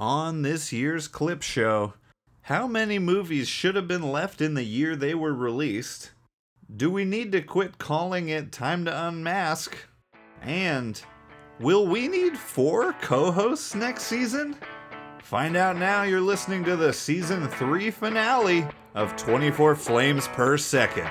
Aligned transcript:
On 0.00 0.40
this 0.40 0.72
year's 0.72 1.08
clip 1.08 1.42
show, 1.42 1.92
how 2.40 2.66
many 2.66 2.98
movies 2.98 3.48
should 3.48 3.76
have 3.76 3.86
been 3.86 4.10
left 4.10 4.40
in 4.40 4.54
the 4.54 4.64
year 4.64 4.96
they 4.96 5.14
were 5.14 5.34
released? 5.34 6.12
Do 6.74 6.90
we 6.90 7.04
need 7.04 7.32
to 7.32 7.42
quit 7.42 7.76
calling 7.76 8.30
it 8.30 8.50
Time 8.50 8.86
to 8.86 9.08
Unmask? 9.08 9.76
And 10.40 10.98
will 11.58 11.86
we 11.86 12.08
need 12.08 12.38
four 12.38 12.94
co 12.94 13.30
hosts 13.30 13.74
next 13.74 14.04
season? 14.04 14.56
Find 15.22 15.54
out 15.54 15.76
now 15.76 16.04
you're 16.04 16.22
listening 16.22 16.64
to 16.64 16.76
the 16.76 16.94
season 16.94 17.46
3 17.46 17.90
finale 17.90 18.66
of 18.94 19.14
24 19.16 19.76
Flames 19.76 20.28
Per 20.28 20.56
Second. 20.56 21.10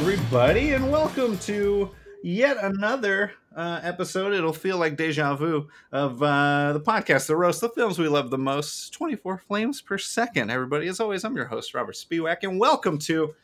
Everybody, 0.00 0.72
and 0.72 0.90
welcome 0.90 1.36
to 1.36 1.90
yet 2.22 2.56
another 2.62 3.32
uh, 3.54 3.80
episode. 3.82 4.32
It'll 4.32 4.50
feel 4.50 4.78
like 4.78 4.96
deja 4.96 5.36
vu 5.36 5.68
of 5.92 6.22
uh, 6.22 6.72
the 6.72 6.80
podcast, 6.80 7.26
The 7.26 7.36
Roast, 7.36 7.60
the 7.60 7.68
films 7.68 7.98
we 7.98 8.08
love 8.08 8.30
the 8.30 8.38
most, 8.38 8.94
24 8.94 9.42
flames 9.46 9.82
per 9.82 9.98
second. 9.98 10.50
Everybody, 10.50 10.88
as 10.88 11.00
always, 11.00 11.22
I'm 11.22 11.36
your 11.36 11.44
host, 11.44 11.74
Robert 11.74 11.96
Spiewak, 11.96 12.38
and 12.44 12.58
welcome 12.58 12.96
to 13.00 13.34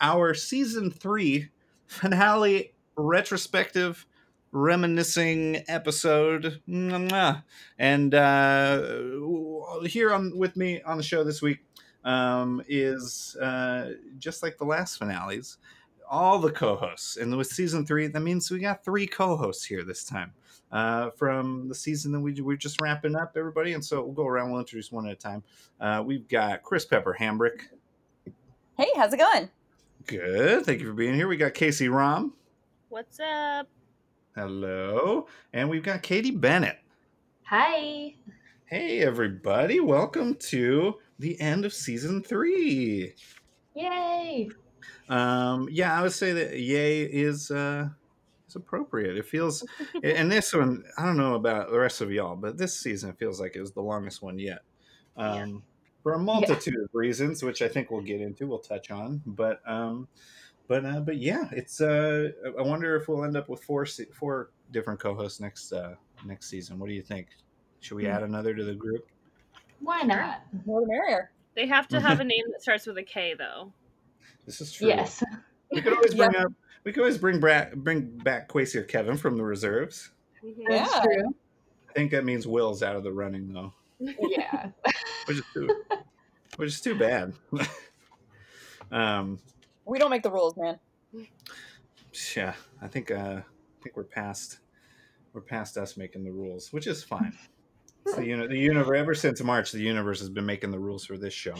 our 0.00 0.32
season 0.32 0.90
three 0.90 1.50
finale 1.86 2.72
retrospective 2.96 4.06
reminiscing 4.52 5.64
episode. 5.68 6.62
And 6.66 8.14
uh, 8.14 8.82
here 9.84 10.14
on 10.14 10.38
with 10.38 10.56
me 10.56 10.80
on 10.80 10.96
the 10.96 11.02
show 11.02 11.24
this 11.24 11.42
week 11.42 11.58
um, 12.06 12.62
is 12.68 13.36
uh, 13.36 13.90
just 14.18 14.42
like 14.42 14.56
the 14.56 14.64
last 14.64 14.96
finales, 14.96 15.58
all 16.08 16.38
the 16.38 16.50
co-hosts. 16.50 17.16
And 17.16 17.36
with 17.36 17.48
season 17.48 17.86
three, 17.86 18.06
that 18.06 18.20
means 18.20 18.50
we 18.50 18.58
got 18.58 18.84
three 18.84 19.06
co-hosts 19.06 19.64
here 19.64 19.84
this 19.84 20.04
time 20.04 20.32
uh, 20.72 21.10
from 21.10 21.68
the 21.68 21.74
season 21.74 22.12
that 22.12 22.20
we 22.20 22.40
we're 22.40 22.56
just 22.56 22.80
wrapping 22.80 23.16
up, 23.16 23.32
everybody. 23.36 23.72
And 23.72 23.84
so 23.84 24.02
we'll 24.02 24.12
go 24.12 24.26
around. 24.26 24.50
We'll 24.50 24.60
introduce 24.60 24.92
one 24.92 25.06
at 25.06 25.12
a 25.12 25.16
time. 25.16 25.42
Uh, 25.80 26.02
we've 26.04 26.28
got 26.28 26.62
Chris 26.62 26.84
Pepper 26.84 27.16
Hambrick. 27.18 27.62
Hey, 28.76 28.88
how's 28.96 29.12
it 29.12 29.18
going? 29.18 29.50
Good. 30.06 30.64
Thank 30.64 30.80
you 30.80 30.86
for 30.86 30.92
being 30.92 31.14
here. 31.14 31.28
We 31.28 31.36
got 31.36 31.54
Casey 31.54 31.88
Rom. 31.88 32.34
What's 32.88 33.18
up? 33.20 33.68
Hello. 34.34 35.26
And 35.52 35.68
we've 35.68 35.82
got 35.82 36.02
Katie 36.02 36.30
Bennett. 36.30 36.78
Hi. 37.44 38.14
Hey, 38.66 39.00
everybody. 39.00 39.80
Welcome 39.80 40.34
to 40.36 40.96
the 41.18 41.40
end 41.40 41.64
of 41.64 41.72
season 41.72 42.22
three. 42.22 43.14
Yay. 43.74 44.48
Um, 45.08 45.68
yeah, 45.70 45.98
I 45.98 46.02
would 46.02 46.12
say 46.12 46.32
that 46.32 46.58
yay 46.58 47.02
is 47.02 47.50
uh, 47.50 47.88
is 48.48 48.56
appropriate. 48.56 49.16
It 49.16 49.26
feels, 49.26 49.64
and 50.02 50.30
this 50.30 50.52
one, 50.52 50.84
I 50.98 51.04
don't 51.04 51.16
know 51.16 51.34
about 51.34 51.70
the 51.70 51.78
rest 51.78 52.00
of 52.00 52.10
y'all, 52.10 52.36
but 52.36 52.58
this 52.58 52.78
season 52.78 53.12
feels 53.14 53.40
like 53.40 53.56
it 53.56 53.60
was 53.60 53.72
the 53.72 53.82
longest 53.82 54.22
one 54.22 54.38
yet. 54.38 54.60
Um, 55.16 55.62
For 56.02 56.14
a 56.14 56.18
multitude 56.18 56.76
of 56.82 56.90
reasons, 56.92 57.42
which 57.42 57.62
I 57.62 57.68
think 57.68 57.90
we'll 57.90 58.02
get 58.02 58.20
into, 58.20 58.46
we'll 58.46 58.58
touch 58.58 58.90
on. 58.90 59.22
But 59.26 59.60
um, 59.66 60.08
but 60.68 60.84
uh, 60.84 61.00
but 61.00 61.18
yeah, 61.18 61.48
it's. 61.52 61.80
Uh, 61.80 62.30
I 62.58 62.62
wonder 62.62 62.96
if 62.96 63.08
we'll 63.08 63.24
end 63.24 63.36
up 63.36 63.48
with 63.48 63.62
four 63.62 63.86
four 64.12 64.50
different 64.72 65.00
co-hosts 65.00 65.40
next 65.40 65.72
uh, 65.72 65.94
next 66.24 66.48
season. 66.48 66.78
What 66.78 66.88
do 66.88 66.94
you 66.94 67.02
think? 67.02 67.28
Should 67.80 67.96
we 67.96 68.06
add 68.06 68.22
another 68.22 68.54
to 68.54 68.64
the 68.64 68.74
group? 68.74 69.06
Why 69.80 70.02
not? 70.02 70.42
More 70.64 70.80
the 70.80 70.88
merrier. 70.88 71.30
They 71.54 71.66
have 71.66 71.88
to 71.88 72.00
have 72.00 72.20
a 72.20 72.24
name 72.24 72.42
that 72.52 72.62
starts 72.62 72.86
with 72.86 72.98
a 72.98 73.02
K, 73.02 73.34
though. 73.36 73.72
This 74.46 74.60
is 74.60 74.72
true. 74.72 74.88
Yes. 74.88 75.22
We 75.72 75.82
could 75.82 75.94
always 75.94 76.14
bring 76.14 76.34
up. 76.36 76.52
We 76.84 76.92
could 76.92 77.00
always 77.00 77.18
bring 77.18 77.40
back 77.40 77.74
bring 77.74 78.02
back 78.18 78.46
Quasi 78.46 78.78
or 78.78 78.84
Kevin 78.84 79.16
from 79.16 79.36
the 79.36 79.42
reserves. 79.42 80.12
Mhm. 80.44 80.54
That's 80.68 80.94
Yeah. 80.94 81.00
true. 81.02 81.34
I 81.90 81.92
think 81.92 82.12
that 82.12 82.24
means 82.24 82.46
Will's 82.46 82.84
out 82.84 82.94
of 82.94 83.02
the 83.02 83.12
running 83.12 83.52
though, 83.52 83.74
Yeah. 83.98 84.70
which 85.26 85.38
is 85.38 85.44
too, 85.52 85.68
which 86.56 86.68
is 86.68 86.80
too 86.80 86.94
bad. 86.96 87.34
um, 88.92 89.40
We 89.84 89.98
don't 89.98 90.10
make 90.10 90.22
the 90.22 90.30
rules, 90.30 90.56
man. 90.56 90.78
yeah, 92.36 92.54
I 92.80 92.86
think 92.86 93.10
uh, 93.10 93.40
I 93.40 93.82
think 93.82 93.96
we're 93.96 94.04
past 94.04 94.60
we're 95.32 95.40
past 95.40 95.76
us 95.76 95.96
making 95.96 96.22
the 96.24 96.30
rules, 96.32 96.72
which 96.72 96.86
is 96.86 97.02
fine. 97.02 97.36
It's 98.06 98.14
the 98.14 98.24
uni- 98.24 98.46
the 98.46 98.56
universe 98.58 98.96
ever 98.98 99.14
since 99.16 99.42
March, 99.42 99.72
the 99.72 99.80
universe 99.80 100.20
has 100.20 100.30
been 100.30 100.46
making 100.46 100.70
the 100.70 100.78
rules 100.78 101.04
for 101.04 101.18
this 101.18 101.34
show. 101.34 101.54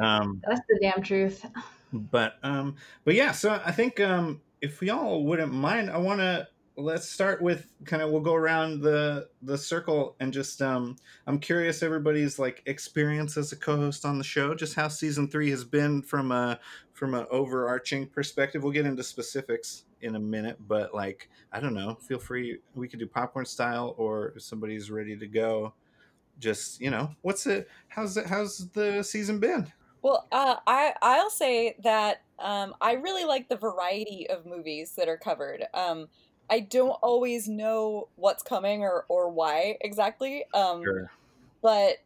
Um, 0.00 0.42
That's 0.46 0.60
the 0.68 0.78
damn 0.82 1.00
truth. 1.02 1.46
But 1.92 2.34
um 2.42 2.76
but 3.04 3.14
yeah 3.14 3.32
so 3.32 3.60
i 3.64 3.70
think 3.70 4.00
um 4.00 4.40
if 4.60 4.80
y'all 4.82 5.24
wouldn't 5.24 5.52
mind 5.52 5.90
i 5.90 5.98
want 5.98 6.20
to 6.20 6.46
let's 6.76 7.08
start 7.08 7.42
with 7.42 7.66
kind 7.84 8.02
of 8.02 8.10
we'll 8.10 8.20
go 8.20 8.34
around 8.34 8.80
the 8.80 9.28
the 9.42 9.58
circle 9.58 10.16
and 10.20 10.32
just 10.32 10.62
um 10.62 10.96
i'm 11.26 11.38
curious 11.38 11.82
everybody's 11.82 12.38
like 12.38 12.62
experience 12.66 13.36
as 13.36 13.52
a 13.52 13.56
co-host 13.56 14.04
on 14.04 14.18
the 14.18 14.24
show 14.24 14.54
just 14.54 14.74
how 14.74 14.88
season 14.88 15.28
three 15.28 15.50
has 15.50 15.64
been 15.64 16.00
from 16.00 16.32
a 16.32 16.58
from 16.92 17.14
an 17.14 17.24
overarching 17.30 18.06
perspective. 18.06 18.62
We'll 18.62 18.74
get 18.74 18.84
into 18.84 19.02
specifics 19.02 19.84
in 20.02 20.16
a 20.16 20.20
minute 20.20 20.56
but 20.66 20.94
like 20.94 21.28
i 21.52 21.60
don't 21.60 21.74
know 21.74 21.94
feel 21.94 22.18
free 22.18 22.58
we 22.74 22.88
could 22.88 22.98
do 22.98 23.06
popcorn 23.06 23.44
style 23.44 23.94
or 23.98 24.32
if 24.36 24.42
somebody's 24.42 24.90
ready 24.90 25.16
to 25.16 25.26
go 25.26 25.74
just 26.38 26.80
you 26.80 26.90
know 26.90 27.10
what's 27.20 27.46
it 27.46 27.68
how's 27.88 28.16
it 28.16 28.26
how's 28.26 28.70
the 28.70 29.02
season 29.02 29.38
been 29.38 29.70
Well, 30.02 30.26
uh, 30.32 30.56
I 30.66 30.94
I'll 31.02 31.30
say 31.30 31.76
that 31.82 32.22
um, 32.38 32.74
I 32.80 32.92
really 32.94 33.24
like 33.24 33.48
the 33.48 33.56
variety 33.56 34.28
of 34.30 34.46
movies 34.46 34.94
that 34.96 35.08
are 35.08 35.18
covered. 35.18 35.64
Um, 35.74 36.08
I 36.48 36.60
don't 36.60 36.98
always 37.02 37.48
know 37.48 38.08
what's 38.16 38.42
coming 38.42 38.82
or 38.82 39.04
or 39.08 39.30
why 39.30 39.76
exactly. 39.80 40.44
Um, 40.54 40.82
Sure. 40.82 41.10
but 41.62 41.96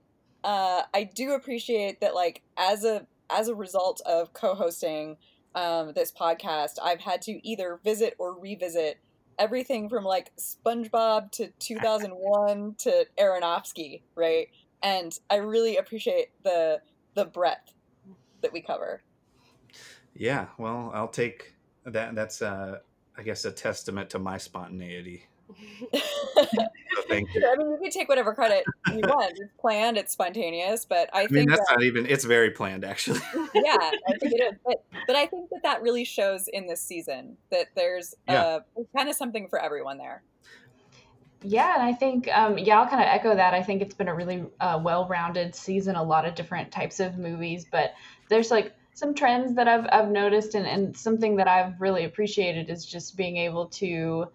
uh, 0.42 0.82
I 0.92 1.04
do 1.04 1.32
appreciate 1.32 2.00
that 2.00 2.14
like 2.14 2.42
as 2.56 2.84
a 2.84 3.06
as 3.30 3.48
a 3.48 3.54
result 3.54 4.00
of 4.04 4.32
co-hosting 4.32 5.16
um, 5.54 5.92
this 5.94 6.12
podcast, 6.12 6.74
I've 6.82 7.00
had 7.00 7.22
to 7.22 7.46
either 7.48 7.80
visit 7.82 8.14
or 8.18 8.38
revisit 8.38 8.98
everything 9.38 9.88
from 9.88 10.04
like 10.04 10.32
SpongeBob 10.36 11.30
to 11.32 11.48
2001 11.58 12.74
to 12.78 13.06
Aronofsky, 13.18 14.02
right? 14.14 14.48
And 14.82 15.16
I 15.30 15.36
really 15.36 15.76
appreciate 15.76 16.28
the 16.42 16.80
the 17.14 17.24
breadth 17.24 17.72
that 18.44 18.52
we 18.52 18.60
cover. 18.62 19.02
Yeah, 20.14 20.46
well, 20.58 20.92
I'll 20.94 21.08
take 21.08 21.54
that. 21.84 22.14
That's, 22.14 22.40
uh, 22.40 22.78
I 23.18 23.22
guess, 23.22 23.44
a 23.44 23.50
testament 23.50 24.10
to 24.10 24.18
my 24.18 24.38
spontaneity. 24.38 25.24
So 26.94 27.02
thank 27.08 27.34
you. 27.34 27.44
I 27.44 27.56
mean, 27.56 27.70
you 27.72 27.78
can 27.82 27.90
take 27.90 28.08
whatever 28.08 28.32
credit 28.34 28.64
you 28.88 29.00
want. 29.00 29.32
It's 29.36 29.52
planned, 29.60 29.96
it's 29.98 30.12
spontaneous, 30.12 30.84
but 30.84 31.10
I 31.12 31.18
I 31.18 31.22
mean, 31.22 31.28
think 31.30 31.50
that's 31.50 31.68
that, 31.68 31.74
not 31.74 31.82
even. 31.82 32.06
It's 32.06 32.24
very 32.24 32.50
planned, 32.52 32.84
actually. 32.84 33.18
yeah, 33.54 33.76
I 33.76 34.16
think 34.20 34.32
it 34.32 34.42
is. 34.54 34.58
But, 34.64 34.84
but 35.06 35.16
I 35.16 35.26
think 35.26 35.50
that 35.50 35.60
that 35.64 35.82
really 35.82 36.04
shows 36.04 36.46
in 36.48 36.66
this 36.68 36.80
season 36.80 37.36
that 37.50 37.66
there's 37.74 38.14
Yeah. 38.28 38.42
uh, 38.42 38.60
kind 38.96 39.08
of 39.08 39.16
something 39.16 39.48
for 39.48 39.60
everyone 39.60 39.98
there. 39.98 40.22
Yeah, 41.46 41.74
and 41.74 41.82
I 41.82 41.92
think 41.92 42.26
um, 42.34 42.56
yeah, 42.56 42.80
I'll 42.80 42.88
kind 42.88 43.02
of 43.02 43.08
echo 43.08 43.34
that. 43.36 43.52
I 43.52 43.62
think 43.62 43.82
it's 43.82 43.94
been 43.94 44.08
a 44.08 44.14
really 44.14 44.44
uh, 44.60 44.80
well-rounded 44.82 45.54
season, 45.54 45.94
a 45.94 46.02
lot 46.02 46.24
of 46.26 46.34
different 46.34 46.72
types 46.72 47.00
of 47.00 47.18
movies, 47.18 47.66
but 47.70 47.92
there's 48.30 48.50
like 48.50 48.74
some 48.94 49.14
trends 49.14 49.54
that 49.56 49.68
I've 49.68 49.86
I've 49.92 50.10
noticed, 50.10 50.54
and, 50.54 50.66
and 50.66 50.96
something 50.96 51.36
that 51.36 51.46
I've 51.46 51.78
really 51.80 52.04
appreciated 52.04 52.70
is 52.70 52.86
just 52.86 53.16
being 53.16 53.36
able 53.36 53.66
to 53.80 54.28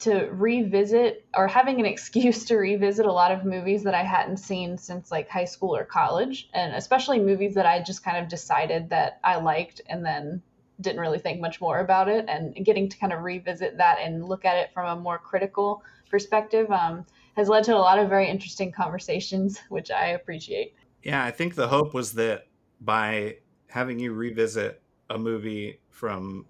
to 0.00 0.28
revisit 0.32 1.26
or 1.34 1.48
having 1.48 1.80
an 1.80 1.86
excuse 1.94 2.44
to 2.46 2.56
revisit 2.56 3.06
a 3.06 3.12
lot 3.12 3.32
of 3.32 3.44
movies 3.44 3.84
that 3.84 3.94
I 3.94 4.02
hadn't 4.02 4.38
seen 4.38 4.78
since 4.78 5.10
like 5.12 5.28
high 5.28 5.46
school 5.46 5.76
or 5.76 5.84
college, 5.84 6.48
and 6.54 6.74
especially 6.74 7.20
movies 7.20 7.54
that 7.54 7.66
I 7.66 7.82
just 7.82 8.04
kind 8.04 8.18
of 8.18 8.28
decided 8.28 8.90
that 8.90 9.20
I 9.24 9.36
liked 9.36 9.82
and 9.88 10.04
then 10.04 10.42
didn't 10.80 11.00
really 11.00 11.20
think 11.20 11.40
much 11.40 11.60
more 11.60 11.78
about 11.78 12.08
it, 12.08 12.26
and 12.28 12.54
getting 12.64 12.88
to 12.88 12.98
kind 12.98 13.12
of 13.12 13.22
revisit 13.22 13.78
that 13.78 13.98
and 14.00 14.28
look 14.28 14.44
at 14.44 14.56
it 14.58 14.70
from 14.74 14.98
a 14.98 15.00
more 15.00 15.18
critical 15.18 15.82
perspective 16.10 16.70
um, 16.70 17.04
has 17.36 17.48
led 17.48 17.64
to 17.64 17.74
a 17.74 17.78
lot 17.78 17.98
of 17.98 18.08
very 18.08 18.28
interesting 18.28 18.72
conversations, 18.72 19.60
which 19.68 19.90
I 19.90 20.08
appreciate. 20.08 20.74
Yeah, 21.02 21.24
I 21.24 21.30
think 21.30 21.54
the 21.54 21.68
hope 21.68 21.94
was 21.94 22.12
that 22.14 22.46
by 22.80 23.36
having 23.68 23.98
you 23.98 24.12
revisit 24.12 24.82
a 25.10 25.18
movie 25.18 25.80
from 25.90 26.46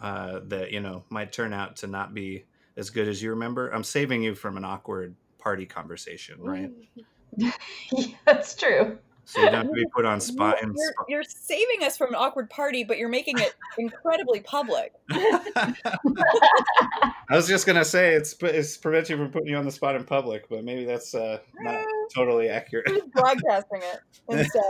uh, 0.00 0.40
that 0.44 0.70
you 0.70 0.80
know 0.80 1.04
might 1.10 1.32
turn 1.32 1.52
out 1.52 1.76
to 1.76 1.86
not 1.86 2.14
be 2.14 2.44
as 2.76 2.90
good 2.90 3.08
as 3.08 3.22
you 3.22 3.30
remember, 3.30 3.68
I'm 3.70 3.84
saving 3.84 4.22
you 4.22 4.34
from 4.34 4.56
an 4.56 4.64
awkward 4.64 5.14
party 5.38 5.66
conversation, 5.66 6.40
right? 6.40 6.70
yeah, 7.36 7.52
that's 8.24 8.54
true. 8.54 8.98
So 9.30 9.40
you 9.40 9.46
don't 9.46 9.54
have 9.54 9.66
to 9.68 9.72
be 9.72 9.86
put 9.94 10.04
on 10.04 10.20
spot. 10.20 10.56
You're, 10.60 10.68
And 10.70 10.78
spot. 10.78 11.06
you're 11.08 11.22
saving 11.22 11.82
us 11.84 11.96
from 11.96 12.08
an 12.10 12.16
awkward 12.16 12.50
party, 12.50 12.84
but 12.84 12.98
you're 12.98 13.08
making 13.08 13.38
it 13.38 13.54
incredibly 13.78 14.40
public. 14.40 14.92
I 15.10 15.74
was 17.30 17.46
just 17.46 17.66
gonna 17.66 17.84
say 17.84 18.14
it's 18.14 18.34
it's 18.42 18.76
prevents 18.76 19.10
you 19.10 19.16
from 19.16 19.30
putting 19.30 19.48
you 19.48 19.56
on 19.56 19.64
the 19.64 19.72
spot 19.72 19.96
in 19.96 20.04
public, 20.04 20.48
but 20.48 20.64
maybe 20.64 20.84
that's 20.84 21.14
uh, 21.14 21.38
not 21.60 21.84
totally 22.14 22.48
accurate. 22.48 22.86
Broadcasting 23.12 23.80
it 23.82 24.00
instead? 24.28 24.62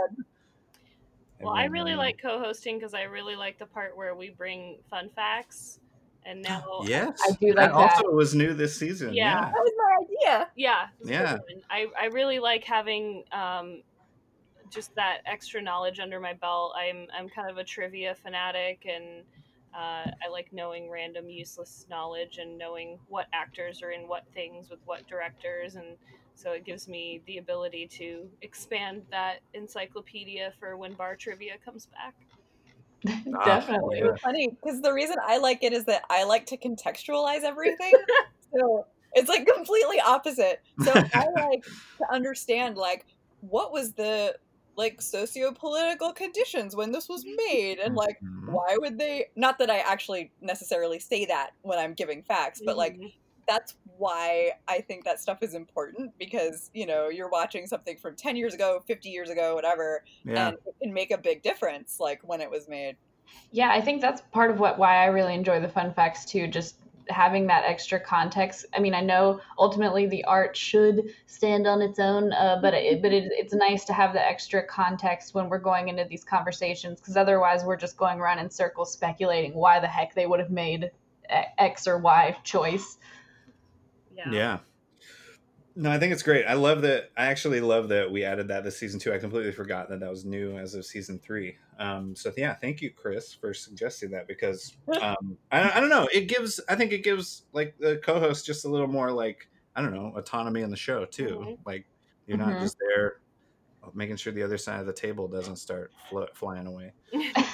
Well, 1.39 1.53
I 1.53 1.65
really 1.65 1.95
like 1.95 2.21
co-hosting 2.21 2.77
because 2.77 2.93
I 2.93 3.03
really 3.03 3.35
like 3.35 3.57
the 3.57 3.65
part 3.65 3.97
where 3.97 4.13
we 4.15 4.29
bring 4.29 4.77
fun 4.89 5.09
facts. 5.15 5.79
And 6.23 6.43
now, 6.43 6.81
Yes, 6.83 7.19
I 7.27 7.31
do 7.31 7.47
like 7.47 7.55
that. 7.55 7.55
that. 7.55 7.71
Also, 7.71 8.11
was 8.11 8.35
new 8.35 8.53
this 8.53 8.77
season. 8.77 9.11
Yeah. 9.15 9.45
That 9.45 9.53
was 9.53 9.71
my 9.75 10.05
idea. 10.05 10.49
yeah, 10.55 10.87
it's 10.99 11.09
a 11.09 11.11
good 11.11 11.13
Yeah. 11.13 11.37
I 11.67 11.87
I 11.99 12.05
really 12.09 12.37
like 12.37 12.63
having 12.63 13.23
um, 13.31 13.81
just 14.71 14.95
that 14.95 15.19
extra 15.25 15.61
knowledge 15.61 15.99
under 15.99 16.19
my 16.19 16.33
belt. 16.33 16.73
I'm 16.75 17.07
I'm 17.17 17.29
kind 17.29 17.49
of 17.49 17.57
a 17.57 17.63
trivia 17.63 18.15
fanatic, 18.15 18.85
and 18.85 19.23
uh, 19.73 20.09
I 20.25 20.29
like 20.31 20.51
knowing 20.51 20.89
random 20.89 21.29
useless 21.29 21.85
knowledge 21.89 22.37
and 22.37 22.57
knowing 22.57 22.97
what 23.07 23.27
actors 23.33 23.83
are 23.83 23.91
in 23.91 24.07
what 24.07 24.23
things 24.33 24.69
with 24.69 24.79
what 24.85 25.07
directors, 25.07 25.75
and 25.75 25.97
so 26.33 26.53
it 26.53 26.65
gives 26.65 26.87
me 26.87 27.21
the 27.27 27.37
ability 27.37 27.87
to 27.97 28.27
expand 28.41 29.03
that 29.11 29.39
encyclopedia 29.53 30.53
for 30.59 30.77
when 30.77 30.93
bar 30.93 31.15
trivia 31.15 31.53
comes 31.63 31.87
back. 31.87 32.15
Ah, 33.33 33.45
Definitely. 33.45 34.01
yeah. 34.03 34.15
Funny 34.21 34.49
because 34.49 34.81
the 34.81 34.93
reason 34.93 35.15
I 35.25 35.37
like 35.39 35.63
it 35.63 35.73
is 35.73 35.85
that 35.85 36.03
I 36.09 36.23
like 36.23 36.45
to 36.47 36.57
contextualize 36.57 37.41
everything. 37.41 37.93
so 38.53 38.85
it's 39.13 39.27
like 39.27 39.47
completely 39.47 39.99
opposite. 39.99 40.61
So 40.79 40.91
I 40.91 41.25
like 41.35 41.63
to 41.63 42.13
understand 42.13 42.77
like 42.77 43.05
what 43.39 43.71
was 43.71 43.93
the 43.93 44.35
like 44.81 45.01
socio-political 45.01 46.11
conditions 46.13 46.75
when 46.75 46.91
this 46.91 47.07
was 47.07 47.23
made 47.47 47.77
and 47.79 47.95
like 47.95 48.17
Mhm. 48.23 48.51
why 48.51 48.75
would 48.79 48.97
they 48.97 49.27
not 49.35 49.59
that 49.59 49.69
I 49.69 49.79
actually 49.79 50.31
necessarily 50.41 50.99
say 50.99 51.25
that 51.25 51.51
when 51.61 51.77
I'm 51.79 51.93
giving 51.93 52.23
facts, 52.23 52.61
but 52.65 52.77
like 52.77 52.95
Mhm. 52.97 53.13
that's 53.47 53.77
why 53.97 54.53
I 54.67 54.81
think 54.81 55.03
that 55.05 55.19
stuff 55.19 55.43
is 55.43 55.53
important 55.53 56.17
because 56.17 56.71
you 56.73 56.85
know 56.87 57.09
you're 57.09 57.29
watching 57.29 57.67
something 57.67 57.97
from 57.97 58.15
10 58.15 58.35
years 58.35 58.53
ago, 58.55 58.83
50 58.87 59.09
years 59.09 59.29
ago, 59.29 59.53
whatever, 59.55 60.03
Yeah. 60.23 60.47
and 60.47 60.57
it 60.65 60.75
can 60.81 60.93
make 60.93 61.11
a 61.11 61.17
big 61.17 61.43
difference 61.43 61.99
like 61.99 62.21
when 62.23 62.41
it 62.41 62.49
was 62.49 62.67
made. 62.67 62.97
Yeah, 63.51 63.69
I 63.71 63.81
think 63.81 64.01
that's 64.01 64.21
part 64.31 64.51
of 64.51 64.59
what 64.59 64.77
why 64.79 64.95
I 65.03 65.05
really 65.05 65.33
enjoy 65.35 65.59
the 65.59 65.69
fun 65.69 65.93
facts 65.93 66.25
too. 66.25 66.47
Just 66.47 66.75
having 67.11 67.47
that 67.47 67.63
extra 67.65 67.99
context. 67.99 68.65
I 68.75 68.79
mean, 68.79 68.93
I 68.93 69.01
know 69.01 69.39
ultimately 69.57 70.05
the 70.07 70.23
art 70.25 70.55
should 70.55 71.13
stand 71.27 71.67
on 71.67 71.81
its 71.81 71.99
own, 71.99 72.33
uh, 72.33 72.59
but 72.61 72.73
it, 72.73 73.01
but 73.01 73.11
it, 73.11 73.31
it's 73.31 73.53
nice 73.53 73.85
to 73.85 73.93
have 73.93 74.13
the 74.13 74.25
extra 74.25 74.65
context 74.65 75.33
when 75.33 75.49
we're 75.49 75.59
going 75.59 75.89
into 75.89 76.05
these 76.09 76.23
conversations 76.23 76.99
because 76.99 77.17
otherwise 77.17 77.63
we're 77.63 77.77
just 77.77 77.97
going 77.97 78.19
around 78.19 78.39
in 78.39 78.49
circles 78.49 78.91
speculating 78.91 79.53
why 79.53 79.79
the 79.79 79.87
heck 79.87 80.13
they 80.15 80.25
would 80.25 80.39
have 80.39 80.51
made 80.51 80.91
X 81.57 81.87
or 81.87 81.97
Y 81.97 82.35
choice. 82.43 82.97
Yeah. 84.15 84.31
Yeah. 84.31 84.57
No, 85.75 85.89
I 85.89 85.97
think 85.99 86.11
it's 86.11 86.23
great. 86.23 86.45
I 86.45 86.53
love 86.53 86.81
that. 86.81 87.11
I 87.15 87.27
actually 87.27 87.61
love 87.61 87.89
that 87.89 88.11
we 88.11 88.23
added 88.25 88.49
that 88.49 88.63
this 88.63 88.77
season 88.77 88.99
two. 88.99 89.13
I 89.13 89.17
completely 89.19 89.51
forgot 89.53 89.89
that 89.89 90.01
that 90.01 90.09
was 90.09 90.25
new 90.25 90.57
as 90.57 90.75
of 90.75 90.85
season 90.85 91.17
three. 91.19 91.57
Um, 91.79 92.15
so 92.15 92.31
yeah, 92.35 92.55
thank 92.55 92.81
you, 92.81 92.91
Chris, 92.91 93.33
for 93.33 93.53
suggesting 93.53 94.11
that 94.11 94.27
because 94.27 94.75
um, 95.01 95.37
I, 95.51 95.77
I 95.77 95.79
don't 95.79 95.89
know. 95.89 96.09
It 96.13 96.27
gives. 96.27 96.59
I 96.67 96.75
think 96.75 96.91
it 96.91 97.03
gives 97.03 97.43
like 97.53 97.75
the 97.79 97.97
co-host 98.03 98.45
just 98.45 98.65
a 98.65 98.67
little 98.69 98.87
more 98.87 99.11
like 99.11 99.49
I 99.75 99.81
don't 99.81 99.93
know 99.93 100.13
autonomy 100.15 100.61
in 100.61 100.69
the 100.69 100.77
show 100.77 101.05
too. 101.05 101.37
Mhm. 101.41 101.57
Like 101.65 101.85
you're 102.27 102.37
not 102.37 102.49
Mhm. 102.49 102.61
just 102.61 102.77
there 102.79 103.21
making 103.93 104.15
sure 104.15 104.31
the 104.31 104.43
other 104.43 104.57
side 104.57 104.79
of 104.79 104.85
the 104.85 104.93
table 104.93 105.27
doesn't 105.27 105.55
start 105.57 105.91
flo- 106.09 106.27
flying 106.33 106.67
away. 106.67 106.93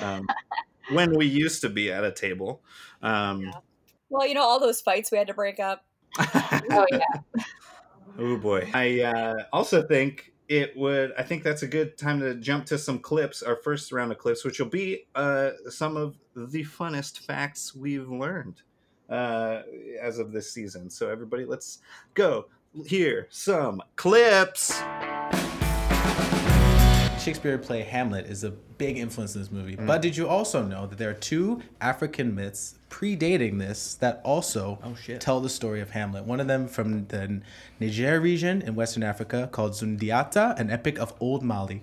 Um, 0.02 0.28
when 0.92 1.16
we 1.18 1.25
used 1.25 1.62
to 1.62 1.70
be 1.70 1.92
at 1.92 2.04
a 2.04 2.12
table. 2.12 2.62
Um, 3.02 3.42
Yeah. 3.44 3.52
Well, 4.10 4.28
you 4.28 4.34
know 4.34 4.44
all 4.44 4.60
those 4.60 4.81
fights 4.81 5.12
we 5.12 5.18
had 5.18 5.28
to 5.28 5.34
break 5.34 5.60
up. 5.60 5.86
Oh 6.70 6.86
yeah, 6.92 7.44
Oh 8.18 8.38
boy. 8.38 8.69
I 8.74 9.02
uh, 9.02 9.44
also 9.54 9.84
think 9.84 10.34
it 10.48 10.75
would. 10.75 11.14
I 11.18 11.24
think 11.24 11.44
that's 11.44 11.64
a 11.64 11.68
good 11.68 11.98
time 11.98 12.19
to 12.22 12.36
jump 12.36 12.66
to 12.68 12.78
some 12.78 13.00
clips. 13.00 13.44
Our 13.44 13.58
first 13.58 13.92
round 13.92 14.12
of 14.12 14.18
clips, 14.18 14.44
which 14.44 14.60
will 14.60 14.69
be 14.69 15.06
uh, 15.16 15.52
some 15.69 15.98
of 15.98 16.16
the 16.36 16.64
funnest 16.64 17.19
facts 17.19 17.75
we've 17.75 18.10
learned 18.10 18.62
uh, 19.10 19.62
as 20.02 20.19
of 20.19 20.31
this 20.31 20.52
season. 20.52 20.90
So 20.90 21.10
everybody, 21.10 21.46
let's 21.46 21.80
go 22.14 22.48
hear 22.86 23.28
some 23.30 23.81
clips. 23.96 24.81
Shakespeare 27.27 27.57
play 27.57 27.81
Hamlet 27.81 28.25
is 28.27 28.45
a 28.45 28.51
big 28.51 28.97
influence 28.97 29.35
in 29.35 29.41
this 29.41 29.51
movie. 29.51 29.75
Mm. 29.75 29.85
But 29.85 30.01
did 30.01 30.15
you 30.15 30.29
also 30.29 30.63
know 30.63 30.88
that 30.88 30.97
there 30.97 31.09
are 31.09 31.13
two 31.13 31.62
African 31.81 32.33
myths 32.33 32.75
predating 32.89 33.59
this 33.59 33.95
that 33.95 34.21
also 34.24 34.79
Oh, 34.81 34.95
tell 35.19 35.41
the 35.41 35.50
story 35.50 35.81
of 35.81 35.89
Hamlet? 35.89 36.24
One 36.24 36.39
of 36.39 36.47
them 36.47 36.69
from 36.69 37.06
the 37.07 37.41
Niger 37.81 38.21
region 38.21 38.62
in 38.62 38.75
Western 38.75 39.03
Africa 39.03 39.50
called 39.51 39.74
Sundiata, 39.74 40.57
an 40.57 40.69
epic 40.69 41.00
of 41.00 41.13
Old 41.19 41.44
Mali, 41.44 41.81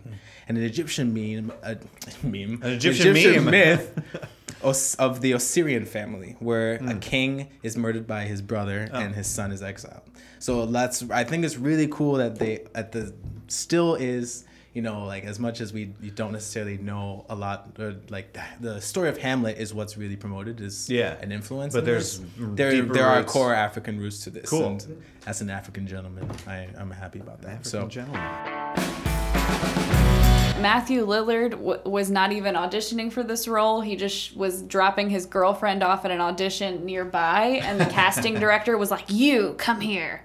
and 0.49 0.57
an 0.57 0.65
Egyptian 0.65 1.13
meme, 1.13 1.53
a 1.63 1.77
meme, 2.23 2.61
An 2.63 2.73
Egyptian 2.73 3.13
meme. 3.13 3.45
myth 3.51 4.01
Os- 4.65 4.95
of 4.95 5.21
the 5.21 5.35
Osirian 5.35 5.85
family, 5.85 6.37
where 6.39 6.79
Hmm. 6.79 6.89
a 6.89 6.95
king 6.95 7.49
is 7.63 7.77
murdered 7.77 8.07
by 8.07 8.23
his 8.25 8.41
brother 8.41 8.89
Oh. 8.91 8.99
and 8.99 9.15
his 9.15 9.27
son 9.27 9.53
is 9.53 9.63
exiled. 9.63 10.01
So 10.39 10.65
that's 10.65 11.05
I 11.11 11.25
think 11.25 11.45
it's 11.45 11.59
really 11.59 11.87
cool 11.89 12.15
that 12.15 12.39
they 12.39 12.65
at 12.75 12.93
the 12.93 13.13
still 13.49 13.95
is 13.95 14.47
you 14.75 14.83
know 14.83 15.05
like 15.07 15.25
as 15.25 15.39
much 15.39 15.61
as 15.61 15.73
we 15.73 15.93
you 16.03 16.11
don't 16.11 16.33
necessarily 16.33 16.77
know 16.79 17.25
a 17.31 17.35
lot 17.35 17.71
or 17.79 17.95
like 18.11 18.37
the 18.61 18.81
story 18.81 19.09
of 19.09 19.17
Hamlet 19.17 19.57
is 19.59 19.73
what's 19.73 19.97
really 19.97 20.17
promoted 20.17 20.61
is 20.61 20.91
Yeah. 20.91 21.17
an 21.21 21.31
influence. 21.33 21.73
But 21.75 21.81
in 21.81 21.85
there's 21.87 22.19
this. 22.19 22.29
there 22.39 22.71
deeper 22.73 22.93
there 22.93 23.07
are 23.07 23.21
roots. 23.21 23.33
core 23.33 23.55
African 23.55 23.99
roots 24.01 24.25
to 24.25 24.31
this. 24.31 24.51
Cool. 24.51 24.67
And 24.67 25.03
as 25.27 25.41
an 25.41 25.49
African 25.49 25.87
gentleman, 25.87 26.29
I 26.47 26.69
I'm 26.79 26.91
happy 26.91 27.21
about 27.21 27.41
that. 27.43 27.61
African 27.63 27.71
so 27.71 27.87
gentleman. 27.89 28.21
Matthew 30.61 31.05
Lillard 31.07 31.51
w- 31.51 31.81
was 31.85 32.11
not 32.11 32.33
even 32.33 32.55
auditioning 32.55 33.13
for 33.13 33.23
this 33.23 33.47
role. 33.47 33.81
He 33.83 33.97
just 33.97 34.35
was 34.35 34.63
dropping 34.63 35.11
his 35.11 35.27
girlfriend 35.27 35.83
off 35.83 36.05
at 36.07 36.11
an 36.11 36.21
audition 36.23 36.87
nearby, 36.87 37.61
and 37.63 37.79
the 37.79 37.85
casting 37.87 38.35
director 38.41 38.79
was 38.79 38.91
like, 38.91 39.11
"You 39.11 39.55
come 39.59 39.81
here." 39.81 40.23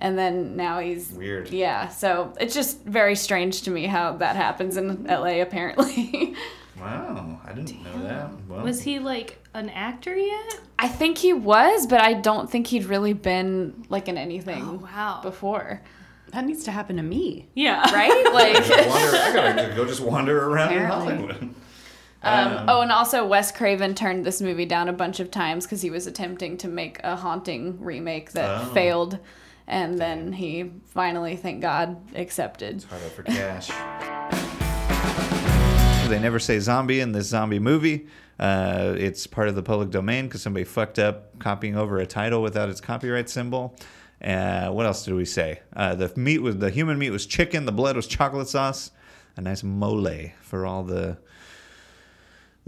And 0.00 0.18
then 0.18 0.56
now 0.56 0.78
he's 0.80 1.10
Weird. 1.12 1.50
Yeah, 1.50 1.88
so 1.88 2.32
it's 2.40 2.54
just 2.54 2.82
very 2.84 3.14
strange 3.14 3.62
to 3.62 3.70
me 3.70 3.86
how 3.86 4.12
that 4.16 4.34
happens 4.36 4.76
in 4.78 5.04
LA. 5.04 5.40
Apparently, 5.42 6.34
Wow, 6.80 7.38
I 7.46 7.52
didn't 7.52 7.84
know 7.84 8.02
that. 8.04 8.30
Well, 8.48 8.64
Was 8.64 8.82
he 8.82 8.98
like 8.98 9.44
an 9.52 9.68
actor 9.68 10.16
yet? 10.16 10.60
I 10.78 10.88
think 10.88 11.18
he 11.18 11.34
was, 11.34 11.86
but 11.86 12.00
I 12.00 12.14
don't 12.14 12.50
think 12.50 12.68
he'd 12.68 12.84
really 12.86 13.12
been 13.12 13.84
like 13.90 14.08
in 14.08 14.16
anything 14.16 14.62
Oh, 14.66 14.74
wow. 14.82 15.20
before, 15.22 15.82
That 16.32 16.46
needs 16.46 16.64
to 16.64 16.70
happen 16.70 16.96
to 16.96 17.02
me. 17.02 17.48
Yeah. 17.54 17.82
right? 17.94 18.24
Like. 18.32 18.54
wander, 18.54 19.16
I 19.16 19.32
gotta 19.34 19.74
go 19.76 19.84
just 19.84 20.00
wander 20.00 20.48
around 20.48 20.68
Apparently. 20.72 21.12
in 21.12 21.18
Hollywood. 21.20 21.54
Um, 22.22 22.64
oh, 22.68 22.80
and 22.82 22.92
also 22.92 23.26
Wes 23.26 23.50
Craven 23.52 23.94
turned 23.94 24.24
this 24.24 24.40
movie 24.42 24.66
down 24.66 24.88
a 24.88 24.92
bunch 24.92 25.20
of 25.20 25.30
times 25.30 25.64
because 25.66 25.80
he 25.82 25.90
was 25.90 26.06
attempting 26.06 26.56
to 26.58 26.68
make 26.68 27.00
a 27.02 27.16
haunting 27.16 27.78
remake 27.82 28.32
that 28.32 28.62
Oh. 28.62 28.64
failed, 28.74 29.18
and 29.66 29.98
then 29.98 30.32
he 30.32 30.72
finally, 30.86 31.36
thank 31.36 31.60
God, 31.60 31.96
accepted. 32.14 32.84
Hard 32.84 33.02
out 33.02 33.12
for 33.12 33.22
cash. 33.22 33.70
They 36.10 36.18
never 36.18 36.40
say 36.40 36.58
zombie 36.58 36.98
in 36.98 37.12
this 37.12 37.28
zombie 37.28 37.60
movie. 37.60 38.08
Uh, 38.36 38.96
it's 38.98 39.28
part 39.28 39.48
of 39.48 39.54
the 39.54 39.62
public 39.62 39.90
domain 39.90 40.26
because 40.26 40.42
somebody 40.42 40.64
fucked 40.64 40.98
up 40.98 41.38
copying 41.38 41.76
over 41.76 41.98
a 41.98 42.06
title 42.06 42.42
without 42.42 42.68
its 42.68 42.80
copyright 42.80 43.30
symbol. 43.30 43.76
Uh, 44.20 44.70
what 44.70 44.86
else 44.86 45.04
did 45.04 45.14
we 45.14 45.24
say? 45.24 45.60
Uh, 45.72 45.94
the 45.94 46.12
meat 46.16 46.38
was 46.38 46.56
the 46.56 46.68
human 46.68 46.98
meat 46.98 47.10
was 47.10 47.26
chicken. 47.26 47.64
The 47.64 47.70
blood 47.70 47.94
was 47.94 48.08
chocolate 48.08 48.48
sauce. 48.48 48.90
A 49.36 49.40
nice 49.40 49.62
mole 49.62 50.30
for 50.42 50.66
all 50.66 50.82
the 50.82 51.18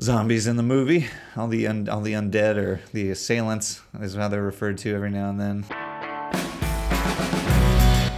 zombies 0.00 0.46
in 0.46 0.56
the 0.56 0.62
movie. 0.62 1.08
All 1.36 1.48
the 1.48 1.66
un- 1.66 1.88
all 1.88 2.00
the 2.00 2.12
undead 2.12 2.56
or 2.56 2.80
the 2.92 3.10
assailants 3.10 3.80
is 4.00 4.14
how 4.14 4.28
they're 4.28 4.40
referred 4.40 4.78
to 4.78 4.94
every 4.94 5.10
now 5.10 5.30
and 5.30 5.40
then. 5.40 5.81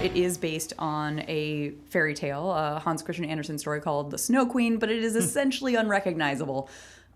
It 0.05 0.15
is 0.17 0.37
based 0.37 0.75
on 0.79 1.21
a 1.29 1.71
fairy 1.89 2.13
tale, 2.13 2.51
a 2.53 2.79
Hans 2.79 3.03
Christian 3.03 3.25
Andersen 3.25 3.57
story 3.57 3.81
called 3.81 4.11
The 4.11 4.19
Snow 4.19 4.45
Queen, 4.45 4.79
but 4.79 4.91
it 4.91 5.03
is 5.03 5.17
essentially 5.17 5.77
unrecognizable. 5.77 6.69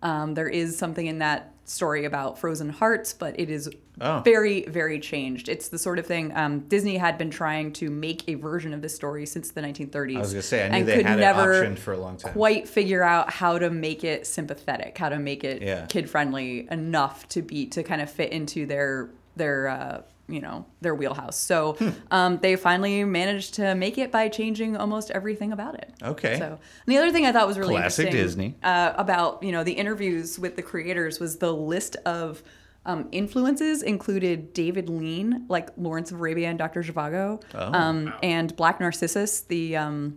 Um, 0.02 0.32
there 0.32 0.48
is 0.48 0.78
something 0.78 1.06
in 1.06 1.18
that 1.18 1.52
story 1.66 2.06
about 2.06 2.38
frozen 2.38 2.70
hearts, 2.70 3.12
but 3.12 3.38
it 3.38 3.50
is 3.50 3.68
Oh. 4.00 4.22
very, 4.24 4.62
very 4.66 5.00
changed. 5.00 5.48
It's 5.50 5.68
the 5.68 5.78
sort 5.78 5.98
of 5.98 6.06
thing 6.06 6.32
um, 6.34 6.60
Disney 6.60 6.96
had 6.96 7.18
been 7.18 7.30
trying 7.30 7.72
to 7.74 7.90
make 7.90 8.26
a 8.28 8.34
version 8.36 8.72
of 8.72 8.80
this 8.80 8.94
story 8.94 9.26
since 9.26 9.50
the 9.50 9.60
1930s. 9.60 10.16
I 10.16 10.20
was 10.20 10.32
gonna 10.32 10.42
say 10.42 10.64
I 10.64 10.68
knew 10.68 10.76
and 10.78 10.88
they 10.88 10.96
could 10.98 11.06
had 11.06 11.18
it 11.18 11.20
never 11.20 11.62
optioned 11.64 11.78
for 11.78 11.92
a 11.92 11.98
long 11.98 12.16
time. 12.16 12.32
quite 12.32 12.68
figure 12.68 13.02
out 13.02 13.30
how 13.32 13.58
to 13.58 13.68
make 13.70 14.02
it 14.04 14.26
sympathetic, 14.26 14.96
how 14.96 15.08
to 15.10 15.18
make 15.18 15.42
it 15.44 15.60
Yeah. 15.60 15.84
kid 15.86 16.08
friendly 16.08 16.68
enough 16.70 17.28
to 17.30 17.42
be 17.42 17.66
to 17.66 17.82
kind 17.82 18.00
of 18.00 18.08
fit 18.08 18.30
into 18.32 18.64
their 18.64 19.10
their 19.36 19.68
uh, 19.68 20.00
you 20.28 20.40
know 20.40 20.66
their 20.80 20.94
wheelhouse. 20.94 21.36
So 21.38 21.72
Hmm. 21.78 21.88
um, 22.10 22.38
they 22.42 22.54
finally 22.56 23.02
managed 23.04 23.54
to 23.54 23.74
make 23.74 23.96
it 23.98 24.12
by 24.12 24.28
changing 24.28 24.76
almost 24.76 25.10
everything 25.10 25.52
about 25.52 25.74
it. 25.76 25.92
Okay. 26.02 26.38
So 26.38 26.46
and 26.46 26.58
the 26.86 26.98
other 26.98 27.10
thing 27.12 27.24
I 27.26 27.32
thought 27.32 27.46
was 27.46 27.58
really 27.58 27.74
Classic 27.76 28.06
interesting 28.06 28.24
Disney. 28.50 28.56
uh, 28.62 28.92
about 28.96 29.42
you 29.42 29.52
know 29.52 29.64
the 29.64 29.72
interviews 29.72 30.38
with 30.38 30.56
the 30.56 30.62
creators 30.62 31.18
was 31.18 31.36
the 31.38 31.52
list 31.52 31.96
of 32.04 32.42
um, 32.86 33.08
influences 33.12 33.82
included 33.82 34.54
David 34.54 34.88
Lean, 34.88 35.44
like 35.48 35.68
Lawrence 35.76 36.10
of 36.10 36.18
Arabia 36.20 36.48
and 36.48 36.58
Dr. 36.58 36.82
Zhivago, 36.82 37.42
Oh. 37.54 37.72
um, 37.72 38.14
and 38.22 38.54
Black 38.56 38.80
Narcissus, 38.80 39.40
the 39.42 39.76
um, 39.76 40.16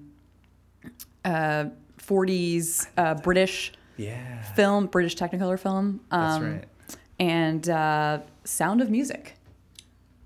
uh, 1.26 1.66
40s 1.98 2.88
uh, 2.98 3.16
British 3.16 3.74
Yeah. 3.98 4.42
film, 4.54 4.88
British 4.88 5.16
Technicolor 5.18 5.60
film. 5.60 6.00
That's 6.10 6.36
um, 6.38 6.44
right. 6.54 6.66
And 7.20 7.70
uh, 7.70 8.20
Sound 8.46 8.82
of 8.82 8.90
Music. 8.90 9.36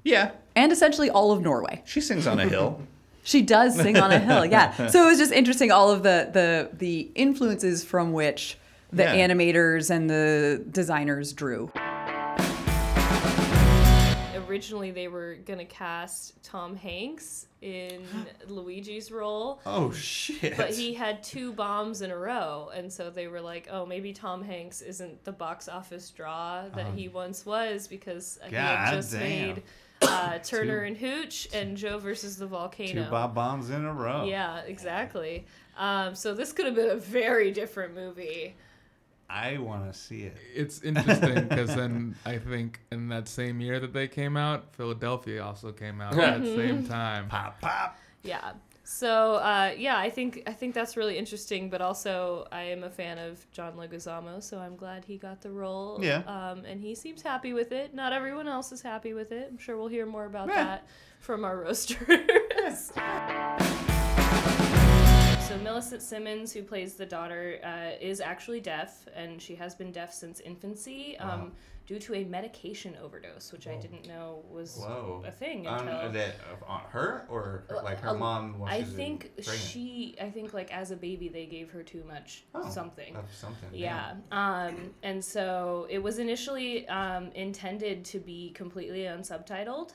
Yeah. 0.06 0.32
And 0.56 0.72
essentially 0.72 1.10
all 1.10 1.34
of 1.34 1.42
Norway. 1.42 1.82
She 1.84 2.00
sings 2.00 2.26
on 2.28 2.40
a 2.40 2.48
hill. 2.48 2.82
She 3.28 3.42
does 3.42 3.76
sing 3.76 3.98
on 3.98 4.12
a 4.12 4.20
hill, 4.20 4.46
yeah. 4.46 4.88
So 4.92 5.02
it 5.04 5.08
was 5.08 5.18
just 5.18 5.32
interesting 5.32 5.72
all 5.72 5.90
of 5.90 6.04
the 6.04 6.30
the 6.32 6.70
the 6.78 7.10
influences 7.16 7.84
from 7.84 8.14
which 8.14 8.60
the 8.94 9.02
Yeah. 9.02 9.16
animators 9.28 9.90
and 9.90 10.08
the 10.08 10.64
designers 10.70 11.34
drew. 11.34 11.72
Originally, 14.48 14.92
they 14.92 15.08
were 15.08 15.38
gonna 15.44 15.66
cast 15.66 16.42
Tom 16.44 16.76
Hanks 16.76 17.48
in 17.64 18.04
Luigi's 18.48 19.12
role, 19.12 19.60
Oh 19.66 19.92
shit. 19.92 20.56
but 20.56 20.70
he 20.70 20.94
had 20.94 21.24
two 21.24 21.52
bombs 21.52 22.02
in 22.04 22.12
a 22.12 22.18
row, 22.18 22.70
and 22.76 22.94
so 22.94 23.10
they 23.10 23.28
were 23.28 23.42
like, 23.42 23.68
"Oh, 23.72 23.88
maybe 23.88 24.14
Tom 24.14 24.44
Hanks 24.44 24.82
isn't 24.82 25.24
the 25.26 25.32
box 25.32 25.68
office 25.68 26.12
draw 26.12 26.70
that 26.76 26.94
he 26.94 27.08
um. 27.08 27.14
once 27.16 27.44
was 27.46 27.88
because 27.88 28.38
he 28.48 28.56
had 28.56 28.86
God 28.92 28.94
just 28.98 29.12
damn. 29.14 29.22
made 29.56 29.64
uh, 30.08 30.40
Turner 30.44 30.80
and 30.80 30.98
Hooch 30.98 31.48
and 31.54 31.78
Joe 31.78 31.98
versus 31.98 32.38
the 32.38 32.48
Volcano." 32.48 33.06
Two 33.06 33.10
Bob 33.10 33.36
bombs 33.36 33.70
in 33.70 33.86
a 33.86 33.94
row. 33.94 34.26
Yeah, 34.26 34.60
exactly. 34.62 35.46
Um, 35.78 36.16
so 36.16 36.34
this 36.34 36.52
could 36.54 36.66
have 36.66 36.76
been 36.76 36.90
a 36.90 36.96
very 36.96 37.52
different 37.52 37.94
movie. 37.96 38.56
I 39.30 39.58
want 39.58 39.92
to 39.92 39.98
see 39.98 40.22
it. 40.22 40.38
It's 40.54 40.82
interesting 40.84 41.48
because 41.48 41.76
then 41.76 42.16
I 42.26 42.38
think 42.38 42.80
in 42.92 43.10
that 43.10 43.28
same 43.28 43.60
year 43.60 43.80
that 43.80 43.92
they 43.92 44.08
came 44.08 44.38
out, 44.38 44.76
Philadelphia 44.76 45.44
also 45.44 45.72
came 45.72 46.00
out 46.00 46.18
at 46.18 46.42
the 46.44 46.56
same 46.56 46.88
time. 46.88 47.28
Pop 47.28 47.60
pop. 47.60 47.98
Yeah. 48.24 48.54
So 48.88 49.34
uh, 49.36 49.72
yeah, 49.76 49.98
I 49.98 50.12
think 50.12 50.44
I 50.46 50.54
think 50.54 50.76
that's 50.76 50.96
really 50.96 51.18
interesting. 51.18 51.70
But 51.72 51.82
also, 51.82 52.48
I 52.52 52.62
am 52.64 52.84
a 52.84 52.90
fan 52.90 53.18
of 53.18 53.46
John 53.52 53.74
Leguizamo, 53.74 54.42
so 54.44 54.60
I'm 54.60 54.76
glad 54.76 55.04
he 55.06 55.18
got 55.18 55.42
the 55.42 55.52
role. 55.52 55.98
Yeah. 56.02 56.18
Um, 56.28 56.64
and 56.66 56.80
he 56.80 56.94
seems 56.94 57.24
happy 57.24 57.52
with 57.54 57.72
it. 57.72 57.96
Not 57.96 58.14
everyone 58.14 58.48
else 58.48 58.72
is 58.72 58.82
happy 58.84 59.14
with 59.14 59.32
it. 59.32 59.48
I'm 59.52 59.58
sure 59.58 59.76
we'll 59.76 59.88
hear 59.88 60.06
more 60.06 60.26
about 60.26 60.50
Yeah. 60.50 60.64
that 60.66 60.88
from 61.20 61.44
our 61.44 61.58
roasters. 61.64 62.92
So 65.48 65.58
Millicent 65.60 66.02
Simmons, 66.02 66.52
who 66.54 66.64
plays 66.64 66.96
the 66.96 67.06
daughter, 67.06 67.60
uh, 67.64 67.98
is 68.00 68.20
actually 68.22 68.60
deaf, 68.62 69.08
and 69.16 69.42
she 69.42 69.56
has 69.56 69.74
been 69.76 69.92
deaf 69.92 70.12
since 70.14 70.40
infancy 70.42 71.18
um, 71.18 71.52
due 71.88 72.00
to 72.00 72.16
a 72.16 72.24
medication 72.24 72.96
overdose, 73.02 73.52
which 73.52 73.68
I 73.68 73.76
didn't 73.76 74.08
know 74.08 74.44
was 74.50 74.78
Whoa. 74.78 75.24
a 75.26 75.32
thing 75.32 75.68
On, 75.68 75.88
until. 75.88 76.12
that, 76.14 76.36
on 76.68 76.82
her 76.90 77.26
or 77.30 77.64
like 77.84 78.00
her 78.02 78.10
Um, 78.10 78.20
mom? 78.20 78.60
while 78.60 78.72
I 78.72 78.80
she's 78.84 78.94
think 78.94 79.32
pregnant? 79.36 79.60
she. 79.60 80.16
I 80.20 80.30
think 80.32 80.54
like 80.54 80.72
as 80.74 80.92
a 80.92 80.96
baby 80.96 81.28
they 81.30 81.46
gave 81.46 81.70
her 81.72 81.84
too 81.84 82.04
much 82.08 82.44
Oh, 82.56 82.68
something. 82.70 83.16
of 83.16 83.26
something. 83.34 83.70
Yeah. 83.72 84.16
Um, 84.32 84.94
and 85.04 85.24
so 85.24 85.86
it 85.90 86.00
was 86.00 86.18
initially 86.18 86.88
um, 86.88 87.32
intended 87.34 88.04
to 88.06 88.20
be 88.20 88.52
completely 88.52 89.02
unsubtitled. 89.02 89.94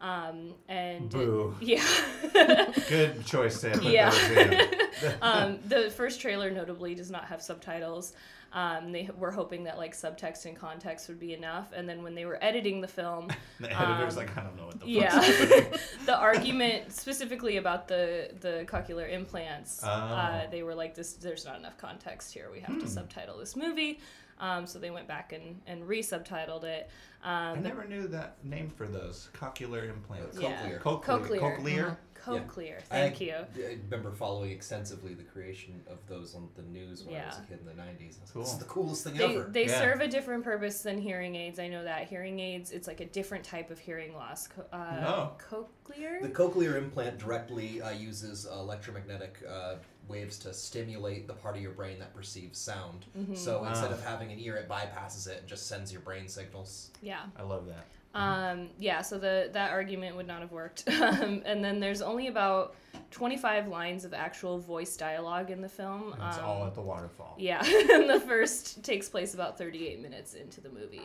Um, 0.00 0.54
and 0.68 1.06
it- 1.06 1.10
Boo. 1.10 1.54
yeah. 1.60 1.84
Good 2.88 3.24
choice 3.24 3.60
Sam. 3.60 3.80
Yeah. 3.82 4.10
um, 5.22 5.58
the 5.66 5.90
first 5.90 6.20
trailer 6.20 6.50
notably 6.50 6.94
does 6.94 7.10
not 7.10 7.24
have 7.26 7.40
subtitles. 7.42 8.12
Um, 8.52 8.92
they 8.92 9.10
were 9.18 9.32
hoping 9.32 9.64
that 9.64 9.76
like 9.76 9.94
subtext 9.94 10.46
and 10.46 10.56
context 10.56 11.08
would 11.08 11.18
be 11.18 11.34
enough, 11.34 11.72
and 11.74 11.86
then 11.88 12.02
when 12.02 12.14
they 12.14 12.24
were 12.24 12.38
editing 12.42 12.80
the 12.80 12.88
film, 12.88 13.28
The 13.60 13.70
editor's 13.70 14.16
Um, 14.16 14.24
like, 14.26 14.36
I 14.38 14.42
don't 14.42 14.56
know 14.56 14.66
what 14.66 14.80
the 14.80 14.86
yeah, 14.88 15.76
the 16.06 16.16
argument 16.16 16.92
specifically 16.92 17.56
about 17.58 17.88
the 17.88 18.30
the 18.40 18.64
cochlear 18.66 19.10
implants, 19.12 19.80
Oh. 19.84 19.88
uh, 19.88 20.48
they 20.48 20.62
were 20.62 20.74
like, 20.74 20.94
"This, 20.94 21.14
there's 21.14 21.44
not 21.44 21.58
enough 21.58 21.76
context 21.76 22.32
here. 22.32 22.48
We 22.52 22.60
have 22.60 22.76
Hmm. 22.76 22.80
to 22.80 22.86
subtitle 22.88 23.36
this 23.36 23.56
movie." 23.56 23.98
Um, 24.38 24.66
so 24.66 24.78
they 24.78 24.90
went 24.90 25.08
back 25.08 25.32
and 25.32 25.60
and 25.66 25.86
re-subtitled 25.88 26.64
it. 26.64 26.90
I 27.22 27.50
Um, 27.52 27.62
never 27.62 27.84
knew 27.86 28.06
that 28.08 28.44
name 28.44 28.70
for 28.70 28.86
those 28.86 29.28
cochlear 29.32 29.88
implants. 29.88 30.38
Yeah. 30.38 30.78
Cochlear. 30.78 30.80
Cochlear. 30.80 31.40
Cochlear. 31.40 31.96
Cochlear. 32.14 32.46
Cochlear. 32.46 32.76
I- 32.78 32.80
Thank 32.82 33.20
you. 33.20 33.34
I 33.34 33.78
remember 33.84 34.10
following 34.12 34.50
extensively 34.50 35.14
the 35.14 35.22
creation 35.22 35.80
of 35.88 35.98
those 36.08 36.34
on 36.34 36.48
the 36.56 36.62
news 36.62 37.04
when 37.04 37.20
I 37.20 37.26
was 37.26 37.38
a 37.38 37.42
kid 37.42 37.60
in 37.60 37.66
the 37.66 37.72
90s. 37.80 38.18
This 38.34 38.52
is 38.52 38.58
the 38.58 38.64
coolest 38.64 39.04
thing 39.04 39.14
They, 39.16 39.36
ever. 39.36 39.48
they 39.48 39.66
Yeah. 39.66 39.78
serve 39.80 40.00
a 40.00 40.08
different 40.08 40.42
purpose 40.44 40.82
than 40.82 40.98
hearing 40.98 41.36
aids. 41.36 41.58
I 41.60 41.68
know 41.68 41.84
that 41.84 42.08
hearing 42.08 42.40
aids, 42.40 42.72
it's 42.72 42.88
like 42.88 43.00
a 43.00 43.04
different 43.06 43.44
type 43.44 43.70
of 43.70 43.78
hearing 43.78 44.12
loss. 44.14 44.48
Co- 44.48 44.66
uh, 44.72 45.04
Oh. 45.06 45.68
Cochlear. 45.84 46.20
The 46.20 46.28
cochlear 46.28 46.76
implant 46.76 47.18
directly 47.18 47.80
uh, 47.80 47.90
uses 47.90 48.44
electromagnetic 48.46 49.38
uh, 49.48 49.76
waves 50.08 50.38
to 50.38 50.52
stimulate 50.54 51.26
the 51.26 51.32
part 51.34 51.56
of 51.56 51.62
your 51.62 51.72
brain 51.72 51.98
that 51.98 52.14
perceives 52.14 52.58
sound. 52.58 53.06
So 53.34 53.64
instead 53.64 53.90
Ah. 53.90 53.94
of 53.94 54.04
having 54.04 54.30
an 54.32 54.38
ear, 54.38 54.56
it 54.56 54.68
bypasses 54.68 55.26
it 55.28 55.38
and 55.40 55.48
just 55.48 55.66
sends 55.66 55.92
your 55.92 56.00
brain 56.02 56.28
signals. 56.28 56.90
yeah. 57.02 57.22
I 57.36 57.42
love 57.42 57.66
that. 57.66 57.86
Um, 58.14 58.70
yeah, 58.78 59.02
so 59.02 59.18
the 59.18 59.50
that 59.52 59.72
argument 59.72 60.16
would 60.16 60.26
not 60.26 60.40
have 60.40 60.50
worked. 60.50 60.88
um, 61.02 61.42
and 61.44 61.62
then 61.62 61.80
there's 61.80 62.00
only 62.00 62.28
about 62.28 62.74
25 63.10 63.68
lines 63.68 64.06
of 64.06 64.14
actual 64.14 64.58
voice 64.58 64.96
dialogue 64.96 65.50
in 65.50 65.60
the 65.60 65.68
film. 65.68 66.14
And 66.14 66.22
it's 66.28 66.38
um, 66.38 66.44
all 66.46 66.64
at 66.66 66.74
the 66.74 66.80
waterfall. 66.80 67.34
Yeah, 67.38 67.60
and 67.64 68.08
the 68.08 68.20
first 68.20 68.82
takes 68.82 69.08
place 69.10 69.34
about 69.34 69.58
38 69.58 70.00
minutes 70.00 70.32
into 70.32 70.62
the 70.62 70.70
movie. 70.70 71.02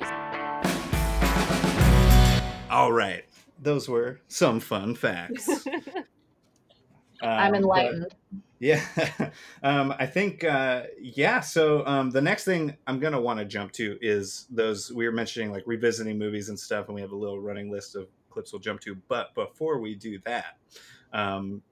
All 2.70 2.94
right. 2.94 3.26
Those 3.62 3.90
were 3.90 4.22
some 4.30 4.60
fun 4.62 4.96
facts. 4.96 5.50
I'm 7.22 7.48
Um, 7.48 7.52
but- 7.52 7.58
enlightened. 7.58 8.16
Yeah. 8.62 8.80
um, 9.64 9.94
I 9.98 10.06
think, 10.06 10.44
uh, 10.44 10.84
yeah. 11.02 11.40
So 11.40 11.84
um, 11.88 12.12
the 12.12 12.22
next 12.22 12.46
thing 12.46 12.78
I'm 12.86 13.00
going 13.00 13.14
to 13.14 13.20
want 13.20 13.40
to 13.40 13.46
jump 13.46 13.72
to 13.74 13.98
is 14.02 14.46
those 14.52 14.94
we 14.94 15.06
were 15.06 15.12
mentioning, 15.12 15.52
like 15.52 15.64
revisiting 15.66 16.20
movies 16.20 16.50
and 16.50 16.58
stuff, 16.58 16.86
and 16.86 16.96
we 16.96 17.02
have 17.02 17.12
a 17.12 17.16
little 17.16 17.40
running 17.40 17.72
list 17.72 17.96
of 17.96 18.08
clips 18.30 18.54
we'll 18.54 18.60
jump 18.60 18.80
to. 18.82 18.96
But 19.08 19.34
before 19.34 19.80
we 19.80 19.96
do 19.96 20.20
that, 20.26 20.58
um, 21.12 21.64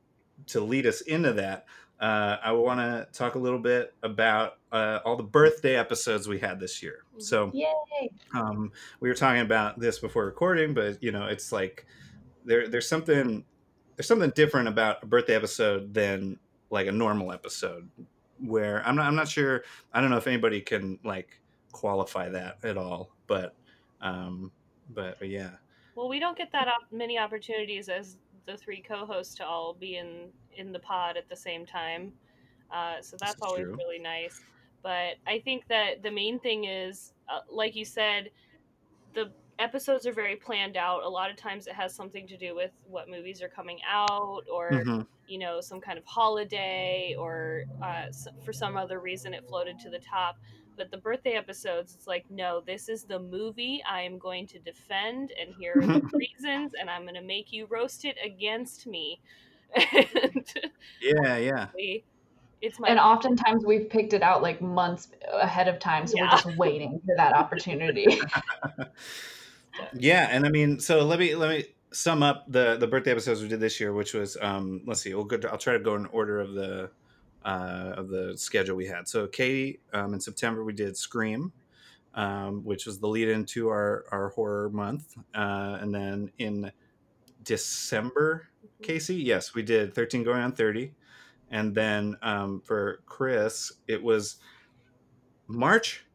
to 0.47 0.61
lead 0.61 0.87
us 0.87 1.01
into 1.01 1.31
that, 1.33 1.65
uh, 1.99 2.37
I 2.43 2.53
want 2.53 2.79
to 2.79 3.07
talk 3.13 3.35
a 3.35 3.39
little 3.39 3.59
bit 3.59 3.93
about 4.01 4.57
uh, 4.71 4.99
all 5.05 5.15
the 5.15 5.21
birthday 5.21 5.75
episodes 5.75 6.27
we 6.27 6.39
had 6.39 6.59
this 6.59 6.81
year. 6.81 7.03
So, 7.19 7.51
Yay! 7.53 8.09
um, 8.33 8.71
we 8.99 9.09
were 9.09 9.15
talking 9.15 9.41
about 9.41 9.79
this 9.79 9.99
before 9.99 10.25
recording, 10.25 10.73
but 10.73 11.03
you 11.03 11.11
know, 11.11 11.27
it's 11.27 11.51
like 11.51 11.85
there 12.45 12.67
there's 12.67 12.89
something 12.89 13.45
there's 13.95 14.07
something 14.07 14.31
different 14.33 14.69
about 14.69 15.03
a 15.03 15.05
birthday 15.05 15.35
episode 15.35 15.93
than 15.93 16.39
like 16.69 16.87
a 16.87 16.91
normal 16.91 17.31
episode. 17.31 17.89
Where 18.45 18.85
I'm 18.87 18.95
not 18.95 19.05
I'm 19.05 19.15
not 19.15 19.27
sure 19.27 19.63
I 19.93 19.99
don't 19.99 20.09
know 20.09 20.17
if 20.17 20.27
anybody 20.27 20.61
can 20.61 20.97
like 21.03 21.39
qualify 21.71 22.29
that 22.29 22.57
at 22.63 22.77
all, 22.77 23.11
but 23.27 23.55
um, 24.01 24.51
but, 24.91 25.19
but 25.19 25.27
yeah, 25.29 25.51
Well, 25.95 26.07
we 26.07 26.19
don't 26.19 26.37
get 26.37 26.51
that 26.53 26.67
op- 26.67 26.91
many 26.91 27.17
opportunities 27.17 27.89
as 27.89 28.17
the 28.45 28.55
three 28.57 28.81
co-hosts 28.81 29.35
to 29.35 29.45
all 29.45 29.73
be 29.73 29.97
in 29.97 30.29
in 30.55 30.71
the 30.71 30.79
pod 30.79 31.17
at 31.17 31.29
the 31.29 31.35
same 31.35 31.65
time. 31.65 32.13
Uh, 32.71 33.01
so 33.01 33.17
that's 33.19 33.35
is 33.35 33.41
always 33.41 33.63
true. 33.63 33.75
really 33.75 33.99
nice. 33.99 34.41
But 34.81 35.15
I 35.27 35.39
think 35.39 35.67
that 35.67 36.01
the 36.03 36.11
main 36.11 36.39
thing 36.39 36.65
is, 36.65 37.13
uh, 37.27 37.41
like 37.51 37.75
you 37.75 37.83
said, 37.85 38.29
the 39.13 39.31
episodes 39.59 40.07
are 40.07 40.13
very 40.13 40.35
planned 40.35 40.77
out. 40.77 41.03
A 41.03 41.09
lot 41.09 41.29
of 41.29 41.35
times 41.37 41.67
it 41.67 41.73
has 41.73 41.93
something 41.93 42.27
to 42.27 42.37
do 42.37 42.55
with 42.55 42.71
what 42.85 43.09
movies 43.09 43.41
are 43.41 43.49
coming 43.49 43.79
out 43.89 44.43
or 44.51 44.71
Mhm. 44.71 45.07
you 45.27 45.37
know 45.39 45.61
some 45.61 45.79
kind 45.81 45.97
of 45.99 46.05
holiday 46.05 47.15
or 47.17 47.65
uh, 47.83 48.05
for 48.43 48.51
some 48.53 48.75
other 48.77 48.99
reason 48.99 49.33
it 49.33 49.45
floated 49.47 49.77
to 49.79 49.89
the 49.89 49.99
top 49.99 50.37
but 50.75 50.89
the 50.89 50.97
birthday 50.97 51.33
episodes 51.33 51.93
it's 51.93 52.07
like 52.07 52.25
no 52.31 52.61
this 52.65 52.89
is 52.89 53.03
the 53.03 53.19
movie 53.19 53.83
i 53.87 54.01
am 54.01 54.17
going 54.17 54.47
to 54.47 54.57
defend 54.59 55.31
and 55.39 55.53
here 55.59 55.73
are 55.77 55.85
the 55.85 56.01
reasons 56.13 56.71
and 56.79 56.89
i'm 56.89 57.03
going 57.03 57.13
to 57.13 57.21
make 57.21 57.51
you 57.53 57.67
roast 57.69 58.05
it 58.05 58.17
against 58.25 58.87
me 58.87 59.19
and 59.75 60.51
yeah, 61.01 61.37
yeah. 61.37 61.67
it's 62.61 62.79
my 62.79 62.89
And 62.89 62.99
oftentimes 62.99 63.65
we've 63.65 63.89
picked 63.89 64.13
it 64.13 64.23
out 64.23 64.41
like 64.41 64.61
months 64.61 65.09
ahead 65.31 65.67
of 65.67 65.79
time, 65.79 66.07
so 66.07 66.15
Yeah. 66.17 66.23
we're 66.23 66.29
just 66.31 66.57
waiting 66.57 66.99
for 67.05 67.15
that 67.17 67.33
opportunity. 67.33 68.19
Yeah, 69.93 70.27
and 70.31 70.45
I 70.45 70.49
mean, 70.49 70.79
so 70.79 71.05
let 71.05 71.19
me 71.19 71.35
let 71.35 71.49
me 71.49 71.65
sum 71.91 72.23
up 72.23 72.45
the 72.47 72.77
the 72.77 72.87
birthday 72.87 73.11
episodes 73.11 73.41
we 73.41 73.47
did 73.47 73.59
this 73.59 73.79
year, 73.79 73.93
which 73.93 74.13
was 74.13 74.37
um 74.41 74.81
let's 74.85 75.01
see, 75.01 75.13
we'll 75.13 75.25
go. 75.25 75.39
I'll 75.49 75.57
try 75.57 75.73
to 75.73 75.79
go 75.79 75.95
in 75.95 76.05
order 76.07 76.39
of 76.39 76.53
the 76.53 76.91
uh 77.45 77.93
of 77.97 78.09
the 78.09 78.37
schedule 78.37 78.75
we 78.75 78.87
had. 78.87 79.07
So 79.07 79.27
Katie, 79.27 79.81
um, 79.93 80.13
in 80.13 80.19
September 80.19 80.63
we 80.63 80.73
did 80.73 80.97
Scream. 80.97 81.53
um, 82.15 82.63
which 82.63 82.85
was 82.85 82.99
the 82.99 83.07
lead 83.07 83.29
into 83.29 83.69
our 83.69 84.05
our 84.11 84.29
horror 84.29 84.69
month, 84.69 85.15
uh, 85.35 85.77
and 85.81 85.93
then 85.93 86.31
in 86.37 86.71
December, 87.43 88.47
Casey, 88.81 89.15
yes, 89.15 89.53
we 89.53 89.61
did 89.63 89.93
thirteen 89.93 90.23
going 90.23 90.41
on 90.41 90.51
thirty, 90.51 90.93
and 91.51 91.75
then 91.75 92.17
um, 92.21 92.61
for 92.61 93.01
Chris, 93.05 93.71
it 93.87 94.01
was 94.01 94.37
March. 95.47 96.05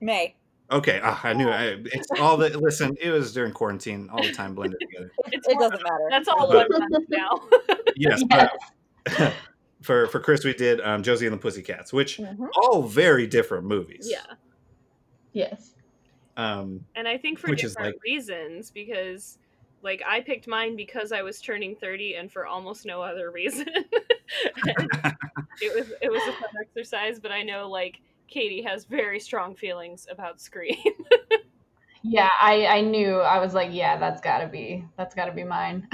May. 0.00 0.35
Okay, 0.70 1.00
ah, 1.02 1.20
I 1.22 1.32
knew 1.32 1.48
I, 1.48 1.76
it's 1.86 2.08
all 2.20 2.36
the 2.36 2.50
listen. 2.58 2.96
It 3.00 3.10
was 3.10 3.32
during 3.32 3.52
quarantine, 3.52 4.08
all 4.12 4.22
the 4.22 4.32
time 4.32 4.54
blended 4.54 4.80
together. 4.80 5.12
It's 5.32 5.46
It 5.46 5.58
doesn't 5.58 5.82
matter. 5.82 6.06
That's 6.10 6.28
all 6.28 6.50
But- 6.50 6.68
one 6.70 7.06
now. 7.08 7.40
Yes, 7.96 8.22
Yes. 8.30 8.50
but 9.08 9.32
for 9.82 10.06
for 10.08 10.18
Chris, 10.20 10.44
we 10.44 10.52
did 10.54 10.80
um, 10.80 11.02
Josie 11.02 11.26
and 11.26 11.34
the 11.34 11.38
Pussycats, 11.38 11.92
which 11.92 12.18
Mhm. 12.18 12.48
all 12.56 12.82
very 12.82 13.26
different 13.26 13.64
movies. 13.64 14.08
yeah. 14.10 14.34
yes. 15.32 15.74
Um, 16.36 16.84
And 16.94 17.08
I 17.08 17.16
think 17.16 17.38
for 17.38 17.48
Which 17.48 17.64
is 17.64 17.72
different 17.74 17.96
like- 17.96 18.02
reasons 18.02 18.70
because 18.70 19.38
like 19.82 20.02
I 20.06 20.20
picked 20.20 20.46
mine 20.48 20.74
because 20.76 21.12
I 21.12 21.22
was 21.22 21.40
turning 21.40 21.76
30 21.76 22.16
and 22.16 22.30
for 22.32 22.44
almost 22.44 22.84
no 22.86 23.00
other 23.00 23.30
reason. 23.30 23.66
It 25.62 25.74
was 25.74 25.92
it 26.02 26.10
was 26.10 26.22
a 26.28 26.32
fun 26.32 26.50
exercise, 26.60 27.18
but 27.20 27.32
I 27.32 27.42
know 27.42 27.68
like 27.68 28.00
Katie 28.28 28.62
has 28.62 28.84
very 28.84 29.20
strong 29.20 29.54
feelings 29.54 30.06
about 30.10 30.40
Scream. 30.40 30.76
Yeah, 32.08 32.30
I, 32.40 32.66
I 32.66 32.80
knew 32.82 33.16
I 33.16 33.40
was 33.40 33.52
like, 33.52 33.70
yeah, 33.72 33.98
that's 33.98 34.20
gotta 34.20 34.46
be 34.46 34.84
that's 34.96 35.14
gotta 35.14 35.32
be 35.32 35.42
mine. 35.42 35.88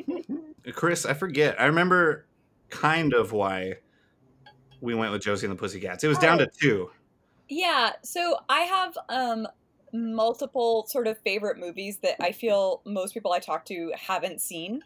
Chris, 0.72 1.06
I 1.06 1.14
forget. 1.14 1.60
I 1.60 1.66
remember 1.66 2.26
kind 2.68 3.14
of 3.14 3.30
why 3.30 3.74
we 4.80 4.94
went 4.94 5.12
with 5.12 5.22
Josie 5.22 5.46
and 5.46 5.56
the 5.56 5.60
Pussycats. 5.60 6.02
It 6.02 6.08
was 6.08 6.18
down 6.18 6.38
to 6.38 6.48
two. 6.60 6.90
Yeah, 7.48 7.92
so 8.02 8.38
I 8.48 8.60
have 8.62 8.98
um 9.08 9.46
multiple 9.92 10.84
sort 10.88 11.06
of 11.06 11.16
favorite 11.20 11.58
movies 11.58 11.98
that 12.02 12.16
I 12.20 12.32
feel 12.32 12.82
most 12.84 13.14
people 13.14 13.32
I 13.32 13.38
talk 13.38 13.64
to 13.66 13.92
haven't 13.96 14.40
seen. 14.40 14.82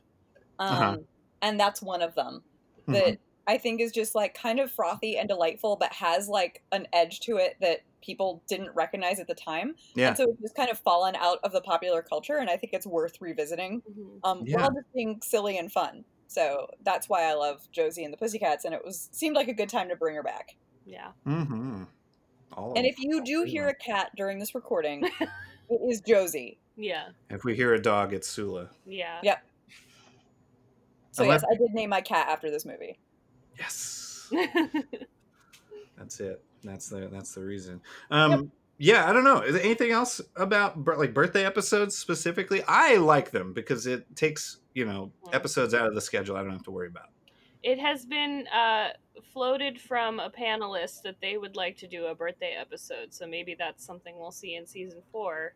Um 0.58 0.76
Uh-huh. 0.76 0.96
and 1.40 1.58
that's 1.58 1.80
one 1.80 2.02
of 2.02 2.14
them 2.14 2.44
Mhm. 2.86 2.92
that 2.92 3.18
I 3.46 3.58
think 3.58 3.80
is 3.80 3.92
just 3.92 4.14
like 4.14 4.34
kind 4.34 4.60
of 4.60 4.70
frothy 4.70 5.16
and 5.18 5.28
delightful 5.28 5.76
but 5.76 5.92
has 5.92 6.28
like 6.28 6.62
an 6.72 6.86
edge 6.92 7.20
to 7.20 7.36
it 7.36 7.56
that 7.60 7.80
people 8.02 8.42
didn't 8.48 8.74
recognize 8.74 9.18
at 9.20 9.26
the 9.26 9.34
time. 9.34 9.74
Yeah. 9.94 10.08
And 10.08 10.16
so 10.16 10.24
it's 10.30 10.40
just 10.40 10.54
kind 10.54 10.70
of 10.70 10.78
fallen 10.78 11.14
out 11.16 11.38
of 11.42 11.52
the 11.52 11.60
popular 11.60 12.00
culture 12.02 12.36
and 12.38 12.48
I 12.48 12.56
think 12.56 12.72
it's 12.72 12.86
worth 12.86 13.20
revisiting. 13.20 13.82
Mhm. 13.90 14.20
Um 14.24 14.42
Yeah. 14.46 14.58
while 14.60 14.70
just 14.72 14.92
being 14.94 15.20
silly 15.22 15.58
and 15.58 15.70
fun. 15.72 16.04
So 16.28 16.68
that's 16.84 17.08
why 17.08 17.24
I 17.24 17.34
love 17.34 17.66
Josie 17.72 18.04
and 18.04 18.12
the 18.12 18.16
Pussycats 18.18 18.64
and 18.64 18.72
it 18.74 18.84
was 18.84 19.08
seemed 19.12 19.34
like 19.36 19.48
a 19.48 19.52
good 19.54 19.68
time 19.68 19.88
to 19.88 19.96
bring 19.96 20.14
her 20.14 20.22
back. 20.22 20.56
yeah. 20.86 21.08
Mm-hmm. 21.26 21.84
All 22.52 22.72
And 22.76 22.84
if 22.86 22.98
you 22.98 23.22
do 23.24 23.42
hear 23.44 23.64
three 23.64 23.70
a 23.70 23.74
cat 23.74 24.10
during 24.16 24.38
this 24.38 24.54
recording, 24.54 25.04
it 25.20 25.80
is 25.88 26.00
Josie. 26.00 26.58
Yeah. 26.76 27.08
if 27.28 27.44
we 27.44 27.54
hear 27.54 27.74
a 27.74 27.80
dog, 27.82 28.12
it's 28.14 28.28
Sula. 28.28 28.70
Yeah. 28.86 29.18
Yep. 29.22 29.44
So 31.12 31.24
Unless- 31.24 31.42
yes, 31.42 31.50
I 31.52 31.58
did 31.58 31.74
name 31.74 31.90
my 31.90 32.00
cat 32.00 32.28
after 32.28 32.50
this 32.50 32.64
movie. 32.64 32.98
Yes, 33.60 34.32
that's 35.98 36.18
it. 36.18 36.42
That's 36.64 36.88
the 36.88 37.08
that's 37.12 37.34
the 37.34 37.42
reason. 37.42 37.80
Um, 38.10 38.50
yeah, 38.78 39.08
I 39.08 39.12
don't 39.12 39.24
know. 39.24 39.42
Is 39.42 39.52
there 39.52 39.62
anything 39.62 39.90
else 39.90 40.22
about 40.36 40.86
like 40.86 41.12
birthday 41.12 41.44
episodes 41.44 41.96
specifically? 41.96 42.62
I 42.66 42.96
like 42.96 43.30
them 43.30 43.52
because 43.52 43.86
it 43.86 44.16
takes 44.16 44.56
you 44.74 44.86
know 44.86 45.12
episodes 45.32 45.74
out 45.74 45.86
of 45.86 45.94
the 45.94 46.00
schedule. 46.00 46.36
I 46.36 46.42
don't 46.42 46.52
have 46.52 46.64
to 46.64 46.70
worry 46.70 46.88
about. 46.88 47.10
It 47.62 47.78
has 47.78 48.06
been 48.06 48.46
uh, 48.48 48.88
floated 49.34 49.78
from 49.78 50.18
a 50.18 50.30
panelist 50.30 51.02
that 51.02 51.16
they 51.20 51.36
would 51.36 51.56
like 51.56 51.76
to 51.78 51.86
do 51.86 52.06
a 52.06 52.14
birthday 52.14 52.56
episode, 52.58 53.12
so 53.12 53.26
maybe 53.26 53.54
that's 53.58 53.84
something 53.84 54.18
we'll 54.18 54.30
see 54.30 54.54
in 54.54 54.66
season 54.66 55.02
four. 55.12 55.52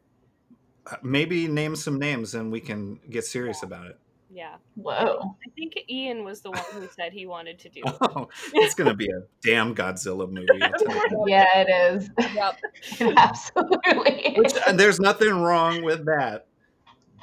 Uh, 0.86 0.96
maybe 1.02 1.48
name 1.48 1.74
some 1.74 1.98
names 1.98 2.34
and 2.34 2.52
we 2.52 2.60
can 2.60 3.00
get 3.08 3.24
serious 3.24 3.62
about 3.62 3.86
it. 3.86 3.98
Yeah. 4.34 4.56
Whoa. 4.74 5.36
I 5.46 5.50
think 5.54 5.74
Ian 5.88 6.24
was 6.24 6.40
the 6.40 6.50
one 6.50 6.60
who 6.72 6.88
said 6.88 7.12
he 7.12 7.24
wanted 7.24 7.56
to 7.60 7.68
do 7.70 7.82
it. 7.86 7.94
Oh, 8.00 8.28
it's 8.52 8.74
gonna 8.74 8.94
be 8.94 9.06
a 9.06 9.22
damn 9.46 9.74
Godzilla 9.76 10.28
movie. 10.28 10.60
I'll 10.60 10.72
tell 10.72 10.94
you. 11.10 11.24
Yeah, 11.28 11.46
it 11.54 11.94
is. 11.94 12.10
Yep. 12.34 12.58
It 13.00 13.14
absolutely 13.16 14.34
Which 14.36 14.54
uh, 14.54 14.56
is. 14.56 14.62
and 14.66 14.80
there's 14.80 14.98
nothing 14.98 15.30
wrong 15.40 15.84
with 15.84 16.04
that, 16.06 16.46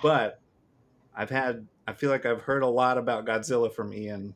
but 0.01 0.39
I've 1.13 1.30
had 1.30 1.68
I 1.86 1.91
feel 1.94 2.10
like 2.10 2.25
I've 2.25 2.41
heard 2.44 2.63
a 2.63 2.68
lot 2.68 2.98
about 2.98 3.25
Godzilla 3.25 3.74
from 3.74 3.94
Ian 3.94 4.34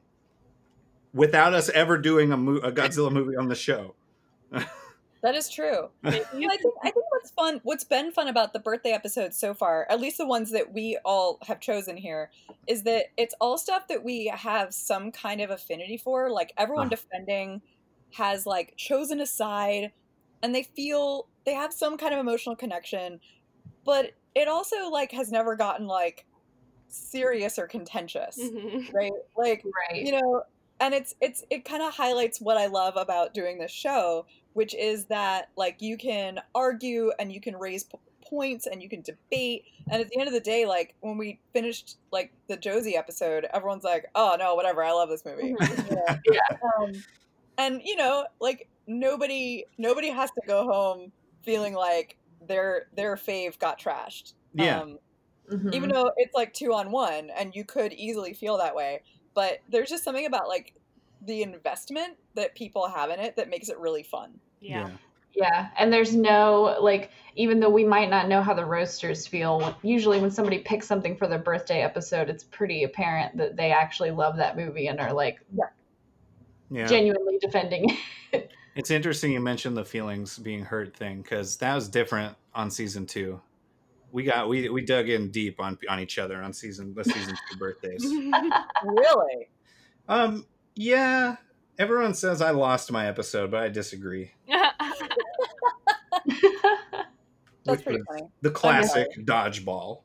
without 1.14 1.54
us 1.54 1.70
ever 1.70 1.98
doing 1.98 2.34
a, 2.34 2.38
mo- 2.38 2.58
a 2.58 2.74
Godzilla 2.74 3.10
movie 3.10 3.38
on 3.38 3.48
the 3.48 3.56
show. 3.56 3.96
That 5.26 5.34
is 5.36 5.50
true. 5.50 5.90
I 6.06 6.12
think 6.12 6.76
I 6.84 6.92
think 6.92 7.06
what's 7.10 7.32
fun, 7.32 7.60
what's 7.64 7.84
been 7.84 8.12
fun 8.12 8.28
about 8.28 8.54
the 8.54 8.60
birthday 8.60 8.92
episodes 8.92 9.40
so 9.40 9.56
far, 9.56 9.88
at 9.90 10.00
least 10.00 10.20
the 10.20 10.28
ones 10.28 10.52
that 10.52 10.72
we 10.72 11.00
all 11.04 11.40
have 11.48 11.60
chosen 11.60 11.98
here, 11.98 12.30
is 12.68 12.84
that 12.84 13.08
it's 13.18 13.34
all 13.42 13.58
stuff 13.58 13.88
that 13.90 14.04
we 14.04 14.28
have 14.28 14.72
some 14.72 15.12
kind 15.12 15.42
of 15.42 15.50
affinity 15.50 15.98
for. 15.98 16.30
Like 16.30 16.54
everyone 16.58 16.88
Uh. 16.88 16.90
defending 16.90 17.64
has 18.14 18.46
like 18.46 18.76
chosen 18.78 19.20
a 19.20 19.26
side, 19.26 19.94
and 20.44 20.54
they 20.54 20.64
feel 20.64 21.30
they 21.46 21.56
have 21.56 21.74
some 21.74 21.98
kind 21.98 22.14
of 22.14 22.20
emotional 22.20 22.56
connection, 22.56 23.20
but 23.86 24.12
it 24.36 24.48
also 24.48 24.90
like 24.92 25.12
has 25.12 25.32
never 25.32 25.56
gotten 25.56 25.88
like 25.88 26.28
serious 26.90 27.60
or 27.60 27.68
contentious, 27.68 28.38
Mhm. 28.38 28.94
right? 28.94 29.12
Like 29.38 29.64
Right. 29.92 30.06
you 30.06 30.12
know 30.14 30.44
and 30.80 30.94
it's 30.94 31.16
it's 31.22 31.44
it 31.50 31.64
kind 31.66 31.82
of 31.84 31.94
highlights 31.94 32.40
what 32.42 32.58
i 32.58 32.66
love 32.68 32.96
about 32.98 33.34
doing 33.34 33.58
this 33.58 33.72
show 33.72 34.26
which 34.54 34.74
is 34.76 35.06
that 35.06 35.50
like 35.58 35.82
you 35.82 35.98
can 35.98 36.40
argue 36.54 37.12
and 37.20 37.32
you 37.32 37.40
can 37.42 37.56
raise 37.58 37.84
p- 37.84 37.98
points 38.28 38.66
and 38.66 38.82
you 38.82 38.90
can 38.90 39.02
debate 39.02 39.64
and 39.92 40.02
at 40.02 40.10
the 40.10 40.18
end 40.18 40.28
of 40.28 40.34
the 40.34 40.40
day 40.40 40.66
like 40.66 40.96
when 41.02 41.18
we 41.18 41.40
finished 41.54 41.98
like 42.12 42.32
the 42.48 42.58
josie 42.58 42.98
episode 42.98 43.46
everyone's 43.54 43.84
like 43.84 44.06
oh 44.16 44.36
no 44.40 44.56
whatever 44.56 44.84
i 44.84 44.92
love 44.92 45.10
this 45.10 45.24
movie 45.26 45.54
Mhm. 45.60 46.20
yeah. 46.32 46.58
Um, 46.80 46.92
and 47.58 47.82
you 47.84 47.96
know 47.96 48.26
like 48.40 48.68
nobody 48.88 49.66
nobody 49.78 50.10
has 50.10 50.32
to 50.32 50.42
go 50.48 50.64
home 50.66 51.12
feeling 51.44 51.74
like 51.74 52.18
their 52.48 52.88
their 52.96 53.16
fave 53.16 53.58
got 53.60 53.80
trashed 53.80 54.34
Yeah. 54.54 54.82
um, 54.82 55.00
Mhm. 55.52 55.76
even 55.76 55.90
though 55.90 56.12
it's 56.18 56.34
like 56.34 56.54
two 56.54 56.74
on 56.74 56.90
one 56.92 57.30
and 57.30 57.56
you 57.56 57.64
could 57.64 57.94
easily 57.94 58.34
feel 58.34 58.58
that 58.58 58.76
way 58.76 59.04
but 59.36 59.60
there's 59.70 59.90
just 59.90 60.04
something 60.04 60.26
about 60.26 60.48
like 60.48 60.74
the 61.26 61.44
investment 61.44 62.16
that 62.34 62.56
people 62.56 62.88
have 62.88 63.12
in 63.12 63.20
it 63.20 63.36
that 63.36 63.50
makes 63.50 63.70
it 63.70 63.78
really 63.78 64.04
fun 64.04 64.40
Yeah. 64.60 64.90
Yeah, 65.38 65.68
and 65.78 65.92
there's 65.92 66.16
no 66.16 66.78
like 66.82 67.12
even 67.36 67.60
though 67.60 67.70
we 67.70 67.84
might 67.84 68.10
not 68.10 68.30
know 68.30 68.42
how 68.42 68.54
the 68.54 68.64
roasters 68.66 69.28
feel, 69.28 69.78
usually 69.82 70.18
when 70.22 70.32
somebody 70.32 70.60
picks 70.60 70.88
something 70.88 71.18
for 71.18 71.28
their 71.28 71.40
birthday 71.40 71.82
episode, 71.82 72.30
it's 72.30 72.46
pretty 72.46 72.84
apparent 72.84 73.36
that 73.36 73.58
they 73.58 73.72
actually 73.74 74.12
love 74.12 74.38
that 74.38 74.56
movie 74.56 74.88
and 74.88 74.98
are 75.02 75.12
like 75.12 75.40
Yeah. 76.70 76.88
genuinely 76.88 77.38
defending 77.40 77.98
it. 78.32 78.50
It's 78.76 78.92
interesting 78.92 79.34
you 79.34 79.42
mentioned 79.42 79.76
the 79.76 79.84
feelings 79.86 80.38
being 80.38 80.64
hurt 80.64 80.96
thing 80.96 81.22
because 81.22 81.58
that 81.58 81.76
was 81.76 81.90
different 81.90 82.36
on 82.54 82.72
season 82.72 83.06
two. 83.06 83.42
We 84.16 84.24
got 84.24 84.48
we 84.48 84.70
we 84.70 84.82
dug 84.82 85.10
in 85.10 85.30
deep 85.30 85.60
on 85.60 85.78
on 85.90 86.00
each 86.00 86.18
other 86.18 86.42
on 86.42 86.54
season 86.54 86.94
the 86.94 87.04
season 87.04 87.36
two 87.52 87.58
birthdays. 87.58 88.02
really 88.86 89.50
Um, 90.08 90.46
yeah, 90.74 91.36
everyone 91.78 92.14
says 92.14 92.42
I 92.42 92.52
lost 92.52 92.90
my 92.94 93.08
episode, 93.08 93.52
but 93.52 93.62
I 93.62 93.68
disagree. 93.68 94.32
that's 94.48 94.62
Which 97.66 97.84
pretty 97.84 98.02
funny 98.08 98.24
The 98.42 98.52
classic 98.52 99.08
dodgeball 99.26 100.04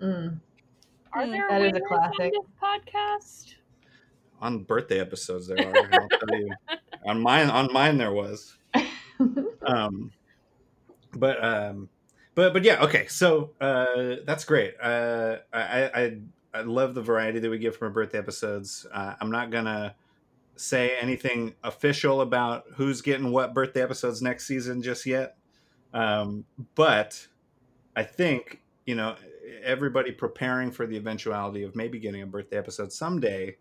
Mm. 0.00 0.40
Are 1.12 1.22
Mm, 1.24 1.30
there 1.32 1.48
That 1.50 1.62
is 1.62 1.72
a 1.76 1.80
classic. 1.80 2.20
on 2.20 2.30
this 2.30 2.50
podcast? 2.62 3.54
on 4.40 4.64
birthday 4.64 5.00
episodes. 5.00 5.48
There 5.48 5.58
are. 5.58 5.76
I'll 6.00 6.08
tell 6.08 6.38
you. 6.38 6.50
On 7.06 7.20
mine, 7.22 7.50
on 7.50 7.72
mine, 7.72 7.98
there 7.98 8.12
was. 8.12 8.56
um 9.66 10.10
but 11.12 11.42
um 11.44 11.88
but 12.36 12.52
but 12.52 12.62
yeah 12.62 12.80
okay 12.84 13.08
so 13.08 13.50
uh 13.60 14.16
that's 14.24 14.44
great. 14.44 14.74
Uh 14.80 15.38
i 15.52 15.90
i 15.92 16.18
i 16.54 16.60
love 16.60 16.94
the 16.94 17.02
variety 17.02 17.40
that 17.40 17.50
we 17.50 17.58
get 17.58 17.74
from 17.74 17.88
our 17.88 17.92
birthday 17.92 18.18
episodes. 18.18 18.86
Uh, 18.92 19.14
i'm 19.20 19.30
not 19.32 19.50
gonna 19.50 19.96
say 20.54 20.96
anything 21.00 21.54
official 21.64 22.20
about 22.20 22.64
who's 22.76 23.02
getting 23.02 23.32
what 23.32 23.52
birthday 23.52 23.82
episodes 23.82 24.22
next 24.22 24.46
season 24.46 24.80
just 24.80 25.04
yet. 25.04 25.36
Um 25.92 26.44
but 26.76 27.26
i 27.96 28.04
think 28.04 28.62
you 28.84 28.94
know 28.94 29.16
everybody 29.64 30.12
preparing 30.12 30.70
for 30.70 30.86
the 30.86 30.96
eventuality 30.96 31.64
of 31.64 31.74
maybe 31.74 31.98
getting 31.98 32.22
a 32.22 32.26
birthday 32.26 32.58
episode 32.58 32.92
someday 32.92 33.56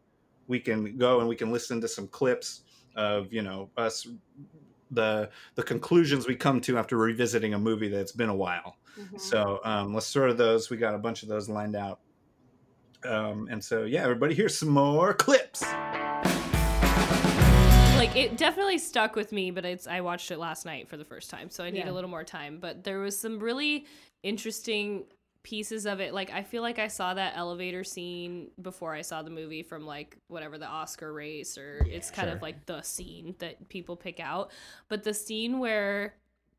we 0.48 0.60
can 0.60 0.98
go 0.98 1.20
and 1.20 1.28
we 1.28 1.36
can 1.36 1.52
listen 1.52 1.82
to 1.82 1.88
some 1.88 2.08
clips 2.08 2.62
of 2.96 3.32
you 3.34 3.42
know 3.42 3.70
us 3.78 4.08
the 4.96 5.30
the 5.56 5.64
conclusions 5.64 6.28
we 6.28 6.36
come 6.36 6.60
to 6.62 6.78
after 6.78 6.98
revisiting 6.98 7.54
a 7.54 7.60
movie 7.60 7.90
that's 7.90 8.12
been 8.12 8.30
a 8.30 8.36
while. 8.36 8.78
Mhm. 9.00 9.20
So 9.20 9.60
um, 9.64 9.94
let's 9.94 10.08
sort 10.08 10.30
of 10.30 10.38
those. 10.38 10.70
We 10.70 10.78
got 10.78 10.96
a 10.96 10.98
bunch 10.98 11.22
of 11.24 11.30
those 11.30 11.48
lined 11.50 11.76
out. 11.76 12.00
Um, 13.04 13.48
and 13.52 13.64
so 13.64 13.84
yeah, 13.84 14.02
everybody, 14.04 14.34
here's 14.34 14.58
some 14.58 14.70
more 14.70 15.14
clips. 15.14 15.62
like 17.98 18.16
it 18.16 18.38
definitely 18.38 18.78
stuck 18.78 19.16
with 19.16 19.32
me, 19.32 19.52
but 19.52 19.66
it's 19.66 19.88
I 19.88 20.02
watched 20.02 20.32
it 20.32 20.38
last 20.38 20.66
night 20.66 20.88
for 20.90 20.98
the 20.98 21.06
first 21.06 21.30
time, 21.30 21.50
so 21.50 21.64
I 21.64 21.70
need 21.70 21.80
Yeah. 21.86 21.92
a 21.92 21.94
little 21.94 22.10
more 22.10 22.24
time. 22.24 22.60
But 22.60 22.84
there 22.84 23.00
was 23.00 23.18
some 23.18 23.40
really 23.40 23.86
interesting 24.24 25.06
pieces 25.46 25.86
of 25.86 26.00
it. 26.02 26.12
Like 26.14 26.32
I 26.34 26.42
feel 26.44 26.64
like 26.64 26.80
I 26.80 26.88
saw 26.88 27.14
that 27.14 27.38
elevator 27.38 27.84
scene 27.84 28.50
before 28.62 28.94
I 28.96 29.04
saw 29.04 29.22
the 29.22 29.30
movie 29.30 29.62
from 29.62 29.86
like 29.86 30.18
whatever 30.28 30.58
the 30.58 30.66
Oscar 30.66 31.14
race 31.14 31.56
or 31.58 31.78
it's 31.88 32.10
kind 32.10 32.28
Sure. 32.28 32.36
of 32.36 32.42
like 32.42 32.66
the 32.66 32.82
scene 32.82 33.36
that 33.40 33.70
people 33.70 33.96
pick 33.96 34.20
out. 34.20 34.50
But 34.90 35.04
the 35.04 35.14
scene 35.14 35.60
where 35.60 36.16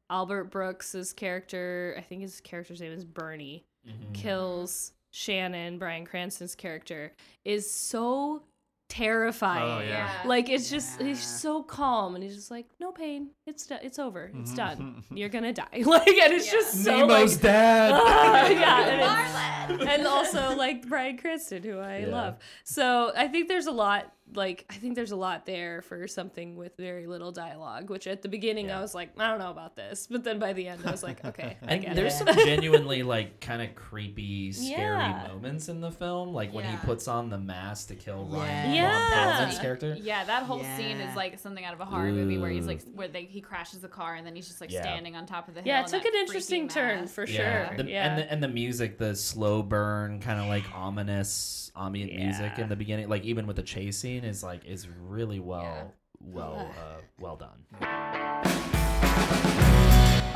Albert 0.08 0.44
Brooks's 0.44 1.12
character, 1.12 1.96
I 1.98 2.00
think 2.00 2.22
his 2.22 2.40
character's 2.40 2.80
name 2.80 2.92
is 2.92 3.04
Bernie, 3.04 3.64
Mhm. 3.86 4.14
kills 4.14 4.92
Shannon, 5.10 5.78
Bryan 5.78 6.06
Cranston's 6.06 6.54
character, 6.54 7.12
is 7.44 7.68
so 7.68 8.44
terrifying. 8.88 9.62
Oh, 9.62 9.80
yeah. 9.80 9.88
Yeah. 10.22 10.28
Like 10.28 10.48
it's 10.48 10.70
just 10.70 11.00
he's 11.00 11.22
so 11.22 11.62
calm 11.62 12.14
and 12.14 12.22
he's 12.24 12.34
just 12.36 12.50
like, 12.50 12.66
no 12.80 12.92
pain, 12.92 13.30
it's 13.46 13.66
do- 13.66 13.76
it's 13.82 13.98
over, 13.98 14.30
it's 14.34 14.52
Mhm. 14.52 14.56
done. 14.56 15.04
You're 15.14 15.28
gonna 15.28 15.52
die. 15.52 15.64
Like 15.86 16.08
and 16.08 16.32
it's 16.32 16.50
just 16.50 16.84
so 16.84 16.92
Nemo's 17.06 17.34
like, 17.34 17.42
dad. 17.42 17.92
Ah, 17.94 18.48
yeah, 18.48 19.66
and, 19.70 19.82
and 19.82 20.06
also 20.06 20.54
like 20.56 20.88
Bryan 20.88 21.16
Cranston, 21.18 21.62
who 21.62 21.78
I 21.78 21.98
Yeah. 22.00 22.06
love. 22.06 22.36
So 22.64 23.12
I 23.16 23.28
think 23.28 23.48
there's 23.48 23.66
a 23.66 23.72
lot. 23.72 24.12
Like 24.34 24.66
I 24.68 24.74
think 24.74 24.96
there's 24.96 25.12
a 25.12 25.16
lot 25.16 25.46
there 25.46 25.82
for 25.82 26.06
something 26.08 26.56
with 26.56 26.76
very 26.76 27.06
little 27.06 27.30
dialogue. 27.32 27.90
Which 27.90 28.06
at 28.06 28.22
the 28.22 28.28
beginning 28.28 28.70
I 28.70 28.80
was 28.80 28.94
like, 28.94 29.10
I 29.18 29.28
don't 29.28 29.38
know 29.38 29.50
about 29.50 29.76
this, 29.76 30.08
but 30.10 30.24
then 30.24 30.38
by 30.38 30.52
the 30.52 30.66
end 30.68 30.82
I 30.84 30.90
was 30.90 31.02
like, 31.02 31.24
okay, 31.24 31.56
I 31.62 31.72
And 31.74 31.82
get 31.82 31.94
there's 31.96 32.20
it. 32.20 32.26
some 32.26 32.34
genuinely 32.46 33.02
like 33.02 33.40
kind 33.40 33.62
of 33.62 33.74
creepy, 33.76 34.52
scary 34.52 34.80
Yeah. 34.82 35.28
moments 35.28 35.68
in 35.68 35.80
the 35.80 35.90
film, 35.92 36.34
like 36.34 36.52
when 36.52 36.64
he 36.64 36.76
puts 36.78 37.06
on 37.08 37.30
the 37.30 37.38
mask 37.38 37.88
to 37.88 37.94
kill 37.94 38.24
Ryan 38.26 38.74
Yeah. 38.74 39.46
Von 39.46 39.60
character. 39.60 39.96
Yeah, 40.00 40.24
that 40.24 40.42
whole 40.42 40.62
scene 40.76 40.96
is 40.98 41.14
like 41.16 41.38
something 41.38 41.64
out 41.64 41.74
of 41.74 41.80
a 41.80 41.84
horror 41.84 42.10
movie 42.12 42.38
where 42.38 42.50
he's 42.50 42.66
like 42.66 42.82
where 42.94 43.08
they 43.08 43.24
he 43.24 43.40
crashes 43.40 43.80
the 43.80 43.88
car 43.88 44.16
and 44.16 44.26
then 44.26 44.34
he's 44.34 44.48
just 44.48 44.60
like 44.60 44.70
Yeah. 44.72 44.82
standing 44.82 45.14
on 45.16 45.26
top 45.26 45.48
of 45.48 45.54
the 45.54 45.60
hill. 45.62 45.68
Yeah, 45.68 45.80
it 45.82 45.86
took 45.86 46.04
an 46.04 46.14
interesting 46.14 46.68
turn 46.68 47.00
mask. 47.02 47.14
for 47.14 47.26
Yeah, 47.26 47.68
sure. 47.68 47.76
the, 47.76 47.90
yeah. 47.90 48.08
and 48.08 48.18
the 48.18 48.32
and 48.32 48.42
the 48.42 48.48
music, 48.48 48.98
the 48.98 49.14
slow 49.14 49.62
burn, 49.62 50.20
kind 50.20 50.40
of 50.40 50.46
like 50.46 50.64
ominous 50.74 51.70
ambient 51.76 52.12
music 52.14 52.58
in 52.58 52.68
the 52.70 52.76
beginning, 52.76 53.06
like 53.08 53.22
even 53.24 53.46
with 53.46 53.56
the 53.56 53.62
chase 53.62 53.98
scene, 53.98 54.15
is 54.24 54.42
like 54.42 54.64
is 54.64 54.88
really 54.88 55.40
well 55.40 55.92
well 56.20 56.70
uh, 56.78 57.00
well 57.18 57.36
done. 57.36 57.64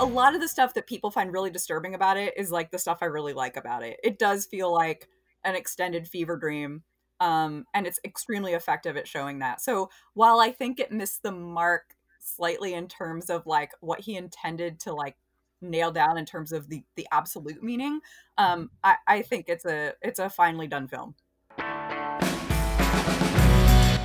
a 0.00 0.04
lot 0.04 0.34
of 0.34 0.40
the 0.40 0.48
stuff 0.48 0.72
that 0.74 0.86
people 0.86 1.10
find 1.10 1.32
really 1.32 1.50
disturbing 1.50 1.94
about 1.94 2.16
it 2.16 2.32
is 2.36 2.50
like 2.50 2.70
the 2.70 2.78
stuff 2.78 2.98
I 3.02 3.06
really 3.06 3.34
like 3.34 3.56
about 3.56 3.82
it. 3.82 4.00
It 4.02 4.18
does 4.18 4.46
feel 4.46 4.72
like 4.72 5.08
an 5.44 5.54
extended 5.54 6.08
fever 6.08 6.36
dream. 6.36 6.82
Um, 7.20 7.66
and 7.74 7.86
it's 7.86 8.00
extremely 8.02 8.54
effective 8.54 8.96
at 8.96 9.06
showing 9.06 9.40
that. 9.40 9.60
So 9.60 9.90
while 10.14 10.40
I 10.40 10.52
think 10.52 10.80
it 10.80 10.90
missed 10.90 11.22
the 11.22 11.32
mark 11.32 11.94
slightly 12.18 12.72
in 12.72 12.88
terms 12.88 13.28
of 13.28 13.46
like 13.46 13.72
what 13.80 14.00
he 14.00 14.16
intended 14.16 14.80
to 14.80 14.94
like 14.94 15.16
nail 15.60 15.90
down 15.90 16.16
in 16.16 16.24
terms 16.24 16.52
of 16.52 16.68
the 16.68 16.82
the 16.96 17.06
absolute 17.12 17.62
meaning, 17.62 18.00
um, 18.38 18.70
I, 18.82 18.96
I 19.06 19.22
think 19.22 19.50
it's 19.50 19.66
a 19.66 19.92
it's 20.00 20.18
a 20.18 20.30
finely 20.30 20.66
done 20.66 20.88
film. 20.88 21.14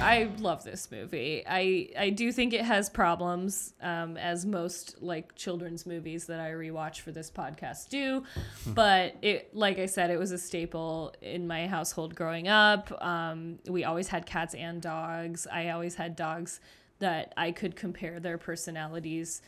I 0.06 0.30
love 0.40 0.64
this 0.64 0.92
movie. 0.92 1.44
I 1.48 1.90
I 1.98 2.10
do 2.12 2.32
think 2.32 2.54
it 2.54 2.62
has 2.62 2.90
problems, 2.90 3.74
um, 3.82 4.18
as 4.18 4.46
most 4.46 5.02
like 5.02 5.36
children's 5.36 5.86
movies 5.86 6.28
that 6.28 6.40
I 6.40 6.52
rewatch 6.52 7.00
for 7.02 7.12
this 7.12 7.32
podcast 7.32 7.90
do. 7.90 8.24
but 8.68 9.16
it, 9.22 9.56
like 9.56 9.80
I 9.80 9.88
said, 9.88 10.12
it 10.12 10.20
was 10.20 10.32
a 10.32 10.38
staple 10.38 11.14
in 11.22 11.48
my 11.48 11.68
household 11.68 12.16
growing 12.16 12.48
up. 12.48 12.92
Um, 13.04 13.60
we 13.68 13.84
always 13.84 14.08
had 14.08 14.26
cats 14.26 14.54
and 14.54 14.82
dogs. 14.82 15.48
I 15.52 15.70
always 15.70 15.96
had 15.96 16.16
dogs 16.16 16.60
that 17.00 17.34
I 17.36 17.52
could 17.52 17.76
compare 17.76 18.20
their 18.20 18.38
personalities 18.38 19.42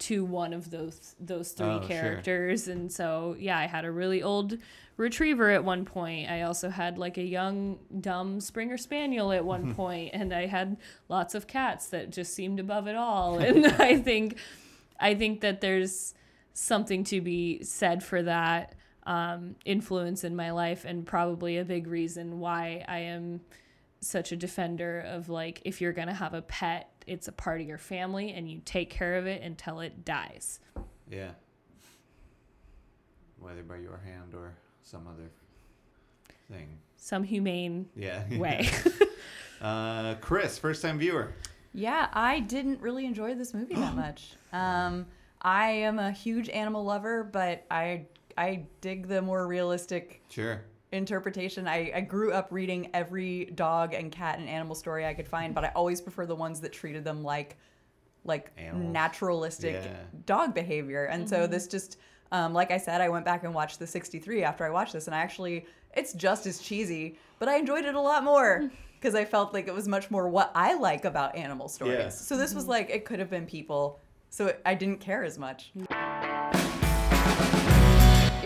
to 0.00 0.24
one 0.24 0.52
of 0.52 0.70
those 0.70 1.14
those 1.20 1.52
three 1.52 1.66
Oh, 1.66 1.80
sure. 1.80 1.88
characters. 1.88 2.68
And 2.68 2.90
so 2.92 3.36
yeah 3.38 3.58
i 3.58 3.66
had 3.66 3.84
a 3.84 3.90
really 3.90 4.22
old 4.22 4.58
retriever 4.96 5.50
at 5.50 5.62
one 5.62 5.84
point. 5.84 6.30
I 6.30 6.42
also 6.42 6.70
had 6.70 6.96
like 6.96 7.18
a 7.18 7.22
young 7.22 7.78
dumb 8.00 8.40
springer 8.40 8.78
spaniel 8.78 9.30
at 9.32 9.44
one 9.44 9.74
point 9.80 10.10
and 10.14 10.32
i 10.32 10.46
had 10.46 10.78
lots 11.08 11.34
of 11.34 11.46
cats 11.46 11.88
that 11.88 12.10
just 12.10 12.32
seemed 12.34 12.58
above 12.60 12.86
it 12.86 12.96
all. 12.96 13.38
And 13.48 13.66
i 13.66 13.98
think 13.98 14.38
i 14.98 15.14
think 15.14 15.40
that 15.42 15.60
there's 15.60 16.14
something 16.54 17.04
to 17.04 17.20
be 17.20 17.62
said 17.62 18.02
for 18.02 18.22
that 18.22 18.74
um, 19.06 19.54
influence 19.64 20.24
in 20.24 20.34
my 20.34 20.50
life 20.50 20.84
and 20.86 21.06
probably 21.06 21.58
a 21.58 21.64
big 21.64 21.86
reason 21.86 22.40
why 22.40 22.84
i 22.88 22.98
am 23.00 23.40
such 24.00 24.32
a 24.32 24.36
defender 24.36 25.00
of 25.00 25.28
like 25.28 25.60
if 25.64 25.80
you're 25.80 25.92
gonna 25.92 26.14
have 26.14 26.32
a 26.34 26.42
pet 26.42 26.90
it's 27.06 27.28
a 27.28 27.32
part 27.32 27.60
of 27.60 27.66
your 27.66 27.78
family 27.78 28.32
and 28.32 28.50
you 28.50 28.60
take 28.64 28.90
care 28.90 29.16
of 29.16 29.26
it 29.26 29.42
until 29.42 29.80
it 29.80 30.04
dies 30.04 30.60
Yeah. 31.10 31.30
Whether 33.38 33.62
by 33.62 33.76
your 33.76 33.98
hand 34.04 34.34
or 34.34 34.54
some 34.82 35.06
other 35.06 35.30
thing. 36.50 36.78
some 36.96 37.22
humane 37.22 37.88
Yeah. 37.94 38.24
way 38.38 38.68
uh, 39.60 40.14
Chris, 40.20 40.58
first 40.58 40.82
time 40.82 40.98
viewer. 40.98 41.32
Yeah, 41.72 42.08
I 42.12 42.40
didn't 42.40 42.80
really 42.80 43.04
enjoy 43.06 43.34
this 43.34 43.52
movie 43.54 43.74
that 43.74 43.94
much. 44.04 44.32
Um, 44.52 45.06
I 45.42 45.68
am 45.68 45.98
a 45.98 46.10
huge 46.10 46.48
animal 46.48 46.84
lover, 46.84 47.22
but 47.24 47.64
I 47.70 48.06
I 48.38 48.66
dig 48.80 49.08
the 49.08 49.22
more 49.22 49.46
realistic 49.46 50.22
Sure. 50.30 50.62
Interpretation. 50.92 51.66
I, 51.66 51.92
I 51.94 52.00
grew 52.00 52.32
up 52.32 52.48
reading 52.50 52.90
every 52.94 53.46
dog 53.46 53.94
and 53.94 54.10
cat 54.10 54.38
and 54.38 54.48
animal 54.48 54.74
story 54.74 55.04
I 55.04 55.14
could 55.14 55.28
find, 55.28 55.54
but 55.54 55.64
I 55.64 55.68
always 55.74 56.00
prefer 56.00 56.26
the 56.26 56.36
ones 56.36 56.60
that 56.60 56.72
treated 56.72 57.04
them 57.04 57.22
like 57.22 57.56
like 58.24 58.50
Animals. 58.58 58.92
naturalistic 58.92 59.74
Yeah. 59.84 59.96
dog 60.24 60.52
behavior. 60.52 61.04
And 61.04 61.28
so 61.28 61.42
mm-hmm. 61.42 61.52
this 61.52 61.68
just 61.68 61.98
um, 62.32 62.52
like 62.52 62.70
I 62.70 62.78
said, 62.78 63.00
I 63.00 63.08
went 63.08 63.24
back 63.24 63.44
and 63.44 63.54
watched 63.54 63.78
the 63.78 63.86
63 63.86 64.42
after 64.42 64.64
I 64.64 64.70
watched 64.70 64.92
this, 64.92 65.06
and 65.06 65.14
I 65.14 65.18
actually, 65.18 65.66
it's 65.94 66.12
just 66.12 66.46
as 66.46 66.58
cheesy, 66.58 67.18
but 67.38 67.48
I 67.48 67.56
enjoyed 67.56 67.84
it 67.84 67.94
a 67.94 68.00
lot 68.00 68.24
more 68.24 68.62
mm. 68.62 68.70
because 68.98 69.14
I 69.14 69.24
felt 69.24 69.54
like 69.54 69.68
it 69.68 69.74
was 69.74 69.86
much 69.86 70.10
more 70.10 70.28
what 70.28 70.50
I 70.54 70.74
like 70.74 71.04
about 71.04 71.36
animal 71.36 71.68
stories. 71.68 71.98
Yeah. 71.98 72.08
So 72.08 72.36
this 72.36 72.54
was 72.54 72.64
mm-hmm. 72.64 72.70
like, 72.72 72.90
it 72.90 73.04
could 73.04 73.20
have 73.20 73.30
been 73.30 73.46
people, 73.46 74.00
so 74.30 74.46
it, 74.46 74.60
I 74.66 74.74
didn't 74.74 74.98
care 74.98 75.22
as 75.22 75.38
much. 75.38 75.70
Mm-hmm. 75.78 75.92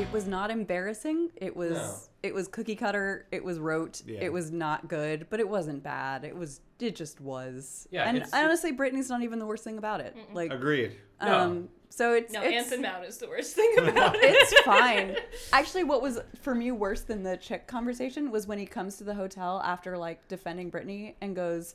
It 0.01 0.11
was 0.13 0.27
not 0.27 0.51
embarrassing. 0.51 1.31
It 1.37 1.55
was 1.57 1.73
No. 1.73 1.95
it 2.23 2.35
was 2.35 2.49
cookie 2.49 2.77
cutter. 2.77 3.27
It 3.31 3.45
was 3.45 3.59
rote. 3.59 4.03
Yeah. 4.07 4.21
It 4.23 4.33
was 4.33 4.51
not 4.51 4.89
good, 4.89 5.27
but 5.31 5.41
it 5.41 5.49
wasn't 5.49 5.83
bad. 5.83 6.25
It 6.25 6.35
was 6.37 6.61
it 6.79 6.97
just 6.97 7.21
was. 7.21 7.87
Yeah, 7.91 8.05
and 8.05 8.17
it's- 8.17 8.33
honestly, 8.33 8.73
Brittany's 8.73 9.11
not 9.11 9.23
even 9.23 9.39
the 9.39 9.47
worst 9.47 9.63
thing 9.65 9.77
about 9.79 10.01
it. 10.01 10.17
Like 10.33 10.53
Agreed. 10.53 10.93
No. 11.23 11.39
um, 11.39 11.69
so 11.91 12.15
it's 12.15 12.33
no 12.33 12.41
it's, 12.41 12.55
anson 12.57 12.81
mount 12.83 13.05
is 13.05 13.19
the 13.19 13.27
worst 13.29 13.55
thing 13.55 13.71
about 13.79 14.15
it 14.19 14.21
it's 14.23 14.61
fine. 14.63 15.17
Actually, 15.53 15.85
what 15.85 16.01
was 16.01 16.19
for 16.41 16.55
me 16.55 16.71
worse 16.73 17.03
than 17.03 17.23
the 17.23 17.37
chick 17.37 17.67
conversation 17.67 18.31
was 18.31 18.47
when 18.47 18.59
he 18.59 18.65
comes 18.65 18.97
to 18.97 19.05
the 19.05 19.13
hotel 19.15 19.61
after 19.65 19.99
like 19.99 20.27
defending 20.29 20.71
Brittany 20.71 21.17
and 21.21 21.37
goes, 21.37 21.75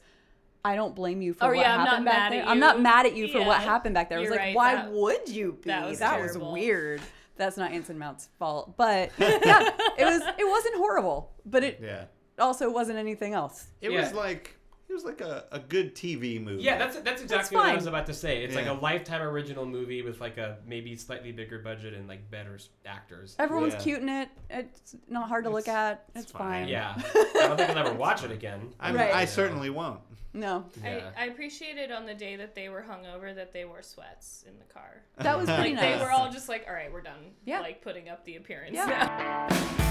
"I 0.64 0.76
don't 0.76 0.96
blame 0.96 1.22
you 1.22 1.34
for 1.34 1.46
Oh, 1.46 1.48
what 1.50 1.58
yeah, 1.58 1.86
happened 1.86 2.06
back 2.06 2.32
there. 2.32 2.44
I'm 2.48 2.60
not 2.60 2.82
mad 2.82 3.06
at 3.06 3.16
you 3.16 3.28
for 3.28 3.44
what 3.44 3.62
happened 3.62 3.94
back 3.94 4.10
there." 4.10 4.18
I 4.18 4.22
was 4.22 4.28
You're 4.30 4.38
like, 4.38 4.46
right, 4.48 4.56
"Why 4.56 4.76
that- 4.76 4.92
would 4.92 5.30
you 5.30 5.52
be? 5.62 5.68
that 5.70 5.88
was 5.88 6.00
that 6.00 6.20
was 6.22 6.36
weird." 6.38 7.02
That's 7.38 7.58
not 7.58 7.72
Anson 7.72 7.98
Mount's 8.00 8.30
fault, 8.40 8.76
but 8.78 9.12
yeah, 9.20 9.70
it 9.98 10.06
was. 10.06 10.22
It 10.38 10.48
wasn't 10.48 10.76
horrible, 10.78 11.32
but 11.46 11.64
it 11.64 11.80
Yeah. 11.84 12.06
also 12.40 12.70
wasn't 12.72 12.98
anything 12.98 13.34
else. 13.34 13.68
It 13.82 13.92
Yeah. 13.92 14.02
was 14.02 14.14
like 14.14 14.56
it 14.65 14.65
was 14.96 15.04
like 15.06 15.22
a, 15.22 15.46
a 15.52 15.60
good 15.60 15.94
TV 15.96 16.42
movie. 16.44 16.64
Yeah, 16.64 16.78
that's 16.78 17.00
that's 17.02 17.22
exactly 17.22 17.58
what 17.58 17.68
I 17.68 17.76
was 17.76 17.86
about 17.86 18.06
to 18.08 18.14
say. 18.14 18.44
It's 18.44 18.56
like 18.56 18.66
a 18.68 18.74
lifetime 18.74 19.22
original 19.22 19.66
movie 19.66 20.02
with 20.02 20.20
like 20.20 20.38
a 20.38 20.58
maybe 20.66 20.96
slightly 20.96 21.32
bigger 21.32 21.60
budget 21.60 21.94
and 21.94 22.08
like 22.08 22.30
better 22.32 22.58
actors. 22.86 23.36
Everyone's 23.38 23.74
Yeah. 23.76 23.80
cute 23.82 24.02
in 24.02 24.10
it. 24.10 24.30
It's 24.50 24.96
not 25.08 25.28
hard 25.30 25.44
to 25.44 25.50
look 25.50 25.68
at. 25.68 26.06
it's 26.16 26.24
It's, 26.24 26.32
fine. 26.32 26.64
fine. 26.64 26.68
Yeah, 26.70 26.94
I 27.16 27.30
don't 27.48 27.58
think 27.58 27.70
I'll 27.72 27.78
ever 27.88 27.94
watch 27.94 28.24
it 28.24 28.32
again. 28.32 28.74
I'm, 28.80 28.96
Right. 28.96 29.14
I 29.14 29.26
certainly 29.26 29.70
won't. 29.70 30.00
No, 30.34 30.66
Yeah. 30.84 31.12
I, 31.18 31.24
I 31.24 31.26
appreciated 31.28 31.92
on 31.94 32.06
the 32.06 32.14
day 32.14 32.36
that 32.36 32.56
they 32.56 32.68
were 32.68 32.82
hungover 32.90 33.34
that 33.34 33.54
they 33.54 33.64
wore 33.64 33.82
sweats 33.82 34.44
in 34.48 34.58
the 34.60 34.66
car. 34.74 35.02
that 35.20 35.38
was 35.38 35.46
pretty 35.50 35.72
Like 35.74 35.82
nice. 35.82 36.00
they 36.00 36.06
were 36.06 36.12
all 36.12 36.30
just 36.30 36.50
like, 36.50 36.66
all 36.68 36.74
right, 36.74 36.92
we're 36.92 37.00
done. 37.02 37.32
Yeah. 37.46 37.62
Like 37.62 37.82
putting 37.82 38.10
up 38.10 38.26
the 38.26 38.36
appearance. 38.36 38.74
Yeah. 38.76 39.82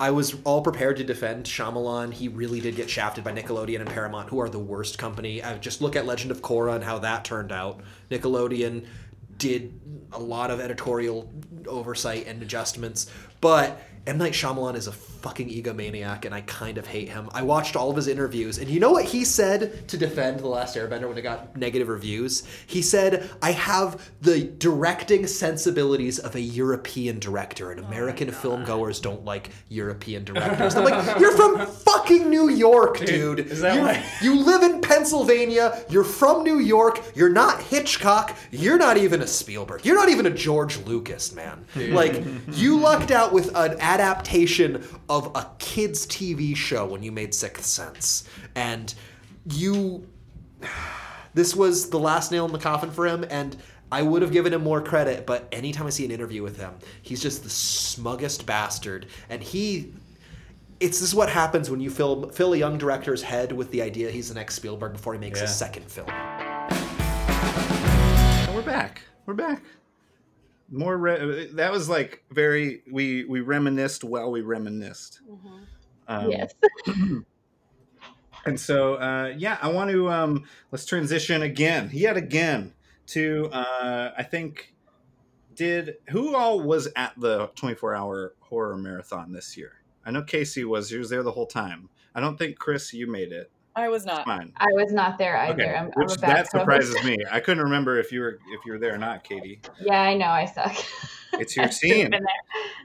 I 0.00 0.10
was 0.12 0.34
all 0.44 0.62
prepared 0.62 0.96
to 0.96 1.04
defend 1.04 1.44
Shyamalan. 1.44 2.14
He 2.14 2.28
really 2.28 2.58
did 2.58 2.74
get 2.74 2.88
shafted 2.88 3.22
by 3.22 3.32
Nickelodeon 3.32 3.80
and 3.80 3.88
Paramount, 3.88 4.30
who 4.30 4.40
are 4.40 4.48
the 4.48 4.58
worst 4.58 4.96
company. 4.96 5.42
I 5.42 5.58
just 5.58 5.82
look 5.82 5.94
at 5.94 6.06
Legend 6.06 6.30
of 6.30 6.40
Korra 6.40 6.74
and 6.74 6.82
how 6.82 7.00
that 7.00 7.22
turned 7.22 7.52
out. 7.52 7.80
Nickelodeon 8.10 8.86
did 9.36 9.78
a 10.12 10.18
lot 10.18 10.50
of 10.50 10.58
editorial 10.58 11.30
oversight 11.66 12.26
and 12.26 12.42
adjustments, 12.42 13.10
but 13.42 13.82
M. 14.06 14.16
Night 14.16 14.32
Shyamalan 14.32 14.76
is 14.76 14.86
a 14.86 14.92
fucking 14.92 15.50
egomaniac, 15.50 16.24
and 16.24 16.34
I 16.34 16.40
kind 16.42 16.78
of 16.78 16.86
hate 16.86 17.10
him. 17.10 17.28
I 17.32 17.42
watched 17.42 17.76
all 17.76 17.90
of 17.90 17.96
his 17.96 18.08
interviews, 18.08 18.56
and 18.56 18.68
you 18.68 18.80
know 18.80 18.92
what 18.92 19.04
he 19.04 19.24
said 19.24 19.86
to 19.88 19.98
defend 19.98 20.40
The 20.40 20.48
Last 20.48 20.74
Airbender 20.74 21.06
when 21.06 21.18
it 21.18 21.22
got 21.22 21.54
negative 21.56 21.88
reviews? 21.88 22.42
He 22.66 22.80
said, 22.80 23.28
I 23.42 23.52
have 23.52 24.10
the 24.22 24.44
directing 24.44 25.26
sensibilities 25.26 26.18
of 26.18 26.34
a 26.34 26.40
European 26.40 27.18
director, 27.18 27.70
and 27.70 27.80
oh 27.80 27.86
American 27.86 28.30
film 28.30 28.64
goers 28.64 29.00
don't 29.00 29.24
like 29.24 29.50
European 29.68 30.24
directors. 30.24 30.74
I'm 30.74 30.84
like, 30.84 31.20
you're 31.20 31.36
from 31.36 31.66
fucking 31.66 32.30
New 32.30 32.48
York, 32.48 32.98
dude. 33.00 33.40
is 33.40 33.60
that 33.60 34.02
you, 34.22 34.32
you 34.32 34.42
live 34.42 34.62
in 34.62 34.80
Pennsylvania, 34.80 35.84
you're 35.90 36.04
from 36.04 36.42
New 36.42 36.58
York, 36.58 37.02
you're 37.14 37.28
not 37.28 37.60
Hitchcock, 37.60 38.34
you're 38.50 38.78
not 38.78 38.96
even 38.96 39.20
a 39.20 39.26
Spielberg, 39.26 39.84
you're 39.84 39.96
not 39.96 40.08
even 40.08 40.24
a 40.24 40.30
George 40.30 40.78
Lucas, 40.86 41.34
man. 41.34 41.66
Like, 41.76 42.24
you 42.52 42.78
lucked 42.78 43.10
out 43.10 43.32
with 43.32 43.54
an 43.54 43.78
adaptation 43.90 44.84
of 45.08 45.32
a 45.34 45.48
kid's 45.58 46.06
TV 46.06 46.54
show 46.54 46.86
when 46.86 47.02
you 47.02 47.10
made 47.12 47.34
Sixth 47.34 47.64
Sense. 47.64 48.24
And 48.54 48.94
you. 49.50 50.06
This 51.32 51.54
was 51.54 51.90
the 51.90 51.98
last 51.98 52.32
nail 52.32 52.44
in 52.44 52.50
the 52.50 52.58
coffin 52.58 52.90
for 52.90 53.06
him, 53.06 53.24
and 53.30 53.56
I 53.92 54.02
would 54.02 54.20
have 54.22 54.32
given 54.32 54.52
him 54.52 54.64
more 54.64 54.82
credit, 54.82 55.26
but 55.26 55.46
anytime 55.52 55.86
I 55.86 55.90
see 55.90 56.04
an 56.04 56.10
interview 56.10 56.42
with 56.42 56.58
him, 56.58 56.72
he's 57.02 57.22
just 57.22 57.44
the 57.44 57.48
smuggest 57.48 58.46
bastard. 58.46 59.06
And 59.28 59.40
he 59.40 59.92
it's 60.80 60.98
this 60.98 61.08
is 61.08 61.14
what 61.14 61.30
happens 61.30 61.70
when 61.70 61.78
you 61.80 61.88
fill 61.88 62.30
fill 62.30 62.54
a 62.54 62.56
young 62.56 62.78
director's 62.78 63.22
head 63.22 63.52
with 63.52 63.70
the 63.70 63.80
idea 63.80 64.10
he's 64.10 64.28
the 64.28 64.34
next 64.34 64.56
Spielberg 64.56 64.94
before 64.94 65.12
he 65.12 65.20
makes 65.20 65.38
Yeah. 65.38 65.46
his 65.46 65.54
second 65.54 65.84
film. 65.88 66.08
And 66.08 66.76
we're 68.56 68.62
back. 68.62 69.02
We're 69.24 69.34
back. 69.34 69.62
More 70.70 70.96
re- 70.96 71.50
that 71.54 71.72
was 71.72 71.88
like 71.88 72.24
very 72.30 72.82
we 72.90 73.24
we 73.24 73.40
reminisced 73.40 74.04
while 74.04 74.30
we 74.30 74.40
reminisced. 74.40 75.20
Um, 76.08 76.30
yes. 76.30 76.54
And 78.46 78.58
so 78.58 78.94
uh, 78.94 79.34
yeah, 79.36 79.58
I 79.60 79.68
want 79.68 79.90
to 79.90 80.10
um, 80.10 80.44
let's 80.70 80.86
transition 80.86 81.42
again, 81.42 81.90
yet 81.92 82.16
again, 82.16 82.72
to 83.08 83.48
uh, 83.52 84.12
I 84.16 84.22
think 84.22 84.74
did 85.54 85.96
who 86.08 86.34
all 86.34 86.60
was 86.60 86.88
at 86.96 87.12
the 87.18 87.50
24 87.56 87.94
hour 87.94 88.34
horror 88.40 88.76
marathon 88.76 89.32
this 89.32 89.56
year? 89.56 89.72
I 90.04 90.10
know 90.10 90.22
Casey 90.22 90.64
was. 90.64 90.90
He 90.90 90.96
was 90.96 91.10
there 91.10 91.22
the 91.22 91.32
whole 91.32 91.46
time. 91.46 91.90
I 92.14 92.20
don't 92.20 92.38
think 92.38 92.58
Chris, 92.58 92.94
you 92.94 93.06
made 93.06 93.32
it. 93.32 93.50
I 93.80 93.88
was 93.88 94.04
not. 94.04 94.24
Fine. 94.24 94.52
I 94.56 94.68
was 94.72 94.92
not 94.92 95.18
there 95.18 95.36
either. 95.36 95.62
Okay, 95.62 95.74
I'm, 95.74 95.90
I'm 95.96 96.10
a 96.10 96.14
that 96.16 96.50
surprises 96.50 97.02
me. 97.04 97.18
I 97.30 97.40
couldn't 97.40 97.62
remember 97.62 97.98
if 97.98 98.12
you 98.12 98.20
were 98.20 98.38
if 98.52 98.64
you 98.66 98.72
were 98.72 98.78
there 98.78 98.94
or 98.94 98.98
not, 98.98 99.24
Katie. 99.24 99.60
Yeah, 99.80 100.00
I 100.00 100.14
know. 100.14 100.28
I 100.28 100.44
suck. 100.44 100.76
It's 101.34 101.54
your 101.54 101.64
I've 101.66 101.74
scene. 101.74 102.12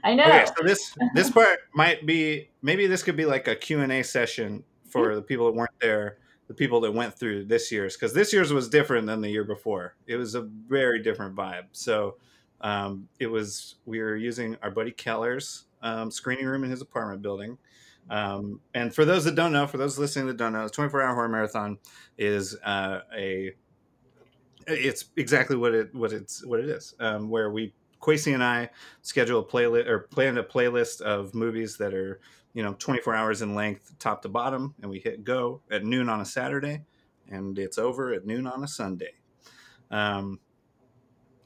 I 0.04 0.14
know. 0.14 0.24
Okay, 0.24 0.46
so 0.46 0.64
this 0.64 0.96
this 1.14 1.30
part 1.30 1.58
might 1.74 2.06
be 2.06 2.48
maybe 2.62 2.86
this 2.86 3.02
could 3.02 3.16
be 3.16 3.26
like 3.26 3.48
a 3.48 3.56
Q 3.56 3.80
and 3.80 3.90
A 3.90 4.02
session 4.02 4.62
for 4.88 5.16
the 5.16 5.22
people 5.22 5.46
that 5.46 5.54
weren't 5.56 5.78
there, 5.80 6.18
the 6.46 6.54
people 6.54 6.80
that 6.82 6.92
went 6.92 7.18
through 7.18 7.46
this 7.46 7.72
year's, 7.72 7.96
because 7.96 8.14
this 8.14 8.32
year's 8.32 8.52
was 8.52 8.68
different 8.68 9.08
than 9.08 9.20
the 9.20 9.28
year 9.28 9.42
before. 9.42 9.96
It 10.06 10.14
was 10.14 10.36
a 10.36 10.42
very 10.42 11.02
different 11.02 11.34
vibe. 11.34 11.64
So 11.72 12.18
um, 12.60 13.08
it 13.18 13.26
was 13.26 13.74
we 13.84 14.00
were 14.00 14.14
using 14.14 14.56
our 14.62 14.70
buddy 14.70 14.92
Keller's 14.92 15.64
um, 15.82 16.12
screening 16.12 16.46
room 16.46 16.62
in 16.62 16.70
his 16.70 16.80
apartment 16.80 17.22
building. 17.22 17.58
Um, 18.08 18.60
and 18.74 18.94
for 18.94 19.04
those 19.04 19.24
that 19.24 19.34
don't 19.34 19.52
know, 19.52 19.66
for 19.66 19.78
those 19.78 19.98
listening 19.98 20.26
that 20.26 20.36
don't 20.36 20.52
know, 20.52 20.64
the 20.64 20.70
24 20.70 21.02
hour 21.02 21.14
horror 21.14 21.28
marathon 21.28 21.78
is 22.18 22.56
uh, 22.64 23.00
a 23.16 23.52
it's 24.68 25.06
exactly 25.16 25.56
what 25.56 25.74
it 25.74 25.94
what 25.94 26.12
it's 26.12 26.44
what 26.44 26.60
it 26.60 26.68
is. 26.68 26.94
Um, 27.00 27.28
where 27.28 27.50
we 27.50 27.72
Quasi 28.00 28.32
and 28.32 28.44
I 28.44 28.70
schedule 29.02 29.40
a 29.40 29.44
playlist 29.44 29.86
or 29.86 30.00
plan 30.00 30.38
a 30.38 30.44
playlist 30.44 31.00
of 31.00 31.34
movies 31.34 31.76
that 31.78 31.94
are 31.94 32.20
you 32.54 32.62
know 32.62 32.74
24 32.78 33.14
hours 33.14 33.42
in 33.42 33.54
length, 33.54 33.94
top 33.98 34.22
to 34.22 34.28
bottom, 34.28 34.74
and 34.80 34.90
we 34.90 34.98
hit 34.98 35.24
go 35.24 35.60
at 35.70 35.84
noon 35.84 36.08
on 36.08 36.20
a 36.20 36.24
Saturday, 36.24 36.82
and 37.28 37.58
it's 37.58 37.78
over 37.78 38.12
at 38.12 38.26
noon 38.26 38.46
on 38.46 38.64
a 38.64 38.68
Sunday. 38.68 39.14
Um, 39.90 40.40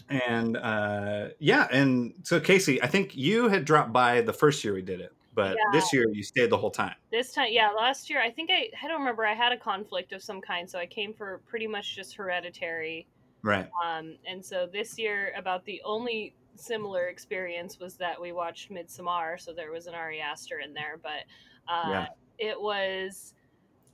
and 0.08 0.56
uh, 0.56 1.28
yeah, 1.38 1.68
and 1.70 2.14
so 2.24 2.40
Casey, 2.40 2.82
I 2.82 2.88
think 2.88 3.16
you 3.16 3.48
had 3.48 3.64
dropped 3.64 3.92
by 3.92 4.20
the 4.22 4.32
first 4.32 4.64
year 4.64 4.74
we 4.74 4.82
did 4.82 5.00
it, 5.00 5.12
but 5.40 5.56
this 5.72 5.92
year 5.92 6.04
you 6.12 6.22
stayed 6.22 6.50
the 6.50 6.56
whole 6.58 6.70
time. 6.70 6.94
This 7.10 7.32
time, 7.32 7.48
yeah, 7.50 7.70
last 7.70 8.10
year 8.10 8.20
I 8.20 8.30
think 8.30 8.50
I 8.50 8.68
I 8.82 8.88
don't 8.88 8.98
remember. 9.00 9.24
I 9.24 9.34
had 9.34 9.52
a 9.52 9.56
conflict 9.58 10.12
of 10.12 10.22
some 10.22 10.40
kind, 10.40 10.68
so 10.68 10.78
I 10.78 10.86
came 10.86 11.14
for 11.14 11.40
pretty 11.46 11.66
much 11.66 11.94
just 11.96 12.14
Hereditary. 12.14 13.06
Right. 13.42 13.68
Um, 13.84 14.16
and 14.26 14.44
so 14.44 14.68
this 14.70 14.98
year, 14.98 15.32
about 15.36 15.64
the 15.64 15.80
only 15.84 16.34
similar 16.56 17.08
experience 17.08 17.78
was 17.80 17.94
that 17.96 18.20
we 18.20 18.32
watched 18.32 18.70
Midsommar, 18.70 19.40
so 19.40 19.52
there 19.52 19.72
was 19.72 19.86
an 19.86 19.94
Ari 19.94 20.20
Aster 20.20 20.60
in 20.60 20.74
there, 20.74 20.98
but 21.02 21.24
uh, 21.68 21.90
Yeah. 21.90 22.06
it 22.38 22.60
was 22.60 23.34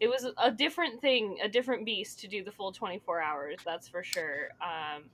it 0.00 0.08
was 0.08 0.26
a 0.42 0.50
different 0.50 1.00
thing, 1.00 1.38
a 1.42 1.48
different 1.48 1.86
beast 1.86 2.18
to 2.20 2.28
do 2.28 2.44
the 2.44 2.52
full 2.52 2.70
24 2.72 3.22
hours. 3.22 3.56
That's 3.64 3.88
for 3.88 4.02
sure. 4.02 4.50
Um, 4.60 5.04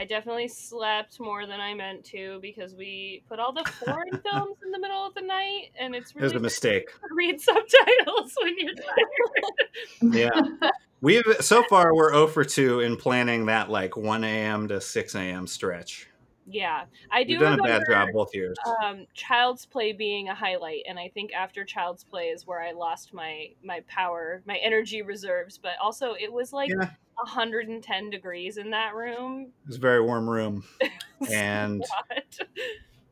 I 0.00 0.06
definitely 0.06 0.48
slept 0.48 1.20
more 1.20 1.46
than 1.46 1.60
I 1.60 1.74
meant 1.74 2.04
to 2.06 2.38
because 2.40 2.74
we 2.74 3.22
put 3.28 3.38
all 3.38 3.52
the 3.52 3.70
foreign 3.84 4.18
films 4.24 4.56
in 4.64 4.70
the 4.72 4.78
middle 4.78 5.04
of 5.06 5.12
the 5.12 5.20
night, 5.20 5.72
and 5.78 5.94
it's 5.94 6.12
It 6.12 6.22
was 6.22 6.32
really 6.32 6.36
a 6.36 6.40
mistake. 6.40 6.86
to 6.86 7.00
read 7.14 7.38
subtitles 7.38 8.32
when 8.42 8.54
you're 8.56 8.72
tired. 8.74 10.14
Yeah. 10.14 10.70
We've 11.02 11.22
so 11.40 11.62
far 11.68 11.94
we're 11.94 12.12
0 12.14 12.28
for 12.28 12.44
2 12.44 12.80
in 12.80 12.96
planning 12.96 13.44
that 13.46 13.68
like 13.68 13.94
1 13.94 14.24
a.m. 14.24 14.68
to 14.68 14.80
6 14.80 15.14
a.m. 15.16 15.46
stretch. 15.46 16.08
Yeah, 16.50 16.84
I 17.10 17.24
do 17.24 17.32
We've 17.32 17.40
done 17.40 17.60
a 17.60 17.62
bad 17.62 17.82
job 17.88 18.08
both 18.12 18.34
years. 18.34 18.58
um, 18.84 19.06
Child's 19.14 19.66
Play 19.66 19.92
being 19.92 20.28
a 20.28 20.34
highlight, 20.34 20.82
and 20.88 20.98
I 20.98 21.08
think 21.08 21.32
after 21.32 21.64
Child's 21.64 22.04
Play 22.04 22.24
is 22.28 22.46
where 22.46 22.60
I 22.60 22.72
lost 22.72 23.14
my 23.14 23.48
my 23.62 23.80
power, 23.86 24.42
my 24.46 24.56
energy 24.56 25.02
reserves. 25.02 25.58
But 25.58 25.72
also, 25.82 26.14
it 26.14 26.32
was 26.32 26.52
like 26.52 26.70
Yeah. 26.70 26.90
110 27.16 28.10
degrees 28.10 28.56
in 28.56 28.70
that 28.70 28.94
room. 28.94 29.52
It 29.64 29.68
was 29.68 29.76
a 29.76 29.80
very 29.80 30.00
warm 30.02 30.28
room. 30.28 30.64
And 31.30 31.84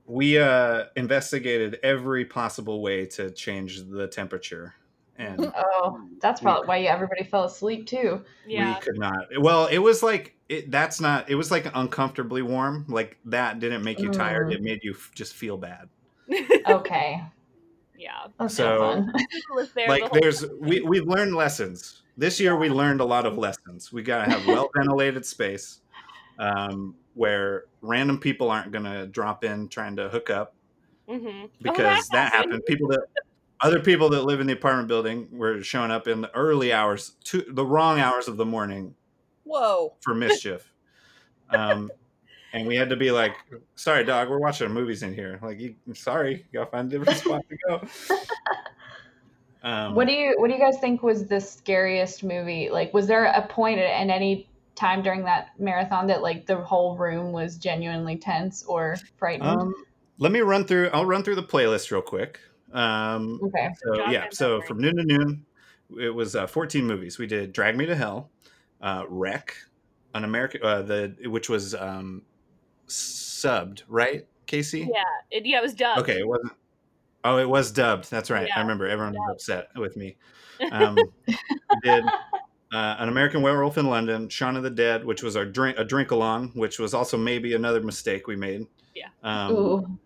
we 0.06 0.38
uh, 0.38 0.84
investigated 0.96 1.78
every 1.82 2.24
possible 2.24 2.80
way 2.80 3.06
to 3.06 3.30
change 3.30 3.82
the 3.84 4.08
temperature. 4.08 4.74
And 5.16 5.52
Oh, 5.54 6.00
that's 6.22 6.40
probably 6.40 6.66
why 6.68 6.80
everybody 6.82 7.24
fell 7.24 7.44
asleep 7.44 7.86
too. 7.86 8.24
yeah, 8.46 8.74
we 8.76 8.80
could 8.80 8.98
not. 8.98 9.26
Well, 9.38 9.66
it 9.66 9.78
was 9.78 10.02
like 10.02 10.37
it, 10.48 10.70
that's 10.70 11.00
not. 11.00 11.28
It 11.30 11.34
was 11.34 11.50
like 11.50 11.70
uncomfortably 11.74 12.42
warm. 12.42 12.86
Like 12.88 13.18
that 13.26 13.60
didn't 13.60 13.82
make 13.84 13.98
you 14.00 14.10
tired. 14.10 14.48
Mm. 14.48 14.54
It 14.54 14.62
made 14.62 14.80
you 14.82 14.92
f- 14.92 15.10
just 15.14 15.34
feel 15.34 15.56
bad. 15.56 15.88
Okay, 16.68 17.22
yeah. 17.96 18.26
that's 18.38 18.54
So- 18.54 18.64
so 18.64 18.78
fun. 18.78 19.12
Was 19.54 19.72
there 19.72 19.88
Like 19.88 20.02
whole 20.08 20.18
there's 20.20 20.44
we 20.60 20.80
we've 20.80 21.06
learned 21.06 21.34
lessons 21.34 22.02
this 22.16 22.40
year. 22.40 22.56
We 22.56 22.68
learned 22.70 23.00
a 23.00 23.04
lot 23.04 23.26
of 23.26 23.36
lessons. 23.36 23.92
We 23.92 24.02
gotta 24.02 24.30
have 24.30 24.46
well 24.46 24.70
ventilated 24.76 25.24
space, 25.26 25.80
um, 26.38 26.94
where 27.14 27.64
random 27.82 28.18
people 28.18 28.50
aren't 28.50 28.72
gonna 28.72 29.06
drop 29.06 29.44
in 29.44 29.68
trying 29.68 29.96
to 29.96 30.08
hook 30.08 30.30
up 30.30 30.54
hmm 31.08 31.46
because 31.62 32.08
that 32.08 32.32
happened. 32.32 32.62
People 32.66 32.88
that 32.88 33.00
other 33.60 33.80
people 33.80 34.08
that 34.10 34.22
live 34.24 34.40
in 34.40 34.46
the 34.46 34.52
apartment 34.52 34.86
building 34.88 35.26
were 35.32 35.62
showing 35.62 35.90
up 35.90 36.06
in 36.06 36.20
the 36.20 36.30
early 36.34 36.72
hours, 36.72 37.12
to 37.24 37.44
the 37.50 37.64
wrong 37.66 37.98
hours 37.98 38.28
of 38.28 38.36
the 38.36 38.44
morning 38.46 38.94
Whoa. 39.48 39.94
for 40.00 40.14
mischief. 40.14 40.72
Um, 41.50 41.90
and 42.52 42.66
we 42.66 42.76
had 42.76 42.90
to 42.90 42.96
be 42.96 43.10
like, 43.10 43.32
"Sorry, 43.74 44.04
dog, 44.04 44.28
we're 44.28 44.38
watching 44.38 44.70
movies 44.70 45.02
in 45.02 45.14
here. 45.14 45.38
Like, 45.42 45.58
you, 45.60 45.74
sorry, 45.94 46.46
you 46.52 46.60
gotta 46.60 46.70
find 46.70 46.92
a 46.92 46.98
different 46.98 47.18
spot 47.18 47.44
to 47.48 47.56
go." 47.68 48.16
Um, 49.62 49.94
What 49.94 50.06
do 50.06 50.12
you 50.12 50.34
What 50.38 50.48
do 50.48 50.54
you 50.54 50.60
guys 50.60 50.78
think 50.78 51.02
was 51.02 51.26
the 51.26 51.40
scariest 51.40 52.22
movie? 52.22 52.70
Like, 52.70 52.94
was 52.94 53.06
there 53.06 53.24
a 53.24 53.46
point 53.46 53.78
at, 53.80 53.86
at 53.86 54.08
any 54.08 54.48
time 54.74 55.02
during 55.02 55.24
that 55.24 55.48
marathon 55.58 56.06
that 56.06 56.22
like 56.22 56.46
the 56.46 56.56
whole 56.56 56.96
room 56.96 57.32
was 57.32 57.56
genuinely 57.56 58.16
tense 58.16 58.62
or 58.64 58.96
frightened? 59.16 59.48
Um, 59.48 59.74
let 60.18 60.32
me 60.32 60.40
run 60.40 60.64
through. 60.64 60.90
I'll 60.92 61.06
run 61.06 61.22
through 61.24 61.36
the 61.36 61.42
playlist 61.42 61.90
real 61.90 62.02
quick. 62.02 62.40
Um, 62.72 63.40
okay. 63.42 63.68
so 63.82 63.96
Jog 63.96 64.12
yeah, 64.12 64.26
so 64.30 64.60
from 64.62 64.78
noon 64.78 64.96
to 64.96 65.04
noon, 65.04 65.46
it 65.98 66.14
was 66.14 66.36
uh, 66.36 66.46
14 66.46 66.86
movies. 66.86 67.18
We 67.18 67.26
did 67.26 67.52
Drag 67.52 67.76
Me 67.76 67.86
to 67.86 67.96
Hell, 67.96 68.30
uh, 68.80 69.04
[REC], 69.08 69.54
an 70.14 70.24
American, 70.24 70.62
uh, 70.62 70.82
the 70.82 71.14
which 71.26 71.48
was 71.48 71.74
um, 71.74 72.22
subbed, 72.86 73.82
right, 73.88 74.26
Casey? 74.46 74.80
Yeah, 74.80 75.02
it, 75.30 75.46
yeah, 75.46 75.58
it 75.58 75.62
was 75.62 75.74
dubbed. 75.74 76.00
Okay, 76.00 76.18
it 76.18 76.26
wasn't. 76.26 76.52
Oh, 77.24 77.38
it 77.38 77.48
was 77.48 77.72
dubbed. 77.72 78.10
That's 78.10 78.30
right. 78.30 78.48
I 78.54 78.60
remember. 78.60 78.86
Everyone 78.86 79.14
was 79.14 79.32
upset 79.32 79.68
with 79.76 79.96
me. 79.96 80.16
Um, 80.72 80.98
did 81.84 82.02
uh, 82.72 82.96
an 82.98 83.08
American 83.08 83.42
Werewolf 83.42 83.78
in 83.78 83.86
London, 83.86 84.28
Shaun 84.28 84.56
of 84.56 84.62
the 84.62 84.70
Dead, 84.70 85.04
which 85.04 85.22
was 85.22 85.36
our 85.36 85.44
drink 85.44 85.78
a 85.78 85.84
drink 85.84 86.10
along, 86.10 86.48
which 86.54 86.78
was 86.78 86.94
also 86.94 87.16
maybe 87.16 87.54
another 87.54 87.80
mistake 87.80 88.26
we 88.26 88.36
made. 88.36 88.66
Yeah. 88.94 89.08
Um, 89.22 89.52
Ooh. 89.52 89.98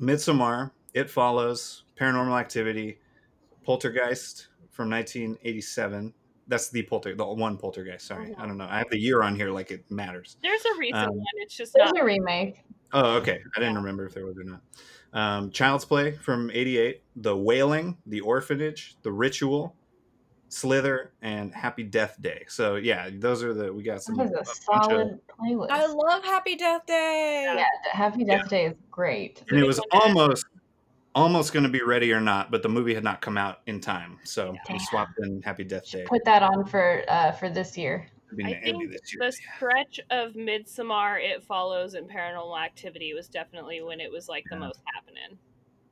Midsommar, 0.00 0.72
It 0.94 1.08
Follows, 1.08 1.84
Paranormal 1.98 2.38
Activity, 2.38 2.98
Poltergeist 3.64 4.48
from 4.70 4.90
1987. 4.90 6.12
That's 6.48 6.70
the 6.70 6.82
polter, 6.82 7.14
the 7.14 7.24
one 7.24 7.56
poltergeist. 7.56 8.06
Sorry. 8.06 8.34
I 8.36 8.46
don't 8.46 8.58
know. 8.58 8.66
I 8.68 8.78
have 8.78 8.90
the 8.90 8.98
year 8.98 9.22
on 9.22 9.36
here 9.36 9.50
like 9.50 9.70
it 9.70 9.84
matters. 9.90 10.36
There's 10.42 10.64
a 10.64 10.78
recent 10.78 11.08
Um, 11.08 11.16
one. 11.16 11.24
It's 11.36 11.56
just 11.56 11.72
There's 11.74 11.92
not. 11.92 12.00
a 12.02 12.04
remake. 12.04 12.62
Oh, 12.92 13.14
okay. 13.16 13.40
I 13.56 13.60
didn't 13.60 13.76
remember 13.76 14.04
if 14.06 14.14
there 14.14 14.26
was 14.26 14.36
or 14.36 14.44
not. 14.44 14.60
Um, 15.14 15.50
Child's 15.50 15.84
Play 15.84 16.12
from 16.12 16.50
'88, 16.50 17.02
The 17.16 17.36
Wailing, 17.36 17.96
The 18.06 18.20
Orphanage, 18.20 18.96
The 19.02 19.12
Ritual, 19.12 19.74
Slither, 20.48 21.12
and 21.22 21.54
Happy 21.54 21.82
Death 21.82 22.16
Day. 22.20 22.44
So 22.48 22.76
yeah, 22.76 23.08
those 23.12 23.42
are 23.42 23.54
the 23.54 23.72
we 23.72 23.82
got 23.82 24.02
some. 24.02 24.16
That 24.16 24.26
is 24.26 24.30
a 24.32 24.34
bunch 24.34 24.48
of- 24.48 24.56
solid 24.90 25.20
playlist. 25.38 25.70
I 25.70 25.86
love 25.86 26.24
Happy 26.24 26.56
Death 26.56 26.84
Day. 26.86 27.44
yeah, 27.56 27.64
Happy 27.92 28.24
Death 28.24 28.48
Day 28.48 28.66
is 28.66 28.74
great. 28.90 29.42
and 29.48 29.58
it 29.58 29.66
was 29.66 29.80
almost 29.92 30.44
almost 31.14 31.52
going 31.52 31.62
to 31.64 31.68
be 31.68 31.82
ready 31.82 32.12
or 32.12 32.20
not, 32.20 32.50
but 32.50 32.62
the 32.62 32.68
movie 32.68 32.94
had 32.94 33.04
not 33.04 33.20
come 33.20 33.36
out 33.38 33.60
in 33.66 33.80
time, 33.80 34.18
so 34.24 34.52
we 34.52 34.58
Damn. 34.66 34.78
swapped 34.78 35.18
in 35.22 35.42
Happy 35.42 35.64
Death 35.64 35.90
Day. 35.90 36.04
Put 36.06 36.24
that 36.24 36.42
on 36.42 36.64
for 36.64 37.02
uh, 37.08 37.32
for 37.32 37.48
this 37.50 37.76
year. 37.76 38.06
I 38.44 38.54
think 38.64 38.80
year. 38.80 38.98
the 39.18 39.30
stretch 39.32 40.00
of 40.08 40.32
Midsommar, 40.32 41.20
It 41.22 41.44
Follows, 41.44 41.92
and 41.92 42.08
Paranormal 42.08 42.58
Activity 42.64 43.12
was 43.12 43.28
definitely 43.28 43.82
when 43.82 44.00
it 44.00 44.10
was 44.10 44.26
like 44.26 44.44
the 44.48 44.56
Yeah. 44.56 44.60
most 44.60 44.80
happening. 44.94 45.38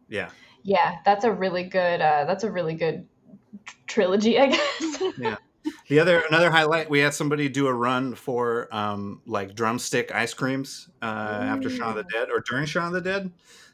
Yeah, 0.09 0.31
Yeah, 0.63 0.97
that's 1.05 1.25
a 1.25 1.33
really 1.33 1.65
good. 1.65 2.01
Uh, 2.01 2.25
that's 2.25 2.43
a 2.45 2.51
really 2.51 2.75
good 2.75 3.07
tr- 3.67 3.77
trilogy, 3.87 4.39
I 4.41 4.47
guess. 4.57 5.03
Yeah. 5.19 5.37
The 5.89 5.99
other 6.01 6.23
another 6.31 6.51
highlight, 6.51 6.89
we 6.89 7.01
had 7.01 7.13
somebody 7.13 7.49
do 7.51 7.67
a 7.67 7.73
run 7.75 8.15
for 8.15 8.75
um, 8.75 9.21
like 9.27 9.55
drumstick 9.55 10.11
ice 10.15 10.33
creams 10.33 10.89
uh, 11.03 11.05
after 11.05 11.69
Shaun 11.69 11.91
of 11.91 11.97
the 11.97 12.05
Dead 12.11 12.29
or 12.33 12.41
during 12.49 12.65
Shaun 12.65 12.87
of 12.87 12.93
the 12.95 13.01
Dead. 13.03 13.31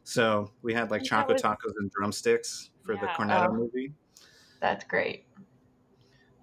So 0.07 0.53
we 0.63 0.73
had 0.73 0.91
like 0.93 1.01
was- 1.03 1.11
tacos 1.11 1.73
and 1.79 1.91
drumsticks 1.91 2.71
for 2.83 2.95
the 2.95 3.01
Yeah. 3.07 3.15
Cornetto 3.17 3.49
Oh. 3.49 3.55
movie. 3.55 3.93
that's 4.61 4.85
great. 4.85 5.25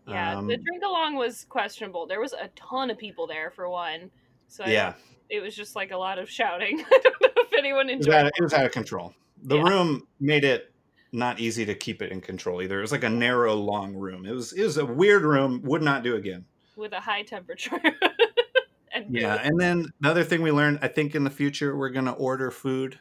Yeah, 0.06 0.38
Um, 0.38 0.48
the 0.48 0.58
drink 0.58 0.84
along 0.86 1.16
was 1.16 1.46
questionable. 1.46 2.06
There 2.06 2.20
was 2.20 2.34
a 2.34 2.50
ton 2.56 2.92
of 2.92 2.98
people 2.98 3.26
there 3.26 3.50
for 3.52 3.70
one, 3.70 4.12
so 4.50 4.66
Yeah, 4.66 4.94
it 5.30 5.40
was 5.42 5.56
just 5.56 5.76
like 5.78 5.92
a 5.92 5.98
lot 5.98 6.20
of 6.20 6.30
shouting. 6.30 6.82
I 6.92 7.00
don't 7.04 7.22
know 7.22 7.30
if 7.38 7.54
anyone 7.58 7.90
it 7.90 7.98
was, 7.98 8.06
enjoyed 8.08 8.16
out, 8.20 8.26
it. 8.28 8.34
it 8.38 8.44
was 8.44 8.54
out 8.54 8.66
of 8.66 8.72
control. 8.74 9.14
The 9.44 9.56
Yeah. 9.58 9.64
room 9.70 10.08
made 10.20 10.44
it 10.44 10.74
not 11.14 11.40
easy 11.40 11.66
to 11.66 11.74
keep 11.74 12.02
it 12.02 12.12
in 12.12 12.20
control 12.20 12.62
either. 12.62 12.80
It 12.80 12.82
was 12.82 12.92
like 12.92 13.04
a 13.06 13.10
narrow, 13.10 13.56
long 13.56 13.94
room. 13.96 14.26
It 14.26 14.34
was 14.34 14.52
it 14.52 14.64
was 14.64 14.78
a 14.78 14.86
weird 14.86 15.24
room. 15.24 15.62
Would 15.64 15.82
not 15.82 16.04
do 16.04 16.16
again. 16.18 16.46
with 16.76 16.92
a 16.92 17.00
high 17.00 17.22
temperature. 17.24 17.80
and 18.92 19.06
Yeah, 19.16 19.36
and 19.36 19.58
then 19.60 19.86
another 20.02 20.24
thing 20.26 20.42
we 20.42 20.52
learned, 20.52 20.80
I 20.82 20.88
think 20.90 21.16
in 21.16 21.24
the 21.24 21.30
future 21.30 21.78
we're 21.78 21.90
gonna 21.92 22.12
order 22.14 22.52
food 22.52 23.00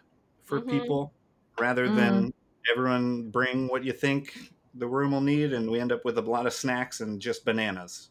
for 0.53 0.61
Mhm. 0.61 0.69
people 0.71 1.13
rather 1.59 1.89
Mhm. 1.89 1.97
than 1.97 2.35
everyone 2.71 3.31
bring 3.31 3.69
what 3.69 3.85
you 3.85 3.93
think 3.93 4.53
the 4.75 4.87
room 4.87 5.13
will 5.13 5.23
need, 5.23 5.53
and 5.55 5.71
we 5.71 5.81
end 5.81 5.93
up 5.93 6.05
with 6.05 6.19
a 6.19 6.21
lot 6.21 6.47
of 6.47 6.53
snacks 6.53 7.01
and 7.01 7.21
just 7.21 7.45
bananas. 7.47 8.11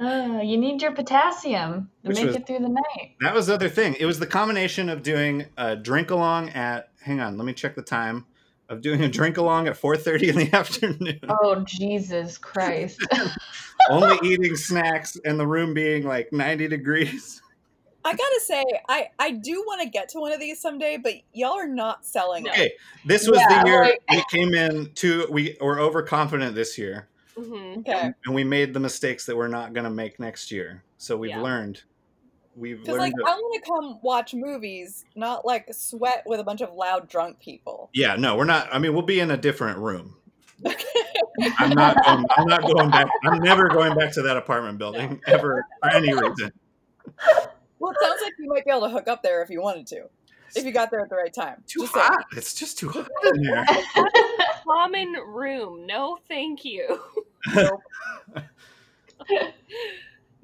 Uh, 0.00 0.40
you 0.42 0.56
need 0.56 0.80
your 0.80 0.92
potassium 0.92 1.90
to 2.02 2.08
Which 2.08 2.16
make 2.18 2.26
was- 2.28 2.36
it 2.36 2.46
through 2.46 2.60
the 2.60 2.68
night. 2.70 3.16
That 3.20 3.34
was 3.34 3.48
the 3.48 3.54
other 3.54 3.68
thing. 3.68 3.96
It 4.00 4.06
was 4.06 4.18
the 4.18 4.26
combination 4.26 4.88
of 4.88 5.02
doing 5.02 5.46
a 5.58 5.76
drink 5.76 6.10
along 6.10 6.50
at 6.50 6.88
hang 7.02 7.20
on, 7.20 7.36
let 7.36 7.44
me 7.46 7.52
check 7.54 7.74
the 7.74 7.82
time 7.82 8.24
of 8.70 8.80
doing 8.80 9.02
a 9.02 9.08
drink 9.08 9.36
along 9.36 9.68
at 9.68 9.76
4:30 9.78 10.28
in 10.28 10.36
the 10.36 10.52
afternoon, 10.56 11.20
Oh 11.28 11.62
Jesus 11.66 12.38
Christ! 12.38 12.98
only 13.90 14.16
eating 14.22 14.56
snacks, 14.56 15.18
and 15.24 15.38
the 15.38 15.46
room 15.46 15.74
being 15.74 16.04
like 16.06 16.32
90 16.32 16.68
degrees. 16.68 17.42
I 18.02 18.12
gotta 18.12 18.40
say, 18.44 18.64
I 18.88 19.08
I 19.18 19.32
do 19.32 19.62
want 19.66 19.82
to 19.82 19.88
get 19.90 20.08
to 20.10 20.20
one 20.20 20.32
of 20.32 20.40
these 20.40 20.60
someday, 20.60 20.96
but 20.96 21.14
y'all 21.34 21.52
are 21.58 21.68
not 21.68 22.06
selling 22.06 22.46
it. 22.46 22.52
Okay, 22.52 22.72
this 23.04 23.28
was 23.28 23.38
Yeah, 23.40 23.62
the 23.62 23.68
year 23.68 23.82
like- 23.82 23.98
we 24.10 24.24
came 24.32 24.54
in 24.54 24.90
to 24.94 25.26
we 25.30 25.56
were 25.60 25.78
overconfident 25.78 26.54
this 26.54 26.78
year. 26.78 27.08
Mhm. 27.36 27.78
Okay, 27.80 28.10
and 28.24 28.34
we 28.34 28.44
made 28.44 28.72
the 28.72 28.80
mistakes 28.80 29.26
that 29.26 29.36
we're 29.36 29.48
not 29.48 29.72
going 29.74 29.84
to 29.84 29.90
make 29.90 30.18
next 30.18 30.50
year. 30.50 30.82
So 30.96 31.16
we've 31.16 31.30
Yeah. 31.30 31.42
learned. 31.42 31.82
We've 32.60 32.78
because 32.78 32.98
learned. 32.98 33.14
like 33.18 33.26
I 33.26 33.34
want 33.36 33.64
to 33.64 33.70
come 33.70 33.98
watch 34.02 34.34
movies, 34.34 35.06
not 35.16 35.46
like 35.46 35.72
sweat 35.72 36.24
with 36.26 36.40
a 36.40 36.44
bunch 36.44 36.60
of 36.60 36.74
loud 36.74 37.08
drunk 37.08 37.40
people. 37.40 37.88
yeah, 37.94 38.16
no, 38.16 38.36
we're 38.36 38.44
not. 38.44 38.68
I 38.70 38.78
mean, 38.78 38.92
we'll 38.92 39.02
be 39.02 39.18
in 39.18 39.30
a 39.30 39.36
different 39.36 39.78
room. 39.78 40.14
I'm 41.58 41.70
not. 41.70 41.96
Going, 42.04 42.26
I'm 42.36 42.46
not 42.46 42.62
going 42.62 42.90
back. 42.90 43.08
I'm 43.24 43.38
never 43.38 43.68
going 43.68 43.94
back 43.96 44.12
to 44.12 44.22
that 44.22 44.36
apartment 44.36 44.76
building 44.78 45.18
ever 45.26 45.64
for 45.82 45.90
any 45.90 46.12
reason. 46.12 46.52
Well, 47.78 47.92
it 47.92 47.96
sounds 48.02 48.20
like 48.22 48.34
you 48.38 48.46
might 48.46 48.66
be 48.66 48.70
able 48.70 48.82
to 48.82 48.90
hook 48.90 49.08
up 49.08 49.22
there 49.22 49.42
if 49.42 49.48
you 49.48 49.62
wanted 49.62 49.86
to, 49.86 50.02
if 50.54 50.66
you 50.66 50.72
got 50.72 50.90
there 50.90 51.00
at 51.00 51.08
the 51.08 51.16
right 51.16 51.32
time. 51.32 51.64
Too 51.66 51.80
Just 51.80 51.94
saying. 51.94 52.06
hot. 52.06 52.24
It's 52.36 52.52
just 52.52 52.78
too 52.78 52.90
hot 52.90 53.08
in 53.34 53.42
there. 53.42 53.64
Common 54.64 55.14
room. 55.26 55.86
No, 55.86 56.18
thank 56.28 56.62
you. 56.66 57.00
Nope. 57.54 57.80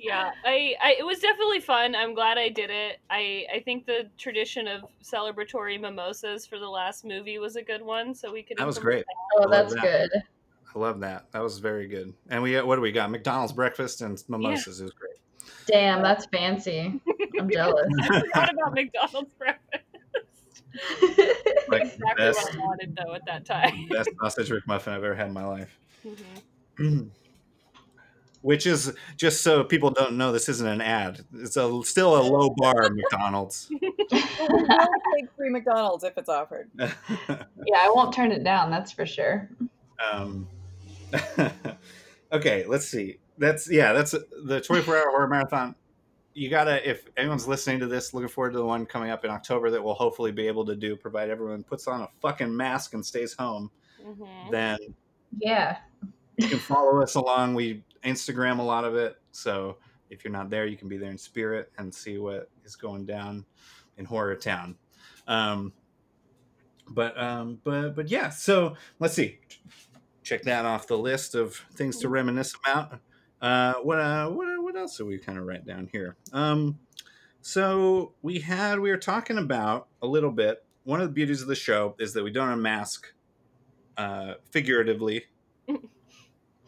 yeah, 0.06 0.30
I, 0.44 0.74
I 0.82 0.96
it 0.98 1.04
was 1.04 1.18
definitely 1.18 1.60
fun. 1.60 1.94
I'm 1.94 2.14
glad 2.14 2.38
I 2.38 2.48
did 2.48 2.70
it. 2.70 2.98
I 3.10 3.46
I 3.54 3.60
think 3.60 3.86
the 3.86 4.10
tradition 4.18 4.68
of 4.68 4.82
celebratory 5.02 5.80
mimosas 5.80 6.46
for 6.46 6.58
the 6.58 6.68
last 6.68 7.04
movie 7.04 7.38
was 7.38 7.56
a 7.56 7.62
good 7.62 7.82
one. 7.82 8.14
So 8.14 8.32
we 8.32 8.42
could. 8.42 8.58
That 8.58 8.66
was 8.66 8.78
implement 8.78 9.06
great. 9.06 9.16
Oh, 9.38 9.42
love 9.42 9.50
that's 9.50 9.74
that. 9.74 9.82
good. 9.82 10.22
I 10.74 10.78
love 10.78 11.00
that. 11.00 11.26
That 11.32 11.42
was 11.42 11.58
very 11.58 11.88
good. 11.88 12.12
And 12.28 12.42
we 12.42 12.60
what 12.60 12.76
do 12.76 12.82
we 12.82 12.92
got? 12.92 13.10
McDonald's 13.10 13.52
breakfast 13.52 14.02
and 14.02 14.22
mimosas. 14.28 14.80
It 14.80 14.84
was 14.84 14.92
great. 14.92 15.12
Damn, 15.66 16.02
that's 16.02 16.26
fancy. 16.26 17.00
I'm 17.38 17.50
jealous. 17.50 17.86
I 18.02 18.20
forgot 18.20 18.52
about 18.52 18.72
McDonald's 18.74 19.32
breakfast. 19.38 19.84
Like 21.68 21.82
exactly 21.82 22.14
best, 22.16 22.44
what 22.44 22.54
I 22.54 22.58
wanted 22.58 22.96
though 22.96 23.14
at 23.14 23.24
that 23.26 23.44
time. 23.44 23.88
best 23.90 24.10
sausage 24.20 24.50
McMuffin 24.50 24.88
I've 24.88 25.04
ever 25.04 25.14
had 25.14 25.28
in 25.28 25.32
my 25.32 25.44
life. 25.44 25.78
Mhm. 26.78 27.10
Which 28.42 28.66
is 28.66 28.92
just 29.16 29.42
so 29.42 29.64
people 29.64 29.90
don't 29.90 30.16
know 30.16 30.30
this 30.30 30.48
isn't 30.48 30.66
an 30.66 30.80
ad. 30.80 31.24
It's 31.34 31.56
a 31.56 31.80
still 31.84 32.16
a 32.20 32.22
low 32.22 32.50
bar 32.56 32.88
McDonald's. 32.94 33.70
But 34.08 34.52
we 34.52 34.62
will 34.62 34.88
take 35.16 35.28
free 35.36 35.50
McDonald's 35.50 36.04
if 36.04 36.16
it's 36.16 36.28
offered. 36.28 36.70
Yeah, 36.78 37.78
I 37.80 37.90
won't 37.92 38.12
turn 38.14 38.30
it 38.30 38.44
down. 38.44 38.70
That's 38.70 38.92
for 38.92 39.04
sure. 39.06 39.48
um, 40.12 40.46
okay, 42.32 42.64
let's 42.66 42.86
see. 42.86 43.18
That's 43.38 43.70
yeah, 43.70 43.92
that's 43.92 44.12
the 44.44 44.60
24 44.60 44.96
hour 44.96 45.10
horror 45.10 45.28
marathon. 45.28 45.74
You 46.34 46.48
gotta 46.50 46.88
if 46.88 47.06
anyone's 47.16 47.48
listening 47.48 47.80
to 47.80 47.86
this, 47.86 48.14
looking 48.14 48.28
forward 48.28 48.52
to 48.52 48.58
the 48.58 48.64
one 48.64 48.86
coming 48.86 49.10
up 49.10 49.24
in 49.24 49.30
October 49.30 49.70
that 49.70 49.82
we'll 49.82 49.94
hopefully 49.94 50.32
be 50.32 50.46
able 50.46 50.64
to 50.66 50.76
do, 50.76 50.94
provided 50.96 51.32
everyone 51.32 51.62
puts 51.64 51.86
on 51.88 52.02
a 52.02 52.08
fucking 52.20 52.54
mask 52.54 52.94
and 52.94 53.04
stays 53.04 53.32
home. 53.34 53.70
Mhm. 54.04 54.50
Then 54.50 54.78
Yeah. 55.38 55.78
you 56.36 56.48
can 56.48 56.58
follow 56.58 57.02
us 57.02 57.14
along. 57.14 57.54
We 57.54 57.82
Instagram 58.06 58.58
a 58.58 58.62
lot 58.62 58.84
of 58.84 58.94
it, 58.94 59.16
so 59.32 59.76
if 60.10 60.24
you're 60.24 60.32
not 60.32 60.50
there, 60.50 60.66
you 60.66 60.76
can 60.76 60.88
be 60.88 60.96
there 60.96 61.10
in 61.10 61.18
spirit 61.18 61.70
and 61.78 61.92
see 61.92 62.18
what 62.18 62.50
is 62.64 62.76
going 62.76 63.06
down 63.06 63.44
in 63.96 64.04
Horror 64.04 64.36
Town. 64.36 64.76
Um, 65.26 65.72
but 66.88 67.20
um, 67.20 67.58
but 67.64 67.90
but 67.96 68.10
yeah. 68.10 68.30
So 68.30 68.76
let's 69.00 69.14
see. 69.14 69.38
Check 70.22 70.42
that 70.42 70.64
off 70.64 70.86
the 70.86 70.98
list 70.98 71.34
of 71.34 71.54
things 71.74 71.98
to 71.98 72.08
reminisce 72.08 72.54
about. 72.54 73.00
Uh, 73.40 73.74
what 73.82 73.98
uh, 73.98 74.28
what 74.28 74.46
what 74.62 74.76
else 74.76 74.96
do 74.96 75.06
we 75.06 75.18
kind 75.18 75.38
of 75.38 75.44
write 75.44 75.66
down 75.66 75.88
here? 75.90 76.16
Um, 76.32 76.78
so 77.40 78.14
we 78.22 78.40
had 78.40 78.80
we 78.80 78.90
were 78.90 78.96
talking 78.96 79.38
about 79.38 79.88
a 80.02 80.06
little 80.06 80.32
bit. 80.32 80.64
One 80.84 81.00
of 81.00 81.08
the 81.08 81.12
beauties 81.12 81.42
of 81.42 81.48
the 81.48 81.56
show 81.56 81.96
is 81.98 82.12
that 82.14 82.22
we 82.22 82.30
don't 82.30 82.48
unmask 82.48 83.12
uh, 83.96 84.34
figuratively 84.52 85.24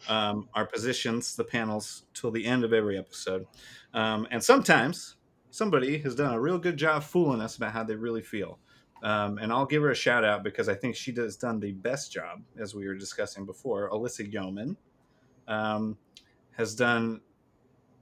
um, 0.09 0.49
our 0.53 0.65
positions, 0.65 1.35
the 1.35 1.43
panels, 1.43 2.05
till 2.13 2.31
the 2.31 2.45
end 2.45 2.63
of 2.65 2.73
every 2.73 2.97
episode. 2.97 3.45
Um, 3.93 4.27
and 4.31 4.43
sometimes 4.43 5.15
somebody 5.51 5.99
has 5.99 6.15
done 6.15 6.33
a 6.33 6.41
real 6.41 6.57
good 6.57 6.77
job 6.77 7.03
fooling 7.03 7.41
us 7.41 7.55
about 7.55 7.71
how 7.71 7.83
they 7.83 7.95
really 7.95 8.21
feel. 8.21 8.59
Um, 9.01 9.37
and 9.37 9.51
I'll 9.53 9.65
give 9.65 9.81
her 9.83 9.91
a 9.91 9.95
shout 9.95 10.25
out 10.25 10.43
because 10.43 10.67
I 10.67 10.75
think 10.75 10.95
she 10.95 11.13
has 11.13 11.37
done 11.37 11.59
the 11.59 11.71
best 11.71 12.11
job, 12.11 12.41
as 12.59 12.75
we 12.75 12.85
were 12.87 12.95
discussing 12.95 13.45
before. 13.45 13.89
Alyssa 13.91 14.29
Yeoman 14.31 14.75
um, 15.47 15.97
has 16.57 16.75
done 16.75 17.21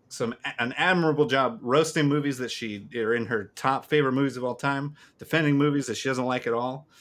some 0.10 0.34
an 0.58 0.74
admirable 0.78 1.26
job 1.26 1.60
roasting 1.62 2.08
movies 2.08 2.38
that 2.38 2.50
she 2.50 2.88
are 2.96 3.13
in 3.13 3.26
her 3.26 3.52
top 3.56 3.86
favorite 3.86 4.13
movies 4.13 4.38
of 4.38 4.43
all 4.43 4.56
time, 4.56 4.96
defending 5.20 5.58
movies 5.58 5.86
that 5.88 5.96
she 5.96 6.10
doesn't 6.10 6.26
like 6.26 6.48
at 6.48 6.54
all. 6.54 6.88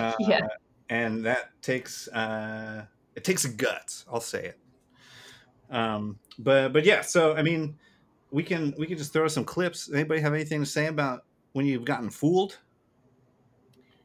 Uh, 0.00 0.14
yeah. 0.20 0.40
and 0.88 1.26
that 1.26 1.50
takes 1.60 2.08
uh, 2.08 2.86
it 3.16 3.24
takes 3.24 3.44
guts. 3.46 4.04
I'll 4.12 4.20
say 4.20 4.44
it. 4.44 4.58
Um, 5.70 6.18
but 6.38 6.72
but 6.72 6.84
yeah, 6.84 7.00
so 7.00 7.34
I 7.34 7.42
mean, 7.42 7.76
we 8.30 8.42
can 8.42 8.74
we 8.78 8.86
can 8.86 8.98
just 8.98 9.12
throw 9.12 9.26
some 9.28 9.44
clips. 9.44 9.90
Anybody 9.92 10.20
have 10.20 10.34
anything 10.34 10.60
to 10.60 10.66
say 10.66 10.86
about 10.86 11.24
when 11.52 11.66
you've 11.66 11.84
gotten 11.84 12.10
fooled? 12.10 12.58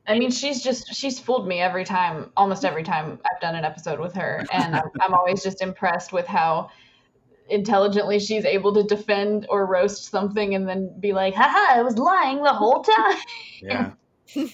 I 0.07 0.17
mean, 0.17 0.31
she's 0.31 0.63
just 0.63 0.93
she's 0.95 1.19
fooled 1.19 1.47
me 1.47 1.59
every 1.59 1.85
time, 1.85 2.31
almost 2.35 2.65
every 2.65 2.83
time 2.83 3.19
I've 3.25 3.39
done 3.39 3.55
an 3.55 3.63
episode 3.63 3.99
with 3.99 4.13
her, 4.15 4.43
and 4.51 4.75
I'm, 4.75 4.89
I'm 5.01 5.13
always 5.13 5.43
just 5.43 5.61
impressed 5.61 6.11
with 6.11 6.25
how 6.25 6.69
intelligently 7.49 8.19
she's 8.19 8.45
able 8.45 8.73
to 8.73 8.83
defend 8.83 9.45
or 9.49 9.65
roast 9.65 10.05
something 10.05 10.55
and 10.55 10.67
then 10.67 10.99
be 10.99 11.13
like, 11.13 11.35
"Haha, 11.35 11.79
I 11.79 11.83
was 11.83 11.97
lying 11.97 12.41
the 12.41 12.53
whole 12.53 12.81
time." 12.81 13.17
Yeah, 13.61 13.91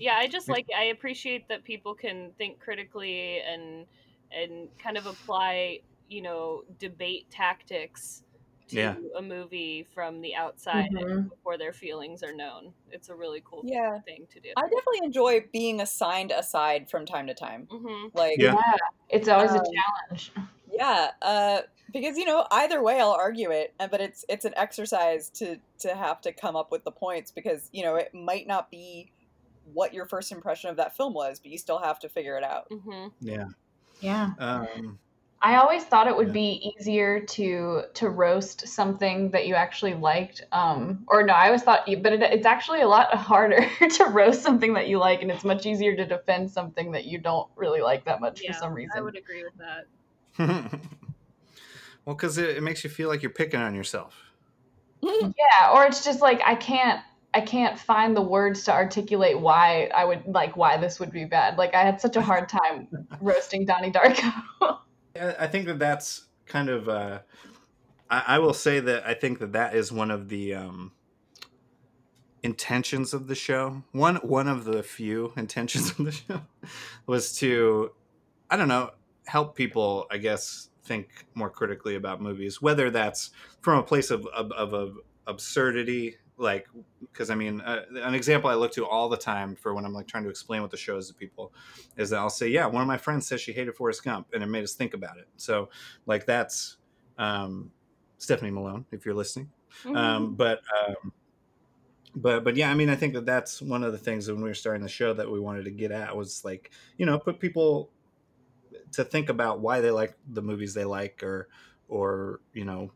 yeah 0.00 0.16
i 0.16 0.26
just 0.28 0.48
like 0.48 0.66
i 0.76 0.84
appreciate 0.84 1.48
that 1.48 1.64
people 1.64 1.94
can 1.94 2.32
think 2.38 2.60
critically 2.60 3.40
and 3.40 3.86
and 4.32 4.70
kind 4.78 4.96
of 4.98 5.06
apply 5.06 5.80
you 6.08 6.22
know 6.22 6.64
debate 6.78 7.30
tactics 7.30 8.24
to 8.68 8.78
Yeah. 8.78 8.98
a 9.16 9.22
movie 9.22 9.84
from 9.84 10.20
the 10.22 10.34
outside 10.36 10.90
Mhm. 10.90 11.30
before 11.30 11.58
their 11.58 11.72
feelings 11.72 12.22
are 12.22 12.32
known. 12.32 12.74
It's 12.90 13.08
a 13.08 13.16
really 13.16 13.42
cool 13.44 13.62
Yeah. 13.62 14.00
thing 14.04 14.26
to 14.30 14.40
do. 14.40 14.54
I 14.56 14.62
definitely 14.62 15.04
enjoy 15.06 15.48
being 15.52 15.80
assigned 15.80 16.32
aside 16.32 16.90
from 16.90 17.06
time 17.06 17.26
to 17.28 17.34
time. 17.34 17.70
Mhm. 17.70 18.12
Like, 18.14 18.44
Yeah. 18.44 18.54
Yeah, 18.54 18.76
it's 19.10 19.28
always 19.28 19.54
a 19.54 19.60
Um, 19.60 19.84
challenge. 20.08 20.32
yeah, 20.70 21.12
uh, 21.22 21.62
because 21.92 22.16
you 22.18 22.24
know 22.24 22.46
either 22.52 22.82
way 22.82 23.00
I'll 23.00 23.12
argue 23.12 23.50
it, 23.50 23.74
but 23.78 24.00
it's 24.00 24.24
it's 24.28 24.44
an 24.44 24.54
exercise 24.56 25.30
to 25.32 25.60
to 25.80 25.94
have 25.96 26.20
to 26.22 26.32
come 26.32 26.56
up 26.56 26.70
with 26.72 26.84
the 26.84 26.92
points 26.92 27.32
because 27.32 27.68
you 27.72 27.82
know 27.82 27.96
it 27.96 28.14
might 28.14 28.46
not 28.46 28.70
be 28.70 29.12
what 29.72 29.94
your 29.94 30.06
first 30.06 30.32
impression 30.32 30.70
of 30.70 30.76
that 30.76 30.96
film 30.96 31.14
was, 31.14 31.40
but 31.40 31.50
you 31.50 31.58
still 31.58 31.78
have 31.78 31.98
to 32.00 32.08
figure 32.08 32.36
it 32.36 32.44
out. 32.44 32.66
hmm 32.70 33.08
Yeah. 33.20 33.46
Yeah. 34.00 34.30
Um, 34.38 34.98
I 35.42 35.56
always 35.56 35.84
thought 35.84 36.06
it 36.06 36.16
would 36.16 36.28
Yeah. 36.28 36.32
be 36.34 36.72
easier 36.78 37.20
to 37.20 37.84
to 37.94 38.08
roast 38.10 38.68
something 38.68 39.30
that 39.30 39.46
you 39.46 39.54
actually 39.54 39.94
liked, 39.94 40.42
um, 40.52 41.04
or 41.08 41.22
no, 41.22 41.32
I 41.32 41.46
always 41.46 41.62
thought, 41.62 41.86
but 41.86 42.12
it, 42.12 42.22
it's 42.22 42.44
actually 42.46 42.82
a 42.82 42.88
lot 42.88 43.14
harder 43.30 43.66
to 43.88 44.04
roast 44.04 44.42
something 44.42 44.74
that 44.74 44.88
you 44.88 44.98
like, 44.98 45.22
and 45.22 45.30
it's 45.30 45.44
much 45.44 45.64
easier 45.64 45.96
to 45.96 46.04
defend 46.04 46.50
something 46.50 46.92
that 46.92 47.06
you 47.06 47.18
don't 47.18 47.48
really 47.56 47.80
like 47.80 48.04
that 48.04 48.20
much 48.20 48.42
Yeah, 48.42 48.52
for 48.52 48.52
some 48.52 48.74
reason. 48.74 48.92
I 48.98 49.02
would 49.02 49.16
agree 49.16 49.42
with 49.44 49.56
that. 49.58 49.86
well, 52.04 52.14
because 52.14 52.36
it, 52.38 52.56
it 52.56 52.62
makes 52.62 52.84
you 52.84 52.90
feel 52.90 53.08
like 53.08 53.22
you're 53.22 53.30
picking 53.30 53.60
on 53.60 53.74
yourself. 53.74 54.22
Yeah, 55.02 55.72
or 55.72 55.84
it's 55.86 56.04
just 56.04 56.20
like 56.20 56.40
I 56.44 56.54
can't 56.54 57.00
I 57.32 57.40
can't 57.40 57.78
find 57.78 58.16
the 58.16 58.22
words 58.22 58.64
to 58.64 58.72
articulate 58.72 59.38
why 59.38 59.90
I 59.94 60.04
would 60.04 60.26
like 60.26 60.56
why 60.56 60.76
this 60.76 60.98
would 60.98 61.12
be 61.12 61.24
bad. 61.24 61.58
Like 61.58 61.74
I 61.74 61.82
had 61.82 62.00
such 62.00 62.16
a 62.16 62.22
hard 62.22 62.48
time 62.48 62.88
roasting 63.20 63.64
Donnie 63.64 63.92
Darko. 63.92 64.78
I 65.16 65.46
think 65.46 65.66
that 65.66 65.78
that's 65.78 66.26
kind 66.46 66.68
of. 66.68 66.88
Uh, 66.88 67.20
I, 68.10 68.24
I 68.26 68.38
will 68.38 68.54
say 68.54 68.80
that 68.80 69.06
I 69.06 69.14
think 69.14 69.38
that 69.38 69.52
that 69.52 69.74
is 69.74 69.92
one 69.92 70.10
of 70.10 70.28
the 70.28 70.54
um, 70.54 70.92
intentions 72.42 73.14
of 73.14 73.28
the 73.28 73.34
show. 73.34 73.82
One 73.92 74.16
one 74.16 74.48
of 74.48 74.64
the 74.64 74.82
few 74.82 75.32
intentions 75.36 75.90
of 75.90 76.04
the 76.04 76.12
show 76.12 76.42
was 77.06 77.36
to, 77.36 77.92
I 78.50 78.56
don't 78.56 78.68
know, 78.68 78.90
help 79.26 79.56
people. 79.56 80.06
I 80.10 80.18
guess 80.18 80.68
think 80.84 81.26
more 81.34 81.50
critically 81.50 81.94
about 81.94 82.20
movies, 82.20 82.60
whether 82.60 82.90
that's 82.90 83.30
from 83.60 83.78
a 83.78 83.82
place 83.82 84.10
of 84.10 84.26
of, 84.26 84.50
of, 84.52 84.74
of 84.74 84.96
absurdity. 85.26 86.16
Like, 86.40 86.68
because 87.00 87.28
I 87.28 87.34
mean, 87.34 87.60
uh, 87.60 87.82
an 87.96 88.14
example 88.14 88.48
I 88.48 88.54
look 88.54 88.72
to 88.72 88.86
all 88.86 89.10
the 89.10 89.16
time 89.16 89.54
for 89.54 89.74
when 89.74 89.84
I'm 89.84 89.92
like 89.92 90.06
trying 90.06 90.24
to 90.24 90.30
explain 90.30 90.62
what 90.62 90.70
the 90.70 90.76
show 90.78 90.96
is 90.96 91.08
to 91.08 91.14
people 91.14 91.52
is 91.98 92.08
that 92.08 92.16
I'll 92.16 92.30
say, 92.30 92.48
yeah, 92.48 92.64
one 92.64 92.80
of 92.80 92.88
my 92.88 92.96
friends 92.96 93.26
says 93.26 93.42
she 93.42 93.52
hated 93.52 93.74
Forrest 93.74 94.02
Gump, 94.02 94.28
and 94.32 94.42
it 94.42 94.46
made 94.46 94.64
us 94.64 94.72
think 94.72 94.94
about 94.94 95.18
it. 95.18 95.28
So, 95.36 95.68
like, 96.06 96.24
that's 96.24 96.78
um, 97.18 97.70
Stephanie 98.16 98.50
Malone, 98.50 98.86
if 98.90 99.04
you're 99.04 99.14
listening. 99.14 99.50
Um, 99.94 100.34
but, 100.34 100.62
um, 100.88 101.12
but, 102.14 102.42
but 102.42 102.56
yeah, 102.56 102.70
I 102.70 102.74
mean, 102.74 102.88
I 102.88 102.96
think 102.96 103.12
that 103.12 103.26
that's 103.26 103.60
one 103.60 103.84
of 103.84 103.92
the 103.92 103.98
things 103.98 104.26
when 104.26 104.40
we 104.40 104.48
were 104.48 104.54
starting 104.54 104.82
the 104.82 104.88
show 104.88 105.12
that 105.12 105.30
we 105.30 105.40
wanted 105.40 105.66
to 105.66 105.70
get 105.70 105.90
at 105.92 106.16
was 106.16 106.42
like, 106.42 106.70
you 106.96 107.04
know, 107.04 107.18
put 107.18 107.38
people 107.38 107.90
to 108.92 109.04
think 109.04 109.28
about 109.28 109.60
why 109.60 109.82
they 109.82 109.90
like 109.90 110.16
the 110.30 110.40
movies 110.40 110.72
they 110.72 110.84
like, 110.84 111.22
or, 111.22 111.48
or 111.88 112.40
you 112.54 112.64
know, 112.64 112.90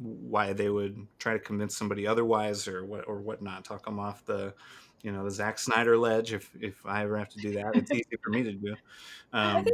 why 0.00 0.52
they 0.52 0.70
would 0.70 1.06
try 1.18 1.32
to 1.32 1.38
convince 1.38 1.76
somebody 1.76 2.06
otherwise, 2.06 2.68
or 2.68 2.84
what, 2.84 3.08
or 3.08 3.20
whatnot. 3.20 3.64
Talk 3.64 3.84
them 3.84 3.98
off 3.98 4.24
the, 4.24 4.54
you 5.02 5.12
know, 5.12 5.24
the 5.24 5.30
Zack 5.30 5.58
Snyder 5.58 5.96
ledge. 5.98 6.32
If 6.32 6.50
if 6.60 6.84
I 6.86 7.02
ever 7.02 7.18
have 7.18 7.28
to 7.30 7.38
do 7.38 7.52
that, 7.54 7.74
it's 7.74 7.90
easy 7.90 8.16
for 8.22 8.30
me 8.30 8.42
to 8.44 8.52
do. 8.52 8.74
Um, 9.32 9.66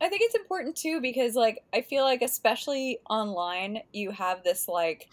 I 0.00 0.08
think 0.08 0.22
it's 0.22 0.34
important 0.34 0.76
too 0.76 1.00
because 1.00 1.34
like 1.34 1.62
I 1.72 1.82
feel 1.82 2.04
like 2.04 2.22
especially 2.22 2.98
online 3.08 3.80
you 3.92 4.10
have 4.10 4.42
this 4.42 4.66
like 4.66 5.08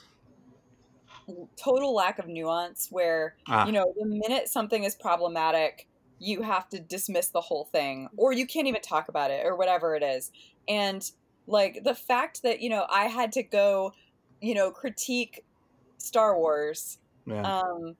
total 1.62 1.94
lack 1.94 2.20
of 2.20 2.28
nuance 2.28 2.88
where 2.90 3.36
Ah. 3.48 3.66
you 3.66 3.74
know 3.74 3.94
the 4.00 4.06
minute 4.06 4.48
something 4.48 4.84
is 4.84 4.96
problematic 4.96 5.88
you 6.20 6.42
have 6.42 6.70
to 6.70 6.80
dismiss 6.80 7.30
the 7.30 7.42
whole 7.42 7.66
thing 7.66 8.08
or 8.16 8.32
you 8.32 8.48
can't 8.48 8.68
even 8.68 8.82
talk 8.82 9.10
about 9.10 9.30
it 9.30 9.46
or 9.46 9.56
whatever 9.56 9.94
it 9.96 10.04
is 10.04 10.32
and 10.68 11.12
like 11.48 11.84
the 11.84 11.96
fact 11.96 12.44
that 12.44 12.62
you 12.62 12.70
know 12.70 12.86
I 12.90 13.06
had 13.06 13.32
to 13.34 13.44
go 13.44 13.94
you 14.42 14.54
know 14.54 14.72
critique 14.72 15.44
Star 15.98 16.38
Wars 16.38 16.98
yeah. 17.26 17.60
um, 17.62 17.96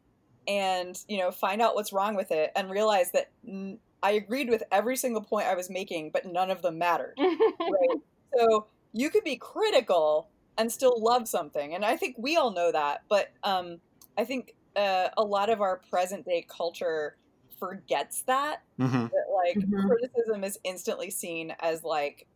and 0.48 0.98
you 1.08 1.18
know 1.18 1.32
find 1.32 1.62
out 1.62 1.76
what's 1.76 1.94
wrong 1.94 2.16
with 2.16 2.32
it 2.32 2.52
and 2.56 2.70
realize 2.70 3.12
that 3.12 3.32
n- 3.48 3.80
I 4.04 4.12
agreed 4.12 4.50
with 4.50 4.64
every 4.72 4.96
single 4.96 5.22
point 5.24 5.48
I 5.48 5.56
was 5.56 5.70
making, 5.70 6.12
but 6.12 6.26
none 6.26 6.52
of 6.52 6.62
them 6.62 6.78
mattered. 6.78 7.16
right? 7.68 8.00
So 8.38 8.68
you 8.94 9.10
could 9.10 9.24
be 9.24 9.38
critical 9.38 10.30
and 10.58 10.72
still 10.72 10.96
love 11.02 11.28
something, 11.28 11.74
and 11.74 11.84
I 11.84 11.98
think 11.98 12.16
we 12.18 12.38
all 12.38 12.52
know 12.52 12.72
that. 12.72 13.02
But 13.10 13.30
um, 13.44 13.80
I 14.18 14.24
think 14.26 14.54
uh, 14.76 15.10
a 15.18 15.24
lot 15.24 15.50
of 15.50 15.62
our 15.62 15.82
present 15.90 16.26
day 16.26 16.46
culture 16.48 17.16
forgets 17.60 18.22
that 18.24 18.62
Mhm. 18.80 19.10
that 19.10 19.26
like 19.34 19.58
Mhm. 19.58 19.88
criticism 19.88 20.44
is 20.44 20.60
instantly 20.64 21.10
seen 21.10 21.56
as 21.60 21.84
like 21.84 22.28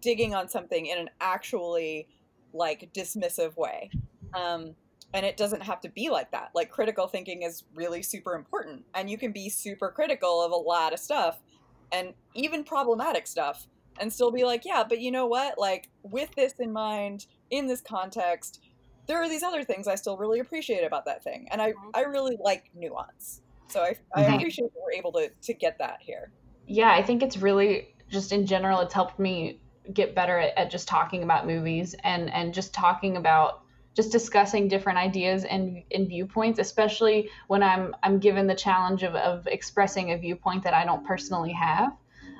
digging 0.00 0.34
on 0.34 0.48
something 0.48 0.86
in 0.86 0.98
an 0.98 1.10
actually 1.20 2.08
like 2.52 2.90
dismissive 2.94 3.56
way. 3.56 3.92
Um 4.34 4.76
and 5.14 5.26
it 5.26 5.36
doesn't 5.36 5.62
have 5.62 5.80
to 5.82 5.90
be 5.90 6.08
like 6.10 6.30
that. 6.32 6.50
Like 6.54 6.70
critical 6.70 7.06
thinking 7.06 7.42
is 7.42 7.64
really 7.74 8.02
super 8.02 8.34
important 8.34 8.86
and 8.94 9.10
you 9.10 9.18
can 9.18 9.32
be 9.32 9.50
super 9.50 9.90
critical 9.90 10.42
of 10.42 10.52
a 10.52 10.56
lot 10.56 10.92
of 10.94 11.00
stuff 11.00 11.42
and 11.90 12.14
even 12.34 12.64
problematic 12.64 13.26
stuff 13.26 13.66
and 14.00 14.12
still 14.12 14.30
be 14.32 14.44
like 14.44 14.62
yeah 14.64 14.84
but 14.88 15.00
you 15.00 15.10
know 15.10 15.26
what? 15.26 15.58
Like 15.58 15.90
with 16.02 16.34
this 16.36 16.54
in 16.58 16.72
mind 16.72 17.26
in 17.50 17.66
this 17.66 17.80
context 17.82 18.60
there 19.08 19.20
are 19.22 19.28
these 19.28 19.42
other 19.42 19.64
things 19.64 19.88
i 19.88 19.96
still 19.96 20.16
really 20.16 20.38
appreciate 20.38 20.84
about 20.84 21.04
that 21.06 21.22
thing. 21.24 21.46
And 21.50 21.60
i 21.62 21.74
i 21.94 22.02
really 22.02 22.36
like 22.42 22.70
nuance. 22.74 23.42
So 23.68 23.82
i, 23.82 23.96
I 24.14 24.22
Mhm. 24.22 24.36
appreciate 24.36 24.72
that 24.72 24.80
we're 24.84 24.98
able 24.98 25.12
to 25.12 25.30
to 25.42 25.54
get 25.54 25.78
that 25.78 25.98
here. 26.02 26.32
Yeah, 26.66 26.92
I 26.92 27.02
think 27.02 27.22
it's 27.22 27.36
really 27.36 27.94
just 28.10 28.32
in 28.32 28.46
general, 28.46 28.80
it's 28.80 28.94
helped 28.94 29.18
me 29.18 29.60
get 29.92 30.14
better 30.14 30.38
at, 30.38 30.56
at 30.56 30.70
just 30.70 30.88
talking 30.88 31.22
about 31.22 31.46
movies 31.46 31.94
and 32.04 32.32
and 32.32 32.54
just 32.54 32.72
talking 32.72 33.16
about 33.16 33.62
just 33.94 34.10
discussing 34.10 34.68
different 34.68 34.98
ideas 34.98 35.44
and, 35.44 35.82
and 35.92 36.08
viewpoints, 36.08 36.58
especially 36.58 37.28
when 37.48 37.62
I'm 37.62 37.94
I'm 38.02 38.18
given 38.18 38.46
the 38.46 38.54
challenge 38.54 39.02
of, 39.02 39.14
of 39.14 39.46
expressing 39.46 40.12
a 40.12 40.18
viewpoint 40.18 40.62
that 40.64 40.74
I 40.74 40.84
don't 40.84 41.04
personally 41.06 41.52
have. 41.52 41.92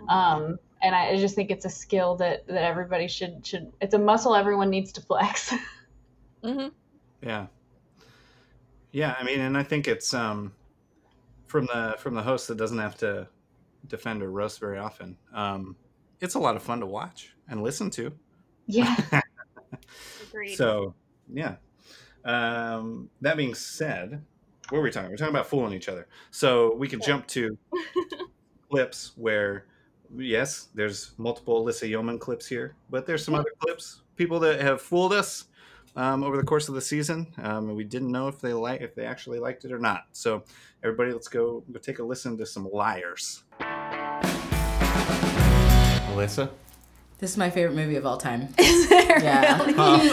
Um, 0.09 0.59
and 0.81 0.95
I, 0.95 1.11
I 1.11 1.17
just 1.17 1.35
think 1.35 1.51
it's 1.51 1.65
a 1.65 1.71
skill 1.71 2.17
that, 2.17 2.47
that 2.47 2.65
everybody 2.65 3.07
should 3.07 3.47
should 3.47 3.73
it's 3.81 3.95
a 3.95 3.99
muscle 3.99 4.35
everyone 4.35 4.71
needs 4.71 4.93
to 4.93 5.01
flex. 5.01 5.53
mm-hmm. 6.45 6.69
Yeah. 7.23 7.47
Yeah, 8.91 9.15
I 9.19 9.25
mean, 9.25 9.41
and 9.41 9.57
I 9.57 9.63
think 9.63 9.89
it's 9.89 10.15
um 10.15 10.53
from 11.47 11.67
the 11.67 11.97
from 11.99 12.15
the 12.15 12.23
host 12.23 12.49
that 12.49 12.57
doesn't 12.57 12.79
have 12.79 12.97
to 12.99 13.29
defend 13.87 14.23
or 14.23 14.31
roast 14.31 14.59
very 14.59 14.79
often. 14.79 15.19
Um 15.35 15.77
it's 16.21 16.35
a 16.35 16.39
lot 16.39 16.57
of 16.57 16.63
fun 16.63 16.81
to 16.81 16.87
watch 16.87 17.32
and 17.49 17.63
listen 17.63 17.91
to. 17.91 18.13
yeah. 18.67 18.97
Agreed. 20.29 20.57
So, 20.57 20.95
yeah. 21.33 21.57
Um 22.25 23.11
that 23.21 23.37
being 23.37 23.55
said, 23.55 24.23
what 24.69 24.79
were 24.79 24.85
we 24.85 24.91
talking? 24.91 25.11
We're 25.11 25.17
talking 25.17 25.35
about 25.35 25.47
fooling 25.47 25.73
each 25.73 25.89
other. 25.89 26.07
So, 26.31 26.75
we 26.75 26.89
could 26.89 27.03
jump 27.03 27.27
to 27.29 27.59
clips 28.71 29.13
where 29.17 29.67
yes, 30.17 30.69
there's 30.75 31.13
multiple 31.19 31.65
Alyssa 31.65 31.89
Yeoman 31.89 32.19
clips 32.19 32.47
here, 32.47 32.75
but 32.91 33.07
there's 33.07 33.25
some 33.25 33.35
other 33.35 33.53
clips, 33.59 34.03
people 34.17 34.39
that 34.41 34.61
have 34.61 34.83
fooled 34.83 35.13
us 35.13 35.47
um, 35.97 36.23
over 36.23 36.37
the 36.37 36.43
course 36.43 36.69
of 36.69 36.75
the 36.75 36.81
season. 36.81 37.33
Um, 37.39 37.69
and 37.69 37.77
we 37.77 37.85
didn't 37.85 38.11
know 38.11 38.29
if 38.29 38.41
they 38.41 38.53
like 38.53 38.81
if 38.81 38.95
they 38.95 39.05
actually 39.05 39.39
liked 39.39 39.65
it 39.65 39.73
or 39.73 39.79
not. 39.79 40.05
So 40.13 40.45
everybody, 40.83 41.13
let's 41.13 41.29
go, 41.29 41.63
go 41.71 41.79
take 41.79 41.99
a 41.99 42.03
listen 42.03 42.37
to 42.39 42.47
some 42.47 42.69
liars. 42.71 43.45
Alyssa? 46.13 46.51
This 47.23 47.31
is 47.31 47.37
my 47.37 47.51
favorite 47.51 47.77
movie 47.77 47.95
of 47.95 48.05
all 48.05 48.17
time. 48.17 48.49
Is 48.59 48.89
there 48.89 49.23
Yeah. 49.23 49.57
really? 49.63 49.75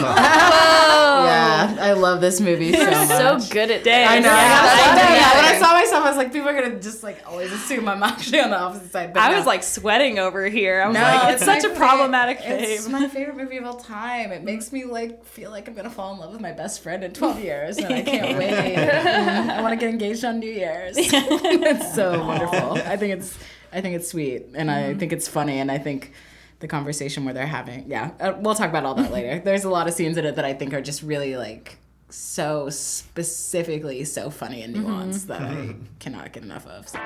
Yeah, 1.20 1.76
I 1.80 1.92
love 1.94 2.20
this 2.20 2.40
movie 2.40 2.72
so 2.72 2.82
You're 2.82 2.90
much. 2.92 3.08
so 3.42 3.52
good 3.52 3.68
at 3.72 3.82
this. 3.82 4.08
I 4.08 4.20
know. 4.20 4.28
Yeah, 4.28 4.60
I, 4.62 4.92
I 4.92 4.94
got 4.94 5.08
know. 5.08 5.14
yeah, 5.16 5.34
when 5.34 5.44
I 5.44 5.58
saw 5.58 5.72
myself, 5.74 6.04
I 6.04 6.08
was 6.08 6.16
like, 6.16 6.32
people 6.32 6.48
are 6.48 6.54
gonna 6.54 6.78
just 6.80 7.02
like 7.02 7.18
always 7.26 7.50
assume 7.50 7.88
I'm 7.88 8.00
actually 8.04 8.38
on 8.38 8.50
the 8.50 8.58
opposite 8.60 8.92
side. 8.92 9.12
But 9.12 9.24
I 9.24 9.32
no. 9.32 9.38
was 9.38 9.44
like 9.46 9.64
sweating 9.64 10.20
over 10.20 10.46
here. 10.46 10.82
I 10.82 10.86
was 10.86 10.94
No, 10.94 11.00
like, 11.02 11.34
it's, 11.34 11.44
my 11.44 11.58
such 11.58 11.64
a 11.68 11.74
fa- 11.74 11.76
problematic 11.76 12.38
thing. 12.38 12.60
It's 12.62 12.88
my 12.88 13.08
favorite 13.08 13.36
movie 13.36 13.56
of 13.56 13.64
all 13.64 13.74
time. 13.74 14.30
It 14.30 14.44
makes 14.44 14.70
me 14.70 14.84
like 14.84 15.24
feel 15.24 15.50
like 15.50 15.66
I'm 15.66 15.74
gonna 15.74 15.90
fall 15.90 16.14
in 16.14 16.20
love 16.20 16.30
with 16.30 16.40
my 16.40 16.52
best 16.52 16.80
friend 16.80 17.02
in 17.02 17.12
12 17.12 17.40
years, 17.42 17.78
and 17.78 17.92
I 17.92 18.02
can't 18.02 18.38
wait. 18.38 18.54
I 18.54 19.60
want 19.62 19.72
to 19.72 19.76
get 19.84 19.90
engaged 19.90 20.24
on 20.24 20.38
New 20.38 20.50
Year's. 20.50 20.94
it's 20.96 21.92
so 21.92 22.24
wonderful. 22.24 22.74
I 22.74 22.96
think 22.96 23.14
it's, 23.18 23.36
I 23.72 23.80
think 23.80 23.96
it's 23.96 24.08
sweet, 24.08 24.46
and 24.54 24.70
I 24.70 24.82
mm-hmm. 24.82 25.00
think 25.00 25.12
it's 25.12 25.26
funny, 25.26 25.58
and 25.58 25.72
I 25.72 25.78
think 25.78 26.12
the 26.60 26.68
conversation 26.68 27.24
where 27.24 27.34
they're 27.34 27.46
having, 27.46 27.84
yeah, 27.88 28.12
uh, 28.20 28.34
we'll 28.38 28.54
talk 28.54 28.68
about 28.68 28.84
all 28.84 28.94
that 28.94 29.10
later. 29.10 29.40
There's 29.44 29.64
a 29.64 29.70
lot 29.70 29.88
of 29.88 29.94
scenes 29.94 30.16
in 30.16 30.24
it 30.24 30.36
that 30.36 30.44
I 30.44 30.54
think 30.54 30.72
are 30.72 30.82
just 30.82 31.02
really 31.02 31.36
like 31.36 31.78
so 32.10 32.68
specifically 32.70 34.04
so 34.04 34.30
funny 34.30 34.62
and 34.62 34.74
nuanced 34.74 35.26
that 35.26 35.42
I 35.42 35.74
cannot 35.98 36.32
get 36.32 36.42
enough 36.42 36.66
of. 36.66 36.88
So. 36.88 36.98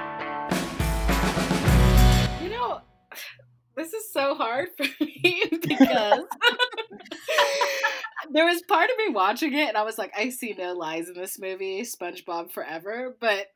You 2.43 2.51
know, 2.51 2.81
this 3.77 3.93
is 3.93 4.13
so 4.13 4.35
hard 4.35 4.69
for 4.77 4.87
me 5.01 5.45
because 5.51 6.25
there 8.33 8.47
was 8.47 8.63
part 8.63 8.91
of 8.91 8.97
me 9.07 9.15
watching 9.15 9.55
it 9.55 9.69
and 9.69 9.77
I 9.77 9.83
was 9.83 9.99
like, 9.99 10.13
I 10.17 10.31
see 10.31 10.55
no 10.57 10.73
lies 10.73 11.09
in 11.09 11.15
this 11.15 11.39
movie, 11.39 11.83
SpongeBob 11.83 12.51
forever. 12.51 13.17
But 13.21 13.47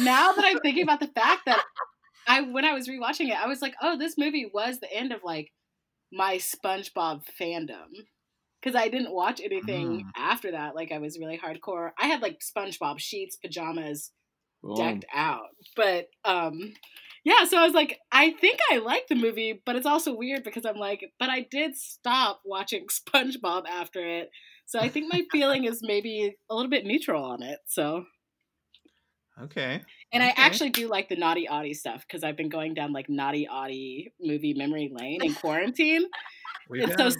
now 0.00 0.32
that 0.32 0.44
I'm 0.44 0.58
thinking 0.60 0.82
about 0.82 1.00
the 1.00 1.08
fact 1.08 1.42
that 1.46 1.62
I 2.28 2.42
when 2.42 2.64
I 2.64 2.74
was 2.74 2.88
rewatching 2.88 3.28
it, 3.30 3.40
I 3.42 3.48
was 3.48 3.62
like, 3.62 3.74
oh, 3.82 3.98
this 3.98 4.18
movie 4.18 4.50
was 4.52 4.80
the 4.80 4.92
end 4.92 5.12
of 5.12 5.22
like 5.24 5.52
my 6.12 6.36
SpongeBob 6.36 7.22
fandom. 7.40 7.88
Because 8.62 8.74
I 8.76 8.88
didn't 8.88 9.14
watch 9.14 9.40
anything 9.40 10.02
Mm. 10.02 10.10
after 10.16 10.52
that. 10.52 10.74
Like 10.74 10.92
I 10.92 10.98
was 10.98 11.18
really 11.18 11.38
hardcore. 11.38 11.92
I 11.98 12.06
had 12.08 12.22
like 12.22 12.40
SpongeBob 12.40 12.98
sheets, 13.00 13.36
pajamas, 13.36 14.12
Boom. 14.62 14.76
decked 14.76 15.04
out. 15.14 15.48
But 15.76 16.08
um 16.24 16.74
yeah, 17.24 17.44
so 17.44 17.58
I 17.58 17.64
was 17.64 17.74
like, 17.74 17.98
I 18.12 18.30
think 18.32 18.58
I 18.70 18.78
like 18.78 19.08
the 19.08 19.14
movie, 19.16 19.60
but 19.66 19.76
it's 19.76 19.86
also 19.86 20.14
weird 20.16 20.44
because 20.44 20.64
I'm 20.64 20.76
like, 20.76 21.12
but 21.18 21.28
I 21.30 21.46
did 21.50 21.76
stop 21.76 22.40
watching 22.44 22.86
SpongeBob 22.90 23.66
after 23.68 24.04
it. 24.04 24.30
So 24.66 24.78
I 24.80 24.88
think 24.90 25.06
my 25.12 25.22
feeling 25.32 25.64
is 25.64 25.80
maybe 25.82 26.36
a 26.50 26.54
little 26.54 26.70
bit 26.70 26.84
neutral 26.86 27.24
on 27.24 27.42
it. 27.42 27.60
So 27.66 28.04
Okay. 29.40 29.84
And 30.12 30.22
I 30.22 30.32
actually 30.36 30.70
do 30.70 30.88
like 30.88 31.08
the 31.08 31.16
naughty 31.16 31.48
Audie 31.48 31.74
stuff 31.74 32.04
because 32.06 32.24
I've 32.24 32.36
been 32.36 32.48
going 32.48 32.74
down 32.74 32.92
like 32.92 33.08
naughty 33.08 33.46
Audie 33.48 34.12
movie 34.20 34.54
memory 34.54 34.90
lane 34.92 35.22
in 35.22 35.34
quarantine. 35.42 36.04
And 36.70 36.90
so 36.90 36.96
done- 36.96 37.06
s- 37.08 37.16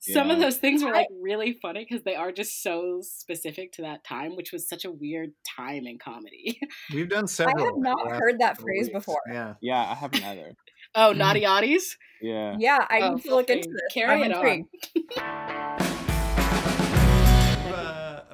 some 0.00 0.30
of 0.30 0.38
those 0.38 0.56
things 0.56 0.84
were 0.84 0.92
like 0.92 1.08
really 1.20 1.58
funny 1.60 1.84
because 1.88 2.04
they 2.04 2.14
are 2.14 2.30
just 2.30 2.62
so 2.62 3.00
specific 3.02 3.72
to 3.72 3.82
that 3.82 4.04
time, 4.04 4.36
which 4.36 4.52
was 4.52 4.68
such 4.68 4.84
a 4.84 4.90
weird 4.90 5.30
time 5.56 5.84
in 5.84 5.98
comedy. 5.98 6.60
We've 6.94 7.08
done 7.08 7.26
several. 7.26 7.56
I 7.64 7.66
have 7.66 7.74
not 7.78 8.06
in 8.06 8.12
the 8.12 8.18
heard 8.18 8.38
that 8.38 8.60
phrase 8.60 8.84
weeks. 8.86 8.92
before. 8.92 9.18
Yeah. 9.28 9.54
Yeah, 9.60 9.80
I 9.82 9.94
haven't 9.94 10.24
either. 10.24 10.52
oh, 10.94 11.12
naughty 11.12 11.44
Audie's? 11.46 11.96
Yeah. 12.22 12.54
Yeah, 12.56 12.78
oh, 12.82 12.86
I 12.88 13.00
Oh, 13.00 13.14
need 13.14 13.24
to 13.24 13.30
look 13.34 13.50
into 13.50 13.68
this. 13.68 13.80
carry 13.92 14.22
I'm 14.22 14.30
it 14.30 14.36
on. 14.36 14.46
intrigued. 14.46 15.85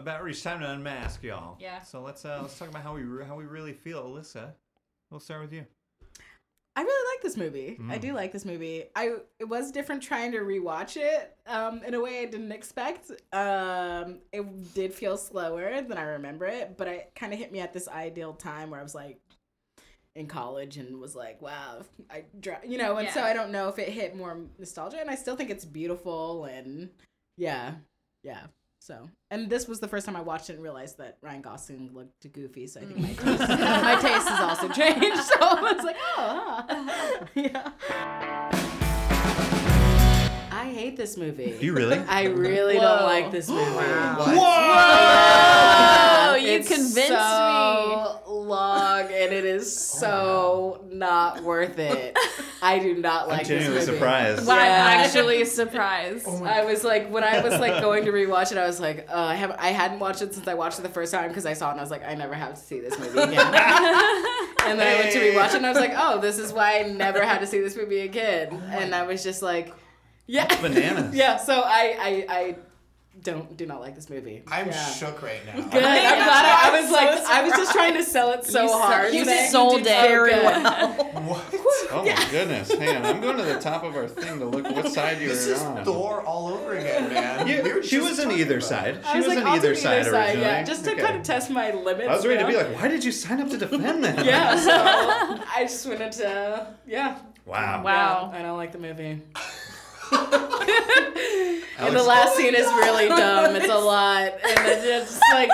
About 0.02 0.22
reached 0.22 0.42
time 0.44 0.60
to 0.60 0.70
unmask, 0.70 1.22
y'all. 1.22 1.56
Yeah. 1.60 1.80
So 1.82 2.02
let's 2.02 2.24
uh 2.24 2.38
let's 2.42 2.58
talk 2.58 2.68
about 2.68 2.82
how 2.82 2.94
we 2.94 3.02
re- 3.02 3.24
how 3.24 3.36
we 3.36 3.44
really 3.44 3.72
feel, 3.72 4.02
Alyssa. 4.04 4.52
We'll 5.10 5.20
start 5.20 5.42
with 5.42 5.52
you. 5.52 5.64
I 6.74 6.80
really 6.82 7.14
like 7.14 7.22
this 7.22 7.36
movie. 7.36 7.76
I 7.90 7.98
Mm. 7.98 8.00
do 8.00 8.12
like 8.14 8.32
this 8.32 8.46
movie. 8.46 8.84
I 8.96 9.16
it 9.38 9.44
was 9.44 9.70
different 9.72 10.02
trying 10.02 10.32
to 10.32 10.38
rewatch 10.38 10.96
it 10.96 11.36
um, 11.46 11.82
in 11.84 11.92
a 11.94 12.00
way 12.00 12.20
I 12.22 12.24
didn't 12.24 12.52
expect. 12.52 13.10
Um, 13.32 14.20
it 14.32 14.74
did 14.74 14.94
feel 14.94 15.18
slower 15.18 15.82
than 15.82 15.98
I 15.98 16.02
remember 16.04 16.46
it, 16.46 16.76
but 16.78 16.88
it 16.88 17.12
kind 17.14 17.32
of 17.32 17.38
hit 17.38 17.52
me 17.52 17.60
at 17.60 17.72
this 17.74 17.88
ideal 17.88 18.32
time 18.32 18.70
where 18.70 18.80
I 18.80 18.82
was 18.82 18.94
like 18.94 19.20
in 20.14 20.26
college 20.26 20.78
and 20.78 20.98
was 20.98 21.14
like, 21.14 21.42
wow, 21.42 21.82
I 22.10 22.24
you 22.66 22.78
know, 22.78 22.96
and 22.96 23.08
so 23.10 23.22
I 23.22 23.34
don't 23.34 23.50
know 23.52 23.68
if 23.68 23.78
it 23.78 23.88
hit 23.90 24.16
more 24.16 24.40
nostalgia, 24.58 24.98
and 24.98 25.10
I 25.10 25.14
still 25.14 25.36
think 25.36 25.50
it's 25.50 25.64
beautiful 25.66 26.44
and 26.46 26.88
yeah, 27.36 27.74
yeah. 28.22 28.44
So, 28.84 29.08
and 29.30 29.48
this 29.48 29.68
was 29.68 29.78
the 29.78 29.86
first 29.86 30.06
time 30.06 30.16
I 30.16 30.22
watched 30.22 30.50
it 30.50 30.54
and 30.54 30.62
realized 30.62 30.98
that 30.98 31.16
Ryan 31.22 31.40
Gosling 31.40 31.90
looked 31.92 32.32
goofy. 32.32 32.66
So 32.66 32.80
I 32.80 32.84
think 32.84 32.98
mm. 32.98 33.02
my 33.02 33.12
taste, 33.14 33.48
my 33.48 33.94
taste 33.94 34.28
has 34.28 34.40
also 34.40 34.68
changed. 34.70 35.22
So 35.22 35.36
I 35.38 35.72
was 35.72 35.84
like, 35.84 35.96
oh, 36.18 36.64
huh. 36.68 37.26
yeah. 37.36 37.70
I 40.50 40.68
hate 40.74 40.96
this 40.96 41.16
movie. 41.16 41.54
Do 41.60 41.64
you 41.64 41.74
really? 41.74 41.98
I 41.98 42.24
really 42.24 42.74
Whoa. 42.74 42.82
don't 42.82 43.04
like 43.04 43.30
this 43.30 43.48
movie. 43.50 43.62
Whoa! 43.70 44.42
You 46.52 46.58
It's 46.58 46.68
convinced 46.68 47.08
so 47.08 48.20
long 48.26 49.00
and 49.00 49.32
it 49.32 49.44
is 49.44 49.74
so 50.00 50.84
not 50.90 51.42
worth 51.42 51.78
it. 51.78 52.16
I 52.62 52.78
do 52.78 52.94
not 52.94 53.24
I'm 53.24 53.28
like 53.30 53.40
this 53.46 53.48
genuinely 53.48 53.80
movie. 53.80 53.92
surprised. 53.92 54.46
me. 54.46 54.52
I'm 54.52 54.58
actually 54.60 55.44
surprised. 55.60 56.28
I 56.28 56.64
was 56.64 56.84
like, 56.84 57.10
when 57.10 57.24
I 57.24 57.40
was 57.40 57.58
like 57.58 57.80
going 57.82 58.04
to 58.04 58.12
rewatch 58.12 58.52
it, 58.52 58.58
I 58.58 58.66
was 58.66 58.80
like, 58.80 59.06
uh, 59.10 59.16
I 59.16 59.34
have 59.34 59.56
I 59.58 59.68
hadn't 59.68 59.98
watched 59.98 60.22
it 60.22 60.34
since 60.34 60.46
I 60.46 60.54
watched 60.54 60.78
it 60.78 60.82
the 60.82 60.88
first 60.88 61.12
time 61.12 61.28
because 61.28 61.46
I 61.46 61.54
saw 61.54 61.68
it 61.68 61.72
and 61.72 61.80
I 61.80 61.82
was 61.82 61.90
like, 61.90 62.06
I 62.06 62.14
never 62.14 62.34
have 62.34 62.54
to 62.54 62.60
see 62.60 62.80
this 62.80 62.98
movie 62.98 63.18
again. 63.18 63.38
and 64.64 64.78
then 64.78 64.96
I 64.96 65.00
went 65.00 65.12
to 65.12 65.18
rewatch 65.20 65.48
it 65.50 65.56
and 65.56 65.66
I 65.66 65.70
was 65.70 65.78
like, 65.78 65.94
oh, 65.96 66.20
this 66.20 66.38
is 66.38 66.52
why 66.52 66.80
I 66.80 66.82
never 66.84 67.24
had 67.24 67.38
to 67.40 67.46
see 67.46 67.60
this 67.60 67.76
movie 67.76 68.00
again. 68.00 68.62
and 68.70 68.94
I 68.94 69.02
was 69.04 69.22
just 69.24 69.42
like, 69.42 69.72
yeah, 70.26 70.46
Bananas. 70.60 71.14
yeah. 71.14 71.36
So 71.36 71.60
I 71.64 71.96
I 71.98 72.26
I 72.28 72.56
don't 73.20 73.56
do 73.56 73.66
not 73.66 73.80
like 73.80 73.94
this 73.94 74.08
movie. 74.10 74.42
I'm 74.50 74.66
Yeah. 74.68 74.86
shook 74.86 75.22
right 75.22 75.44
now. 75.46 75.52
Good. 75.54 75.64
I'm 75.64 75.70
glad 75.70 76.44
I, 76.46 76.68
I 76.76 76.80
was 76.80 76.90
like, 76.90 77.08
I 77.10 77.42
was 77.44 77.52
just 77.52 77.72
trying 77.72 77.94
to 77.94 78.02
sell 78.02 78.32
it 78.32 78.44
so 78.44 78.62
You 78.64 78.72
hard. 78.72 79.14
you 79.14 79.24
that 79.26 79.50
sold 79.50 79.80
it 79.80 79.84
very 79.84 80.30
good. 80.32 81.14
What? 81.26 81.44
Oh 81.94 82.04
my 82.06 82.26
goodness! 82.30 82.72
Hang 82.72 82.96
on, 82.96 83.04
I'm 83.04 83.20
going 83.20 83.36
to 83.36 83.42
the 83.42 83.58
top 83.60 83.84
of 83.84 83.94
our 83.96 84.08
thing 84.08 84.38
to 84.38 84.46
look 84.46 84.64
what 84.64 84.90
side 84.90 85.20
you're 85.20 85.30
on. 85.30 85.36
This 85.36 85.46
were 85.46 85.52
is 85.52 85.62
on. 85.62 85.84
Thor 85.84 86.22
all 86.22 86.48
over 86.48 86.72
again, 86.74 87.12
man. 87.12 87.46
Yeah, 87.46 87.62
We 87.62 87.82
she 87.86 87.98
was 87.98 88.18
on 88.18 88.32
either 88.32 88.62
side. 88.62 89.00
She 89.02 89.08
I 89.10 89.16
was 89.18 89.26
was 89.26 89.34
like, 89.34 89.44
on 89.44 89.50
I'll 89.50 89.56
either 89.56 89.74
side 89.74 90.00
either 90.00 90.10
side, 90.10 90.24
originally. 90.28 90.40
yeah, 90.46 90.62
just 90.62 90.84
to 90.84 90.92
Okay. 90.92 91.02
kind 91.02 91.16
of 91.18 91.22
test 91.22 91.50
my 91.50 91.70
limits. 91.72 92.08
I 92.08 92.14
was 92.16 92.26
ready 92.26 92.40
you 92.40 92.46
to 92.46 92.52
be 92.52 92.56
like, 92.56 92.80
why 92.80 92.88
did 92.88 93.04
you 93.04 93.12
sign 93.12 93.40
up 93.42 93.50
to 93.50 93.58
defend 93.58 94.04
that? 94.04 94.24
yeah. 94.24 94.56
So 94.56 94.70
I 95.54 95.64
just 95.64 95.86
went 95.86 96.00
into 96.00 96.66
yeah. 96.86 97.18
Wow. 97.44 97.82
Wow. 97.84 98.30
Yeah, 98.32 98.38
I 98.38 98.42
don't 98.42 98.56
like 98.56 98.72
the 98.72 98.78
movie. 98.78 99.20
And 100.12 101.96
the 101.96 102.02
last 102.02 102.36
scene 102.36 102.54
is 102.54 102.66
really 102.66 103.08
dumb. 103.08 103.56
It's 103.56 103.68
a 103.68 103.74
lot, 103.78 104.32
and 104.32 104.66
it's 104.66 104.84
just 104.84 105.20
like 105.32 105.50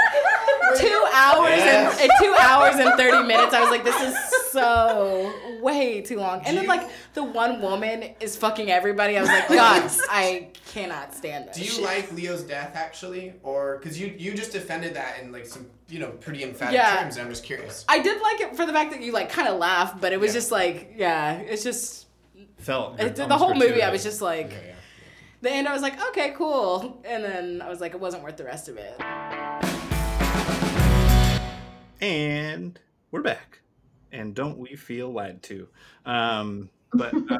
two 0.79 1.05
hours 1.15 1.49
Yes. 1.59 2.01
and, 2.01 2.03
and 2.03 2.11
two 2.23 2.35
hours 2.39 2.75
and 2.77 2.95
thirty 2.99 3.27
minutes. 3.27 3.55
I 3.55 3.61
was 3.61 3.71
like, 3.71 3.85
this 3.85 4.01
is 4.01 4.17
so 4.53 5.33
way 5.63 6.01
too 6.03 6.17
long. 6.19 6.43
And 6.45 6.57
then 6.57 6.67
like 6.67 6.89
the 7.15 7.25
one 7.25 7.61
woman 7.63 8.15
is 8.21 8.37
fucking 8.37 8.71
everybody. 8.71 9.17
I 9.17 9.21
was 9.21 9.31
like, 9.31 9.49
God, 9.49 9.91
I 10.11 10.49
cannot 10.73 11.15
stand 11.15 11.49
this. 11.49 11.57
Do 11.57 11.63
you 11.65 11.71
shit. 11.71 11.85
like 11.85 12.13
Leo's 12.13 12.43
death 12.43 12.73
actually, 12.75 13.35
or 13.43 13.79
because 13.79 13.99
you 14.01 14.15
you 14.19 14.35
just 14.35 14.53
defended 14.53 14.95
that 14.95 15.21
in 15.23 15.33
like 15.33 15.47
some 15.47 15.67
you 15.89 15.99
know 15.99 16.11
pretty 16.11 16.43
emphatic 16.43 16.75
Yeah. 16.75 17.01
terms? 17.03 17.17
And 17.17 17.25
I'm 17.25 17.31
just 17.31 17.45
curious. 17.45 17.85
I 17.89 18.01
did 18.01 18.21
like 18.21 18.41
it 18.41 18.57
for 18.57 18.67
the 18.67 18.73
fact 18.73 18.91
that 18.93 19.01
you 19.01 19.13
like 19.13 19.31
kind 19.31 19.49
of 19.49 19.59
laugh, 19.59 20.01
but 20.01 20.13
it 20.13 20.21
was 20.21 20.29
Yeah. 20.31 20.35
just 20.41 20.51
like, 20.53 20.93
yeah, 20.97 21.37
it's 21.39 21.65
just 21.65 22.07
Felt 22.59 23.01
it, 23.01 23.17
the 23.17 23.37
whole 23.37 23.55
movie. 23.55 23.83
I 23.83 23.91
was 23.91 24.03
just 24.03 24.21
like, 24.21 24.51
Yeah, 24.53 24.59
yeah. 24.69 24.75
the 25.43 25.51
end. 25.51 25.69
I 25.69 25.73
was 25.73 25.83
like, 25.83 26.01
okay, 26.09 26.33
cool, 26.37 27.01
and 27.05 27.25
then 27.25 27.63
I 27.63 27.69
was 27.69 27.81
like, 27.81 27.95
it 27.95 28.01
wasn't 28.01 28.23
worth 28.23 28.37
the 28.37 28.45
rest 28.45 28.69
of 28.69 28.77
it. 28.79 28.95
And 32.01 32.79
we're 33.11 33.23
back. 33.23 33.61
And 34.13 34.35
don't 34.35 34.59
we 34.59 34.77
feel 34.77 35.13
lied 35.13 35.43
to? 35.45 35.69
Um, 36.07 36.71
but 36.93 37.13
uh, 37.31 37.39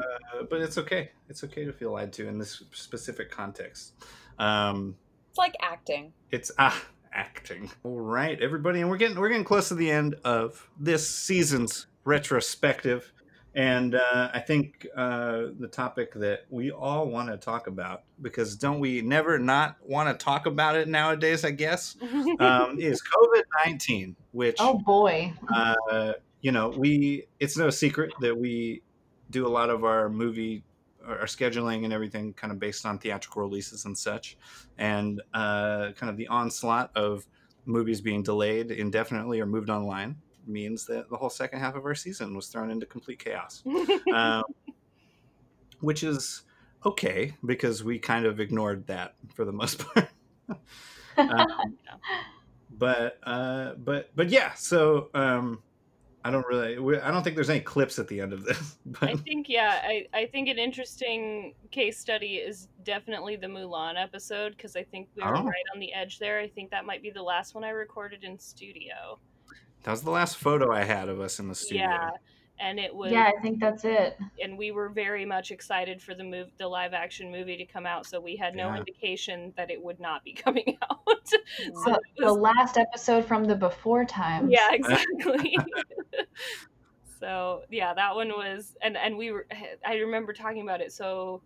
but 0.49 0.61
it's 0.61 0.77
okay. 0.77 1.11
It's 1.29 1.43
okay 1.43 1.65
to 1.65 1.73
feel 1.73 1.93
lied 1.93 2.13
to 2.13 2.27
in 2.27 2.37
this 2.37 2.61
specific 2.73 3.31
context. 3.31 3.93
Um, 4.37 4.95
It's 5.29 5.37
like 5.37 5.55
acting. 5.61 6.13
it's 6.31 6.51
ah 6.59 6.79
acting. 7.13 7.71
All 7.83 7.99
right, 7.99 8.39
everybody, 8.41 8.81
and 8.81 8.89
we're 8.89 8.97
getting 8.97 9.17
we're 9.19 9.29
getting 9.29 9.43
close 9.45 9.69
to 9.69 9.75
the 9.75 9.89
end 9.89 10.15
of 10.23 10.69
this 10.79 11.09
season's 11.09 11.87
retrospective, 12.03 13.11
and 13.55 13.95
uh, 13.95 14.29
I 14.33 14.39
think 14.39 14.87
uh, 14.95 15.47
the 15.59 15.67
topic 15.71 16.13
that 16.15 16.45
we 16.49 16.71
all 16.71 17.07
want 17.07 17.29
to 17.29 17.37
talk 17.37 17.67
about 17.67 18.03
because 18.21 18.55
don't 18.55 18.79
we 18.79 19.01
never 19.01 19.39
not 19.39 19.77
want 19.83 20.07
to 20.09 20.23
talk 20.23 20.45
about 20.45 20.75
it 20.75 20.87
nowadays? 20.87 21.43
I 21.43 21.51
guess 21.51 21.95
um, 22.39 22.79
is 22.79 23.01
COVID 23.01 23.43
nineteen, 23.65 24.15
which 24.31 24.57
Oh 24.59 24.77
boy. 24.77 25.33
uh, 25.53 26.13
you 26.41 26.51
know, 26.51 26.69
we 26.69 27.27
it's 27.39 27.57
no 27.57 27.69
secret 27.69 28.13
that 28.21 28.37
we 28.37 28.81
do 29.29 29.45
a 29.45 29.49
lot 29.49 29.69
of 29.69 29.83
our 29.83 30.09
movie 30.09 30.63
our 31.07 31.25
scheduling 31.25 31.85
and 31.85 31.93
everything 31.93 32.33
kind 32.33 32.51
of 32.51 32.59
based 32.59 32.85
on 32.85 32.99
theatrical 32.99 33.41
releases 33.41 33.85
and 33.85 33.97
such 33.97 34.37
and 34.77 35.21
uh, 35.33 35.91
kind 35.95 36.09
of 36.09 36.17
the 36.17 36.27
onslaught 36.27 36.91
of 36.95 37.25
movies 37.65 38.01
being 38.01 38.21
delayed 38.21 38.69
indefinitely 38.69 39.39
or 39.39 39.45
moved 39.45 39.69
online 39.69 40.17
means 40.49 40.85
that 40.85 41.09
the 41.09 41.15
whole 41.17 41.29
second 41.29 41.59
half 41.59 41.75
of 41.75 41.85
our 41.85 41.95
season 41.95 42.35
was 42.35 42.47
thrown 42.47 42.69
into 42.71 42.85
complete 42.85 43.19
chaos 43.19 43.63
um, 44.13 44.43
which 45.81 46.03
is 46.03 46.43
okay 46.85 47.33
because 47.45 47.83
we 47.83 47.99
kind 47.99 48.25
of 48.25 48.39
ignored 48.39 48.85
that 48.87 49.13
for 49.33 49.45
the 49.45 49.51
most 49.51 49.79
part 49.93 50.09
um, 51.17 51.45
but 52.77 53.17
uh, 53.23 53.73
but 53.77 54.09
but 54.15 54.29
yeah 54.29 54.53
so 54.53 55.09
um, 55.13 55.61
i 56.23 56.31
don't 56.31 56.45
really 56.47 56.75
i 57.01 57.11
don't 57.11 57.23
think 57.23 57.35
there's 57.35 57.49
any 57.49 57.59
clips 57.59 57.99
at 57.99 58.07
the 58.07 58.19
end 58.21 58.33
of 58.33 58.43
this 58.43 58.77
But. 58.85 59.09
I 59.09 59.15
think 59.15 59.47
yeah, 59.49 59.81
I, 59.83 60.05
I 60.13 60.25
think 60.25 60.49
an 60.49 60.57
interesting 60.57 61.53
case 61.71 61.97
study 61.99 62.35
is 62.35 62.67
definitely 62.83 63.35
the 63.35 63.47
Mulan 63.47 64.01
episode 64.01 64.55
because 64.57 64.75
I 64.75 64.83
think 64.83 65.07
we 65.15 65.23
were 65.23 65.35
Oh. 65.37 65.43
right 65.43 65.63
on 65.73 65.79
the 65.79 65.93
edge 65.93 66.19
there. 66.19 66.39
I 66.39 66.47
think 66.47 66.71
that 66.71 66.85
might 66.85 67.01
be 67.01 67.09
the 67.11 67.21
last 67.23 67.55
one 67.55 67.63
I 67.63 67.69
recorded 67.69 68.23
in 68.23 68.37
studio. 68.39 69.19
That 69.83 69.91
was 69.91 70.03
the 70.03 70.11
last 70.11 70.37
photo 70.37 70.71
i 70.73 70.83
had 70.83 71.09
of 71.09 71.19
us 71.19 71.39
in 71.39 71.47
the 71.47 71.55
studio 71.55 71.81
Yeah, 71.85 72.09
and 72.59 72.79
it 72.79 72.93
was 72.93 73.11
Yeah, 73.11 73.31
I 73.35 73.41
think 73.41 73.59
that's 73.59 73.83
it. 73.85 74.17
and 74.41 74.57
we 74.57 74.71
were 74.71 74.89
very 74.89 75.25
much 75.25 75.51
excited 75.51 76.01
for 76.01 76.13
the 76.15 76.23
move 76.23 76.47
the 76.57 76.67
live 76.67 76.93
action 76.93 77.31
movie 77.31 77.57
to 77.57 77.65
come 77.65 77.85
out, 77.85 78.05
so 78.05 78.19
we 78.19 78.35
had 78.35 78.55
no 78.55 78.67
Yeah. 78.67 78.77
indication 78.77 79.53
that 79.57 79.71
it 79.71 79.81
would 79.81 79.99
not 79.99 80.23
be 80.23 80.33
coming 80.45 80.77
out. 80.89 80.99
so 81.75 81.91
The, 81.91 81.99
it 82.17 82.25
the 82.25 82.33
last 82.33 82.77
episode 82.77 83.25
from 83.25 83.43
the 83.45 83.55
before 83.55 84.05
times. 84.05 84.51
yeah, 84.51 84.69
exactly. 84.73 85.57
So 87.19 87.61
yeah, 87.69 87.93
that 87.93 88.15
one 88.15 88.29
was, 88.29 88.73
and 88.81 88.95
and 88.95 89.17
we 89.17 89.31
were. 89.31 89.45
I 89.85 89.95
remember 89.95 90.33
talking 90.33 90.61
about 90.61 90.81
it 90.81 90.93
so 90.93 91.41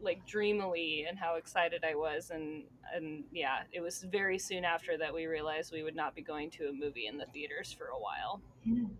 like 0.00 0.24
dreamily 0.26 1.06
and 1.08 1.18
how 1.18 1.34
excited 1.36 1.84
I 1.84 1.94
was 1.94 2.30
and 2.30 2.64
and 2.94 3.24
yeah, 3.32 3.58
it 3.72 3.80
was 3.80 4.02
very 4.10 4.38
soon 4.38 4.64
after 4.64 4.96
that 4.96 5.12
we 5.12 5.26
realized 5.26 5.72
we 5.72 5.82
would 5.82 5.96
not 5.96 6.14
be 6.14 6.22
going 6.22 6.50
to 6.52 6.68
a 6.68 6.72
movie 6.72 7.06
in 7.06 7.18
the 7.18 7.26
theaters 7.26 7.70
for 7.76 7.86
a 7.88 7.98
while. 7.98 8.40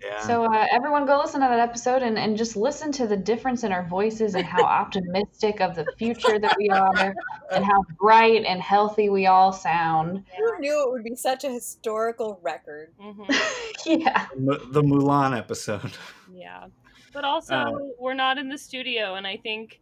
Yeah. 0.03 0.21
So 0.21 0.45
uh, 0.45 0.67
everyone 0.71 1.07
go 1.07 1.19
listen 1.19 1.41
to 1.41 1.47
that 1.49 1.59
episode 1.59 2.03
and, 2.03 2.19
and 2.19 2.37
just 2.37 2.57
listen 2.57 2.93
to 2.93 3.07
the 3.07 3.17
difference 3.17 3.65
in 3.65 3.73
our 3.73 3.87
voices 3.87 4.35
and 4.35 4.45
how 4.45 4.63
optimistic 4.63 5.61
of 5.61 5.75
the 5.75 5.87
future 5.97 6.39
that 6.39 6.57
we 6.59 6.69
are 6.69 7.15
and 7.51 7.65
how 7.65 7.83
bright 7.99 8.45
and 8.45 8.61
healthy 8.61 9.09
we 9.09 9.27
all 9.27 9.53
sound. 9.53 10.25
Who 10.37 10.59
knew 10.61 10.85
it 10.87 10.93
would 10.93 11.05
be 11.05 11.17
such 11.17 11.45
a 11.45 11.51
historical 11.51 12.39
record? 12.43 12.93
yeah. 13.87 14.27
Mu- 14.37 14.71
the 14.71 14.83
Mulan 14.83 15.37
episode. 15.37 15.93
Yeah. 16.33 16.67
But 17.13 17.25
also 17.25 17.55
Uh, 17.55 17.71
we're 17.99 18.15
not 18.15 18.39
in 18.39 18.49
the 18.49 18.59
studio 18.59 19.15
and 19.15 19.27
I 19.27 19.39
think 19.39 19.81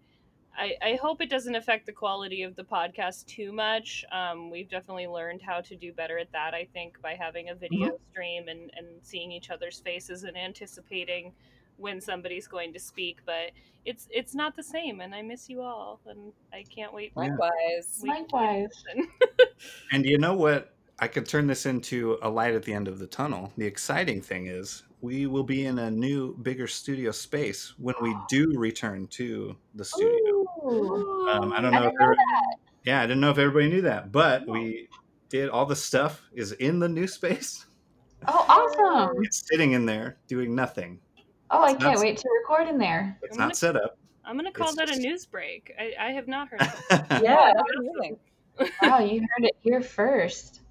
I, 0.57 0.75
I 0.83 0.99
hope 1.01 1.21
it 1.21 1.29
doesn't 1.29 1.55
affect 1.55 1.87
the 1.87 1.93
quality 1.93 2.43
of 2.43 2.57
the 2.57 2.65
podcast 2.65 3.27
too 3.27 3.53
much. 3.53 4.05
Um, 4.11 4.51
we've 4.51 4.69
definitely 4.69 5.07
learned 5.07 5.43
how 5.43 5.61
to 5.61 5.77
do 5.77 5.93
better 5.93 6.19
at 6.19 6.33
that, 6.33 6.55
I 6.55 6.67
think, 6.73 7.01
by 7.03 7.15
having 7.15 7.51
a 7.51 7.55
video 7.55 7.99
stream 8.11 8.49
and, 8.49 8.71
and 8.77 8.87
seeing 9.03 9.33
each 9.33 9.51
other's 9.51 9.81
faces 9.81 10.25
and 10.25 10.37
anticipating 10.37 11.33
when 11.77 12.01
somebody's 12.01 12.47
going 12.47 12.73
to 12.73 12.79
speak. 12.79 13.19
But 13.27 13.53
it's 13.85 14.09
it's 14.11 14.35
not 14.35 14.57
the 14.57 14.63
same, 14.63 15.01
and 15.01 15.15
I 15.15 15.23
miss 15.23 15.49
you 15.49 15.63
all, 15.63 16.01
and 16.07 16.33
I 16.53 16.65
can't 16.65 16.93
wait. 16.93 17.17
Likewise. 17.17 18.03
Likewise. 18.05 18.85
listen. 18.87 19.09
And 19.93 20.05
you 20.05 20.19
know 20.19 20.35
what? 20.35 20.75
I 20.99 21.09
could 21.09 21.27
turn 21.27 21.47
this 21.47 21.67
into 21.67 22.19
a 22.23 22.29
light 22.29 22.55
at 22.55 22.63
the 22.63 22.73
end 22.73 22.89
of 22.89 22.99
the 22.99 23.07
tunnel. 23.07 23.53
The 23.57 23.67
exciting 23.67 24.21
thing 24.23 24.47
is 24.47 24.83
we 25.01 25.27
will 25.27 25.45
be 25.45 25.67
in 25.67 25.79
a 25.79 25.91
new, 25.91 26.37
bigger 26.39 26.67
studio 26.67 27.11
space 27.11 27.75
when 27.79 27.95
we 28.01 28.15
do 28.29 28.53
return 28.57 29.07
to 29.09 29.55
the 29.75 29.85
studio. 29.85 30.26
Ooh. 30.67 31.29
Um, 31.29 31.53
I 31.53 31.61
don't 31.61 31.73
know. 31.73 31.79
If 31.79 31.85
didn't 31.85 31.99
know 31.99 32.05
every- 32.05 32.17
yeah, 32.85 33.01
I 33.01 33.07
didn't 33.07 33.21
know 33.21 33.31
if 33.31 33.39
everybody 33.39 33.69
knew 33.69 33.83
that, 33.83 34.13
but 34.13 34.47
we 34.47 34.89
did 35.29 35.49
all 35.49 35.67
the 35.67 35.77
stuff 35.77 36.23
is 36.33 36.53
in 36.53 36.79
the 36.79 36.89
new 36.89 37.07
space. 37.07 37.67
Oh, 38.29 38.45
awesome. 38.49 39.17
It's 39.23 39.47
sitting 39.49 39.73
in 39.73 39.87
there 39.87 40.17
doing 40.29 40.55
nothing. 40.55 41.01
Oh, 41.51 41.63
I 41.63 41.75
can't 41.75 42.01
wait 42.01 42.17
to 42.19 42.29
record 42.43 42.69
in 42.69 42.79
there. 42.79 43.17
It's 43.23 43.35
I'm 43.37 43.39
gonna- 43.39 43.49
not 43.49 43.57
set 43.57 43.77
up. 43.77 43.99
I'm 44.25 44.37
gonna 44.37 44.51
call 44.51 44.69
It's 44.69 44.77
that 44.77 44.89
just- 44.89 45.01
a 45.01 45.03
news 45.03 45.27
break. 45.27 45.73
I, 45.79 45.95
I 45.99 46.11
have 46.13 46.27
not 46.27 46.49
heard 46.49 46.61
that. 46.61 47.07
Yeah. 47.23 47.53
that's 47.55 47.71
amazing. 47.79 48.19
Wow, 48.83 49.01
you 49.01 49.21
heard 49.21 49.45
it 49.45 49.55
here 49.61 49.83
first. 49.83 50.63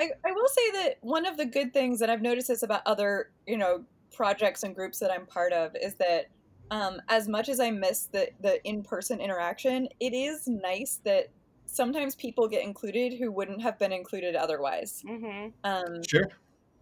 I, 0.00 0.10
I 0.24 0.32
will 0.32 0.48
say 0.48 0.70
that 0.72 0.96
one 1.02 1.26
of 1.26 1.36
the 1.36 1.44
good 1.44 1.72
things, 1.74 2.00
and 2.00 2.10
I've 2.10 2.22
noticed 2.22 2.48
this 2.48 2.62
about 2.62 2.80
other, 2.86 3.30
you 3.46 3.58
know, 3.58 3.84
projects 4.14 4.62
and 4.62 4.74
groups 4.74 4.98
that 5.00 5.10
I'm 5.12 5.26
part 5.26 5.52
of, 5.52 5.76
is 5.76 5.94
that 5.96 6.26
um, 6.70 7.00
as 7.08 7.28
much 7.28 7.48
as 7.48 7.60
I 7.60 7.70
miss 7.70 8.06
the, 8.06 8.28
the 8.40 8.64
in 8.66 8.82
person 8.82 9.20
interaction, 9.20 9.88
it 10.00 10.12
is 10.12 10.46
nice 10.46 11.00
that 11.04 11.28
sometimes 11.66 12.14
people 12.14 12.48
get 12.48 12.64
included 12.64 13.14
who 13.18 13.30
wouldn't 13.30 13.62
have 13.62 13.78
been 13.78 13.92
included 13.92 14.34
otherwise. 14.34 15.02
hmm 15.06 15.48
Um, 15.64 16.02
Sure. 16.08 16.28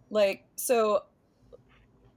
like, 0.09 0.45
so 0.55 1.01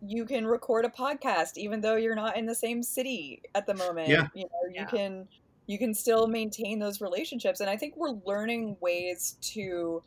you 0.00 0.24
can 0.24 0.46
record 0.46 0.84
a 0.84 0.88
podcast 0.88 1.56
even 1.56 1.80
though 1.80 1.96
you're 1.96 2.14
not 2.14 2.36
in 2.36 2.46
the 2.46 2.54
same 2.54 2.82
city 2.82 3.42
at 3.54 3.66
the 3.66 3.74
moment. 3.74 4.08
Yeah. 4.08 4.28
You 4.34 4.44
know, 4.44 4.68
you 4.68 4.74
Yeah. 4.74 4.86
can 4.86 5.28
you 5.66 5.78
can 5.78 5.92
still 5.92 6.28
maintain 6.28 6.78
those 6.78 7.00
relationships 7.00 7.60
and 7.60 7.68
I 7.68 7.76
think 7.76 7.96
we're 7.96 8.14
learning 8.24 8.76
ways 8.80 9.36
to 9.52 10.02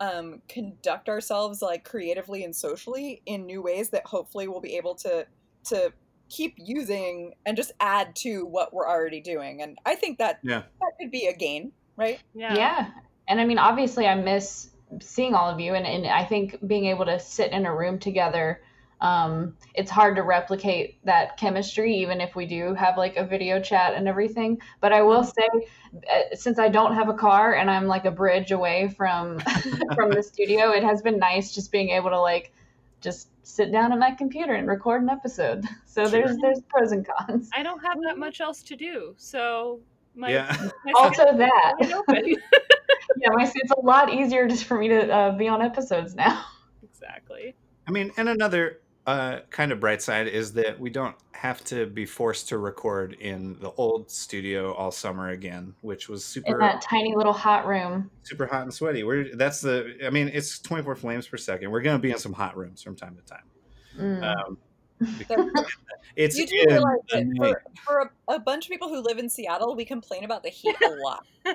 um, 0.00 0.42
conduct 0.48 1.08
ourselves 1.08 1.62
like 1.62 1.84
creatively 1.84 2.42
and 2.42 2.56
socially 2.56 3.22
in 3.26 3.46
new 3.46 3.62
ways 3.62 3.90
that 3.90 4.06
hopefully 4.06 4.48
we'll 4.48 4.60
be 4.60 4.76
able 4.76 4.94
to 4.96 5.26
to 5.66 5.92
keep 6.28 6.54
using 6.56 7.34
and 7.46 7.56
just 7.56 7.72
add 7.80 8.14
to 8.16 8.44
what 8.46 8.72
we're 8.72 8.88
already 8.88 9.20
doing. 9.20 9.62
And 9.62 9.78
I 9.84 9.94
think 9.94 10.18
that 10.18 10.40
Yeah. 10.42 10.62
that 10.80 10.92
could 11.00 11.10
be 11.10 11.26
a 11.26 11.36
gain, 11.36 11.72
right? 11.96 12.20
Yeah. 12.34 12.54
Yeah. 12.54 12.90
And 13.28 13.40
I 13.40 13.44
mean, 13.44 13.58
obviously, 13.58 14.06
I 14.06 14.14
miss 14.14 14.70
seeing 15.00 15.34
all 15.34 15.48
of 15.48 15.60
you. 15.60 15.74
And, 15.74 15.86
and 15.86 16.06
I 16.06 16.24
think 16.24 16.66
being 16.66 16.86
able 16.86 17.04
to 17.06 17.18
sit 17.18 17.52
in 17.52 17.66
a 17.66 17.74
room 17.74 17.98
together, 17.98 18.60
um, 19.00 19.56
it's 19.74 19.90
hard 19.90 20.16
to 20.16 20.22
replicate 20.22 20.98
that 21.04 21.36
chemistry, 21.36 21.96
even 21.96 22.20
if 22.20 22.34
we 22.34 22.46
do 22.46 22.74
have 22.74 22.96
like 22.96 23.16
a 23.16 23.26
video 23.26 23.60
chat 23.60 23.94
and 23.94 24.08
everything. 24.08 24.60
But 24.80 24.92
I 24.92 25.02
will 25.02 25.24
say, 25.24 25.48
uh, 25.94 26.34
since 26.34 26.58
I 26.58 26.68
don't 26.68 26.94
have 26.94 27.08
a 27.08 27.14
car 27.14 27.54
and 27.54 27.70
I'm 27.70 27.86
like 27.86 28.04
a 28.04 28.10
bridge 28.10 28.50
away 28.50 28.88
from 28.96 29.40
from 29.94 30.10
the 30.10 30.22
studio, 30.22 30.70
it 30.70 30.84
has 30.84 31.02
been 31.02 31.18
nice 31.18 31.54
just 31.54 31.70
being 31.70 31.90
able 31.90 32.10
to 32.10 32.20
like 32.20 32.52
just 33.04 33.28
sit 33.42 33.70
down 33.70 33.92
at 33.92 33.98
my 33.98 34.10
computer 34.10 34.54
and 34.54 34.66
record 34.66 35.02
an 35.02 35.10
episode. 35.10 35.64
So 35.86 36.02
Sure. 36.02 36.10
there's 36.10 36.36
there's 36.38 36.60
pros 36.68 36.90
and 36.90 37.06
cons. 37.06 37.50
I 37.54 37.62
don't 37.62 37.78
have 37.84 37.98
that 38.08 38.18
much 38.18 38.40
else 38.40 38.64
to 38.64 38.74
do, 38.74 39.14
so 39.16 39.78
my, 40.16 40.30
Yeah. 40.32 40.50
my 40.84 40.92
Also 40.96 41.24
that. 41.36 41.74
wide 41.78 41.92
open. 41.92 42.24
yeah, 43.18 43.28
my 43.32 43.44
it's 43.54 43.70
a 43.70 43.80
lot 43.80 44.12
easier 44.12 44.48
just 44.48 44.64
for 44.64 44.76
me 44.76 44.88
to 44.88 45.08
uh, 45.14 45.30
be 45.36 45.46
on 45.46 45.62
episodes 45.62 46.16
now. 46.16 46.44
exactly. 46.82 47.54
I 47.86 47.92
mean, 47.92 48.10
and 48.16 48.28
another 48.28 48.80
uh, 49.06 49.40
kind 49.50 49.70
of 49.70 49.80
bright 49.80 50.00
side 50.00 50.28
is 50.28 50.52
that 50.54 50.78
we 50.78 50.90
don't 50.90 51.14
have 51.32 51.62
to 51.64 51.86
be 51.86 52.06
forced 52.06 52.48
to 52.48 52.58
record 52.58 53.14
in 53.20 53.58
the 53.60 53.70
old 53.72 54.10
studio 54.10 54.72
all 54.74 54.90
summer 54.90 55.30
again, 55.30 55.74
which 55.82 56.08
was 56.08 56.24
super 56.24 56.52
In 56.52 56.58
that 56.58 56.80
tiny 56.80 57.14
little 57.14 57.32
hot 57.32 57.66
room. 57.66 58.10
super 58.22 58.46
hot 58.46 58.62
and 58.62 58.72
sweaty. 58.72 59.04
We're 59.04 59.36
that's 59.36 59.60
the 59.60 59.98
I 60.06 60.10
mean, 60.10 60.30
it's 60.32 60.58
24 60.58 60.96
flames 60.96 61.26
per 61.26 61.36
second. 61.36 61.70
We're 61.70 61.82
going 61.82 61.96
to 61.96 62.02
be 62.02 62.12
in 62.12 62.18
some 62.18 62.32
hot 62.32 62.56
rooms 62.56 62.82
from 62.82 62.96
time 62.96 63.16
to 63.16 63.22
time. 63.22 63.44
Mm. 63.98 64.22
Um, 64.24 64.58
it's 66.16 66.36
you 66.38 66.46
do 66.46 66.56
in 66.60 66.68
realize 66.68 66.98
that 67.10 67.26
for, 67.36 67.62
for 67.84 68.12
a, 68.28 68.34
a 68.34 68.38
bunch 68.38 68.66
of 68.66 68.70
people 68.70 68.88
who 68.88 69.00
live 69.00 69.18
in 69.18 69.28
Seattle, 69.28 69.74
we 69.74 69.84
complain 69.84 70.24
about 70.24 70.42
the 70.42 70.48
heat 70.48 70.76
a 70.84 70.88
lot. 71.04 71.26
I 71.46 71.54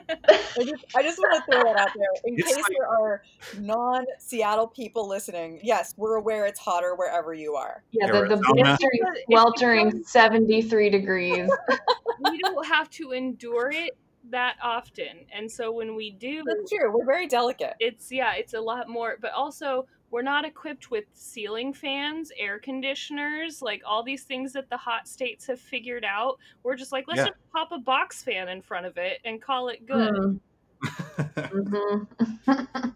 just, 0.63 0.85
I 0.95 1.01
just 1.01 1.17
want 1.19 1.43
to 1.45 1.51
throw 1.51 1.63
that 1.63 1.77
out 1.77 1.89
there 1.95 2.07
in 2.25 2.33
It's 2.37 2.47
case 2.47 2.57
like- 2.57 2.65
there 2.77 2.87
are 2.87 3.23
non-Seattle 3.59 4.67
people 4.67 5.07
listening. 5.07 5.59
Yes, 5.63 5.93
we're 5.97 6.15
aware 6.15 6.45
it's 6.45 6.59
hotter 6.59 6.95
wherever 6.95 7.33
you 7.33 7.55
are. 7.55 7.83
Yeah, 7.91 8.07
the, 8.07 8.25
the 8.27 8.37
blistering, 8.53 9.01
sweltering 9.29 10.03
73 10.05 10.89
degrees. 10.89 11.49
we 12.29 12.37
don't 12.39 12.65
have 12.67 12.89
to 12.91 13.11
endure 13.11 13.71
it 13.71 13.97
that 14.31 14.57
often, 14.61 15.25
and 15.33 15.49
so 15.51 15.71
when 15.71 15.95
we 15.95 16.11
do, 16.11 16.43
That's 16.45 16.69
true. 16.69 16.95
We're 16.95 17.05
very 17.05 17.25
delicate. 17.25 17.73
it's 17.79 18.11
yeah, 18.11 18.33
it's 18.35 18.53
a 18.53 18.61
lot 18.61 18.87
more. 18.87 19.15
But 19.19 19.31
also, 19.31 19.87
we're 20.11 20.21
not 20.23 20.45
equipped 20.45 20.89
with 20.91 21.05
ceiling 21.13 21.73
fans, 21.73 22.31
air 22.37 22.59
conditioners, 22.59 23.61
like 23.61 23.81
all 23.85 24.03
these 24.03 24.23
things 24.23 24.53
that 24.53 24.69
the 24.69 24.77
hot 24.77 25.07
states 25.07 25.45
have 25.47 25.59
figured 25.59 26.05
out. 26.05 26.37
We're 26.63 26.75
just 26.75 26.91
like, 26.91 27.05
let's 27.07 27.19
Yeah. 27.19 27.25
just 27.27 27.51
pop 27.53 27.71
a 27.71 27.79
box 27.79 28.23
fan 28.23 28.49
in 28.49 28.61
front 28.61 28.85
of 28.85 28.97
it 28.97 29.19
and 29.25 29.41
call 29.41 29.69
it 29.69 29.85
good. 29.85 30.13
Mm. 30.13 30.39
Mhm. 31.27 32.07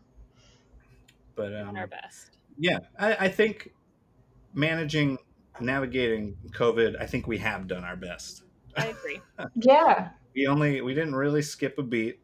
but 1.36 1.50
Doing 1.50 1.68
um, 1.68 1.76
our 1.76 1.88
best. 1.88 2.38
yeah, 2.58 2.80
I, 2.98 3.14
I 3.26 3.30
think 3.30 3.74
managing 4.54 5.18
navigating 5.60 6.36
COVID, 6.52 7.00
I 7.00 7.06
think 7.06 7.28
we 7.28 7.38
have 7.40 7.68
done 7.68 7.84
our 7.84 7.96
best. 7.96 8.44
I 8.76 8.88
agree. 8.88 9.22
Yeah. 9.56 10.10
We 10.36 10.48
only 10.48 10.82
we 10.82 10.94
didn't 10.96 11.16
really 11.16 11.42
skip 11.44 11.78
a 11.78 11.84
beat. 11.84 12.20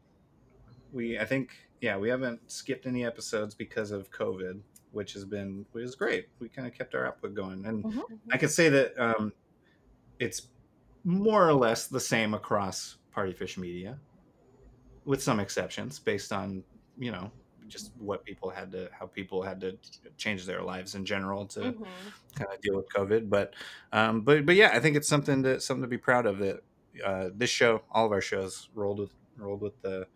We 0.92 1.20
I 1.20 1.26
think 1.26 1.52
yeah 1.82 1.98
we 1.98 2.10
haven't 2.10 2.52
skipped 2.52 2.88
any 2.88 3.06
episodes 3.06 3.54
because 3.54 3.92
of 3.92 4.10
COVID, 4.12 4.62
which 4.92 5.14
has 5.14 5.26
been 5.26 5.66
which 5.72 5.84
is 5.86 5.96
great. 5.96 6.30
We 6.40 6.50
kind 6.50 6.68
of 6.68 6.74
kept 6.74 6.96
our 6.96 7.06
output 7.08 7.34
going, 7.34 7.66
and 7.66 7.86
Mhm. 7.86 8.04
I 8.32 8.38
could 8.38 8.52
say 8.52 8.70
that 8.70 8.98
um, 9.00 9.34
it's 10.20 10.50
more 11.04 11.48
or 11.48 11.54
less 11.54 11.88
the 11.88 12.00
same 12.00 12.34
across 12.34 12.98
Party 13.12 13.34
Fish 13.34 13.58
Media, 13.58 14.00
with 15.06 15.22
some 15.22 15.40
exceptions 15.40 16.00
based 16.00 16.32
on 16.32 16.64
you 16.98 17.12
know 17.12 17.32
just 17.68 17.92
what 17.98 18.24
people 18.26 18.50
had 18.50 18.72
to 18.72 18.90
how 18.92 19.06
people 19.06 19.44
had 19.44 19.62
to 19.62 19.78
change 20.18 20.46
their 20.46 20.64
lives 20.64 20.96
in 20.96 21.06
general 21.06 21.46
to 21.46 21.60
Mhm. 21.60 22.14
kind 22.36 22.52
of 22.54 22.60
deal 22.62 22.76
with 22.76 22.88
COVID. 22.96 23.30
But 23.30 23.54
um, 23.92 24.22
but 24.22 24.46
but 24.46 24.56
yeah, 24.56 24.72
I 24.74 24.80
think 24.80 24.96
it's 24.96 25.08
something 25.08 25.44
to 25.44 25.60
something 25.60 25.84
to 25.84 25.88
be 25.88 25.98
proud 25.98 26.26
of 26.26 26.40
that 26.40 26.64
uh, 27.06 27.30
this 27.34 27.50
show, 27.50 27.84
all 27.92 28.06
of 28.06 28.12
our 28.12 28.22
shows, 28.22 28.70
rolled 28.74 29.00
with 29.00 29.14
rolled 29.38 29.62
with 29.62 29.80
the 29.82 30.08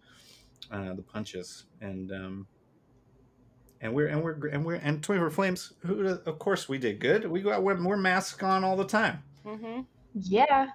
uh, 0.72 0.94
the 0.94 1.04
punches, 1.04 1.66
and 1.82 2.12
um, 2.12 2.48
and 3.84 3.94
we're 3.94 4.08
and 4.08 4.24
we're 4.24 4.48
and 4.48 4.66
we're 4.66 4.76
and 4.76 5.04
Twenty 5.04 5.20
Four 5.20 5.30
Flames. 5.30 5.74
Who 5.86 6.06
of 6.06 6.40
course 6.40 6.68
we 6.70 6.78
did 6.78 7.00
good. 7.00 7.30
We 7.30 7.42
got 7.42 7.62
we're, 7.62 7.86
we're 7.86 7.98
mask 7.98 8.42
on 8.42 8.64
all 8.64 8.78
the 8.78 8.86
time. 8.86 9.22
Mm-hmm. 9.46 9.82
Yeah. 10.16 10.68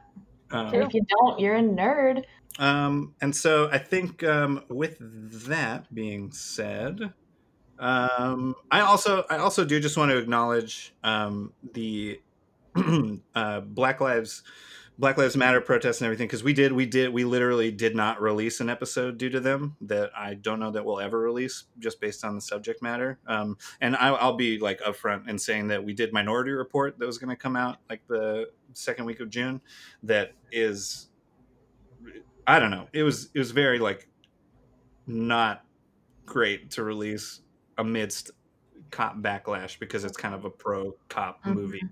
Um, 0.51 0.75
if 0.75 0.95
you 0.95 1.05
don't, 1.09 1.41
you're 1.41 1.57
a 1.57 1.63
nerd. 1.63 2.25
um, 2.59 3.15
and 3.21 3.35
so 3.35 3.69
I 3.73 3.79
think 3.79 4.23
um, 4.23 4.63
with 4.69 4.97
that 5.49 5.93
being 5.93 6.31
said, 6.33 7.13
um, 7.79 8.55
I 8.71 8.81
also 8.81 9.25
I 9.31 9.39
also 9.39 9.65
do 9.65 9.81
just 9.81 9.97
want 9.97 10.11
to 10.11 10.19
acknowledge 10.19 10.95
um, 11.03 11.55
the 11.73 12.21
uh, 13.35 13.61
Black 13.61 14.03
Lives 14.03 14.43
Black 14.99 15.16
Lives 15.16 15.36
Matter 15.36 15.61
protests 15.61 16.01
and 16.01 16.07
everything 16.07 16.26
because 16.26 16.42
we 16.42 16.53
did 16.53 16.72
we 16.72 16.84
did 16.84 17.12
we 17.12 17.24
literally 17.24 17.70
did 17.70 17.94
not 17.94 18.20
release 18.20 18.61
an 18.61 18.68
episode 18.68 19.16
due 19.16 19.30
to 19.30 19.38
them 19.38 19.76
that 19.82 20.11
I 20.16 20.34
don't 20.34 20.59
know 20.59 20.72
that 20.72 20.84
we'll 20.84 20.99
ever 20.99 21.20
release 21.20 21.64
just 21.78 22.01
based 22.01 22.24
on 22.24 22.34
the 22.34 22.40
subject 22.40 22.82
matter. 22.82 23.18
Um, 23.28 23.57
and 23.80 23.94
I, 23.94 24.09
I'll 24.09 24.36
be 24.36 24.59
like 24.59 24.80
upfront 24.80 25.28
in 25.28 25.38
saying 25.38 25.68
that 25.68 25.84
we 25.84 25.92
did 25.92 26.12
Minority 26.12 26.51
Report 26.51 26.99
that 26.99 27.07
was 27.07 27.16
going 27.16 27.30
to 27.30 27.36
come 27.36 27.55
out 27.55 27.76
like 27.88 28.01
the 28.09 28.51
second 28.72 29.05
week 29.05 29.20
of 29.20 29.30
June. 29.30 29.61
That 30.03 30.32
is, 30.51 31.09
I 32.46 32.59
don't 32.59 32.72
know. 32.72 32.88
It 32.92 33.05
was 33.05 33.30
it 33.34 33.38
was 33.38 33.53
very 33.53 33.78
like 33.78 34.09
not 35.07 35.64
great 36.26 36.72
to 36.72 36.82
release 36.82 37.40
amidst 37.78 38.32
cop 38.90 39.16
backlash 39.18 39.78
because 39.78 40.03
it's 40.05 40.16
kind 40.16 40.34
of 40.34 40.44
a 40.44 40.51
pro 40.51 40.92
cop 41.09 41.44
Mhm. 41.44 41.55
movie. 41.55 41.82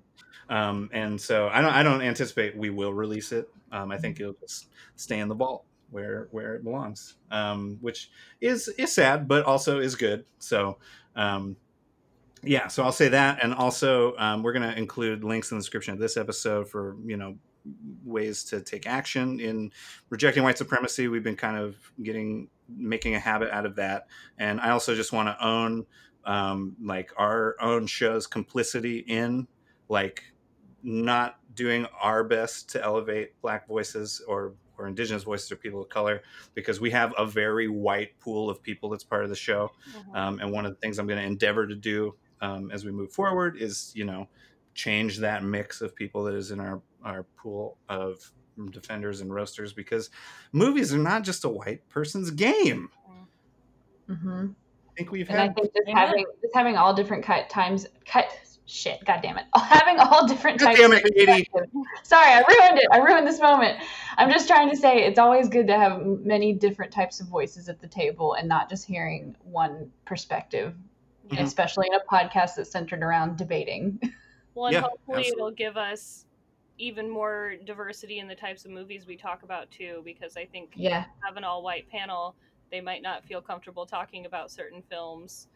Um, 0.49 0.90
and 0.92 1.20
so 1.20 1.49
I 1.49 1.61
don't 1.61 1.72
I 1.72 1.82
don't 1.82 2.03
anticipate 2.03 2.57
we 2.57 2.70
will 2.70 2.92
release 2.92 3.32
it. 3.32 3.49
Um, 3.72 3.90
I 3.90 3.99
think 3.99 4.20
it'll 4.20 4.34
just 4.34 4.68
stay 4.94 5.18
in 5.18 5.28
the 5.28 5.34
vault 5.34 5.64
where 5.90 6.28
where 6.30 6.55
it 6.55 6.64
belongs, 6.64 7.16
um, 7.30 7.78
which 7.80 8.11
is 8.40 8.68
is 8.78 8.92
sad, 8.92 9.26
but 9.28 9.44
also 9.44 9.80
is 9.80 9.94
good. 9.94 10.24
So 10.38 10.78
um, 11.16 11.57
yeah, 12.42 12.68
so 12.68 12.84
I'll 12.84 12.92
say 12.92 13.09
that, 13.09 13.42
and 13.42 13.53
also 13.55 14.16
um, 14.18 14.42
we're 14.42 14.53
going 14.53 14.70
to 14.70 14.78
include 14.78 15.24
links 15.24 15.51
in 15.51 15.59
the 15.59 15.62
description 15.62 15.94
of 15.94 16.01
this 16.01 16.16
episode 16.16 16.68
for 16.68 16.97
you 17.05 17.16
know 17.16 17.36
ways 18.05 18.44
to 18.44 18.61
take 18.61 18.86
action 18.86 19.40
in 19.40 19.72
rejecting 20.11 20.44
white 20.44 20.59
supremacy. 20.59 21.09
We've 21.09 21.24
been 21.24 21.36
kind 21.36 21.57
of 21.57 21.76
getting 22.03 22.49
making 22.68 23.14
a 23.14 23.18
habit 23.18 23.51
out 23.51 23.66
of 23.66 23.76
that, 23.76 24.07
and 24.38 24.61
I 24.61 24.70
also 24.70 24.94
just 24.94 25.12
want 25.12 25.28
to 25.28 25.44
own 25.44 25.86
um, 26.24 26.76
like 26.82 27.12
our 27.16 27.57
own 27.61 27.86
show's 27.86 28.26
complicity 28.26 28.99
in 28.99 29.49
like 29.88 30.22
not 30.83 31.39
doing 31.55 31.87
our 32.01 32.22
best 32.24 32.70
to 32.70 32.83
elevate 32.83 33.41
black 33.41 33.66
voices 33.66 34.22
or 34.27 34.55
or 34.79 34.87
indigenous 34.87 35.22
voices 35.22 35.51
or 35.51 35.57
people 35.57 35.81
of 35.81 35.89
color 35.89 36.22
because 36.55 36.81
we 36.81 36.91
have 36.91 37.14
a 37.16 37.24
very 37.24 37.66
white 37.66 38.18
pool 38.20 38.51
of 38.51 38.62
people 38.62 38.91
that's 38.91 39.05
part 39.05 39.24
of 39.24 39.31
the 39.31 39.37
show. 39.37 39.70
Um, 40.12 40.39
and 40.39 40.53
one 40.53 40.66
of 40.66 40.72
the 40.72 40.79
things 40.79 40.99
i'm 40.99 41.07
going 41.07 41.18
to 41.18 41.24
endeavor 41.24 41.66
to 41.66 41.74
do 41.74 42.14
um, 42.41 42.70
as 42.70 42.85
we 42.85 42.93
move 42.93 43.11
forward 43.11 43.57
is 43.57 43.93
you 43.95 44.05
know 44.05 44.29
change 44.74 45.18
that 45.18 45.43
mix 45.43 45.81
of 45.81 45.95
people 45.95 46.24
that 46.24 46.35
is 46.35 46.51
in 46.51 46.61
our 46.61 46.83
our 47.03 47.22
pool 47.37 47.79
of 47.89 48.33
defenders 48.70 49.20
and 49.20 49.33
roasters 49.33 49.72
because 49.72 50.11
movies 50.53 50.93
are 50.93 50.99
not 50.99 51.22
just 51.22 51.45
a 51.45 51.49
white 51.49 51.87
person's 51.89 52.31
game. 52.31 52.89
Hmm 54.07 54.49
i 54.97 54.99
think 54.99 55.12
we've 55.12 55.29
And 55.29 55.39
I 55.39 55.49
think 55.51 55.72
just 55.74 55.89
having 55.89 56.24
just 56.41 56.55
having 56.55 56.77
all 56.77 56.95
different 56.95 57.22
cut 57.22 57.51
times 57.51 57.87
cut 58.07 58.27
shit, 58.67 59.05
god 59.05 59.21
damn 59.23 59.39
it. 59.39 59.47
Having 59.55 59.99
all 60.01 60.27
different 60.27 60.59
God 60.59 60.67
types 60.67 60.81
damn 60.81 60.93
of 60.93 60.99
it, 61.03 61.14
Katie. 61.14 61.49
Sorry, 62.03 62.33
I 62.33 62.39
ruined 62.49 62.79
it. 62.79 62.89
I 62.93 62.99
ruined 62.99 63.27
this 63.27 63.41
moment. 63.41 63.79
I'm 64.17 64.31
just 64.31 64.49
trying 64.49 64.71
to 64.71 64.77
say 64.77 65.05
it's 65.05 65.19
always 65.19 65.49
good 65.49 65.67
to 65.69 65.79
have 65.79 66.05
many 66.05 66.53
different 66.53 66.93
types 66.93 67.21
of 67.21 67.27
voices 67.29 67.69
at 67.69 67.81
the 67.81 67.87
table 67.89 68.35
and 68.35 68.49
not 68.49 68.69
just 68.69 68.87
hearing 68.87 69.37
one 69.45 69.91
perspective, 70.05 70.75
Mhm. 71.29 71.41
especially 71.43 71.87
in 71.89 71.95
a 71.95 72.01
podcast 72.12 72.57
that's 72.57 72.71
centered 72.71 73.03
around 73.03 73.37
debating. 73.39 74.01
Well, 74.55 74.67
and 74.69 74.73
Yeah, 74.73 74.81
hopefully 74.81 75.19
absolutely. 75.19 75.33
it'll 75.33 75.51
give 75.51 75.77
us 75.77 76.25
even 76.79 77.11
more 77.11 77.57
diversity 77.67 78.21
in 78.21 78.27
the 78.27 78.35
types 78.35 78.64
of 78.64 78.71
movies 78.71 79.07
we 79.07 79.14
talk 79.14 79.43
about 79.43 79.71
too. 79.71 80.01
Because 80.03 80.39
I 80.39 80.47
think 80.47 80.73
Yeah. 80.75 81.05
have 81.27 81.37
an 81.37 81.45
all-white 81.45 81.87
panel, 81.91 82.35
they 82.71 82.81
might 82.81 83.03
not 83.03 83.23
feel 83.23 83.43
comfortable 83.43 83.85
talking 83.85 84.25
about 84.25 84.51
certain 84.51 84.81
films. 84.81 85.49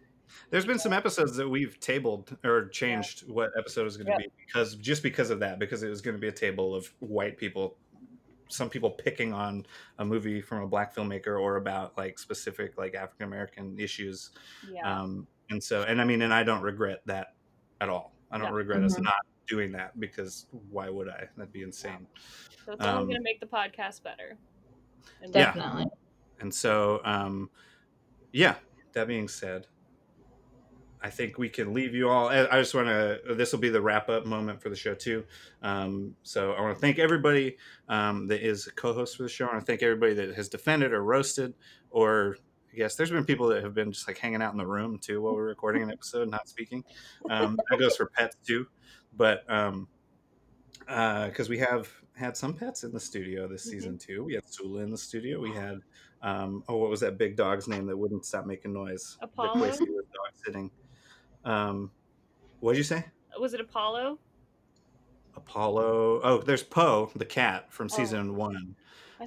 There's 0.50 0.66
been 0.66 0.78
some 0.78 0.92
episodes 0.92 1.36
that 1.36 1.48
we've 1.48 1.78
tabled 1.80 2.36
or 2.44 2.68
changed 2.68 3.28
what 3.28 3.50
episode 3.58 3.86
is 3.86 3.96
going 3.96 4.06
to 4.06 4.12
Yep. 4.12 4.18
be 4.20 4.28
because 4.46 4.76
just 4.76 5.02
because 5.02 5.30
of 5.30 5.40
that, 5.40 5.58
because 5.58 5.82
it 5.82 5.88
was 5.88 6.00
going 6.00 6.16
to 6.16 6.20
be 6.20 6.28
a 6.28 6.32
table 6.32 6.74
of 6.74 6.92
white 7.00 7.36
people, 7.38 7.76
some 8.48 8.68
people 8.68 8.90
picking 8.90 9.32
on 9.32 9.64
a 9.98 10.04
movie 10.04 10.40
from 10.40 10.62
a 10.62 10.66
black 10.66 10.94
filmmaker 10.94 11.40
or 11.40 11.56
about 11.56 11.96
like 11.96 12.18
specific 12.18 12.76
like 12.78 12.94
African 12.94 13.26
American 13.26 13.78
issues. 13.78 14.30
Yeah. 14.70 15.00
Um, 15.00 15.26
and 15.50 15.62
so, 15.62 15.82
and 15.82 16.00
I 16.00 16.04
mean, 16.04 16.22
and 16.22 16.32
I 16.34 16.42
don't 16.42 16.62
regret 16.62 17.00
that 17.06 17.34
at 17.80 17.88
all. 17.88 18.14
I 18.30 18.38
don't 18.38 18.48
Yeah. 18.48 18.54
regret 18.54 18.82
us 18.82 18.96
Mhm. 18.96 19.04
not 19.04 19.26
doing 19.48 19.72
that 19.72 19.98
because 19.98 20.46
why 20.70 20.88
would 20.88 21.08
I? 21.08 21.28
That'd 21.36 21.52
be 21.52 21.62
insane. 21.62 22.06
So 22.64 22.72
it's 22.72 22.84
only 22.84 23.00
um, 23.02 23.04
going 23.06 23.16
to 23.16 23.22
make 23.22 23.40
the 23.40 23.46
podcast 23.46 24.02
better. 24.02 24.36
And 25.22 25.34
Yeah. 25.34 25.46
Definitely. 25.52 25.86
And 26.40 26.54
so, 26.54 27.00
um, 27.04 27.50
yeah, 28.32 28.56
that 28.92 29.06
being 29.08 29.28
said, 29.28 29.66
I 31.02 31.10
think 31.10 31.38
we 31.38 31.48
can 31.48 31.72
leave 31.72 31.94
you 31.94 32.08
all. 32.08 32.28
I 32.28 32.46
I 32.46 32.58
just 32.60 32.74
want 32.74 32.88
to, 32.88 33.34
this 33.34 33.52
will 33.52 33.58
be 33.58 33.70
the 33.70 33.80
wrap 33.80 34.08
up 34.08 34.26
moment 34.26 34.60
for 34.60 34.68
the 34.68 34.76
show, 34.76 34.94
too. 34.94 35.24
Um, 35.62 36.14
so 36.22 36.52
I 36.52 36.60
want 36.60 36.74
to 36.74 36.80
thank 36.80 36.98
everybody 36.98 37.56
um, 37.88 38.26
that 38.28 38.46
is 38.46 38.66
a 38.66 38.72
co 38.72 38.92
host 38.92 39.16
for 39.16 39.22
the 39.22 39.28
show. 39.28 39.46
I 39.46 39.52
want 39.52 39.60
to 39.60 39.66
thank 39.66 39.82
everybody 39.82 40.14
that 40.14 40.34
has 40.34 40.48
defended 40.48 40.92
or 40.92 41.02
roasted, 41.02 41.54
or 41.90 42.36
I 42.72 42.76
guess 42.76 42.96
there's 42.96 43.10
been 43.10 43.24
people 43.24 43.48
that 43.48 43.62
have 43.62 43.74
been 43.74 43.92
just 43.92 44.06
like 44.06 44.18
hanging 44.18 44.42
out 44.42 44.52
in 44.52 44.58
the 44.58 44.66
room, 44.66 44.98
too, 44.98 45.22
while 45.22 45.34
we're 45.34 45.46
recording 45.46 45.82
an 45.82 45.90
episode, 45.90 46.30
not 46.30 46.48
speaking. 46.48 46.84
Um, 47.30 47.58
that 47.70 47.78
goes 47.78 47.96
for 47.96 48.06
pets, 48.06 48.36
too. 48.46 48.66
But, 49.16 49.50
um, 49.50 49.88
because 50.86 51.48
we 51.48 51.58
have 51.58 51.88
had 52.14 52.36
some 52.36 52.52
pets 52.52 52.84
in 52.84 52.92
the 52.92 53.00
studio 53.00 53.48
this 53.48 53.64
season 53.64 53.96
too. 53.96 54.24
We 54.24 54.34
had 54.34 54.42
Sula 54.46 54.82
in 54.82 54.90
the 54.90 54.98
studio. 54.98 55.40
We 55.40 55.52
had 55.52 55.80
um, 56.22 56.64
oh, 56.68 56.76
what 56.76 56.90
was 56.90 57.00
that 57.00 57.16
big 57.16 57.36
dog's 57.36 57.66
name 57.66 57.86
that 57.86 57.96
wouldn't 57.96 58.26
stop 58.26 58.44
making 58.46 58.72
noise? 58.72 59.16
Apollo? 59.22 59.58
Was 59.60 59.78
dog 59.78 59.86
sitting. 60.44 60.70
Um, 61.44 61.90
what'd 62.60 62.76
you 62.78 62.84
say? 62.84 63.04
Was 63.38 63.54
it 63.54 63.60
Apollo? 63.60 64.18
Apollo. 65.36 66.20
Oh, 66.22 66.38
there's 66.38 66.62
Poe, 66.62 67.10
the 67.16 67.24
cat 67.24 67.72
from 67.72 67.88
Oh. 67.90 67.96
season 67.96 68.36
one. 68.36 68.74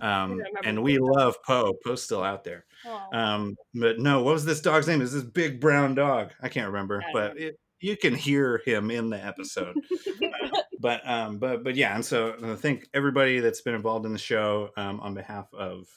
Um, 0.01 0.41
and 0.63 0.81
we 0.81 0.97
love 0.97 1.35
Poe. 1.43 1.73
Poe's 1.85 2.01
still 2.01 2.23
out 2.23 2.43
there. 2.43 2.65
Oh. 2.85 3.07
Um, 3.13 3.55
but 3.75 3.99
no, 3.99 4.23
what 4.23 4.33
was 4.33 4.43
this 4.45 4.59
dog's 4.59 4.87
name? 4.87 5.01
Is 5.01 5.13
this 5.13 5.23
big 5.23 5.59
brown 5.59 5.93
dog? 5.95 6.31
I 6.41 6.49
can't 6.49 6.67
remember, 6.67 7.01
I 7.07 7.13
but 7.13 7.37
it, 7.39 7.59
you 7.79 7.95
can 7.95 8.15
hear 8.15 8.61
him 8.65 8.89
in 8.89 9.09
the 9.09 9.23
episode. 9.23 9.75
Uh, 10.23 10.61
but 10.79 11.07
um, 11.07 11.37
but 11.37 11.63
but 11.63 11.75
yeah, 11.75 11.93
and 11.95 12.03
so 12.03 12.35
I 12.43 12.55
thank 12.55 12.87
everybody 12.93 13.39
that's 13.39 13.61
been 13.61 13.75
involved 13.75 14.05
in 14.05 14.13
the 14.13 14.19
show 14.19 14.71
um, 14.77 14.99
on 14.99 15.13
behalf 15.13 15.53
of. 15.53 15.87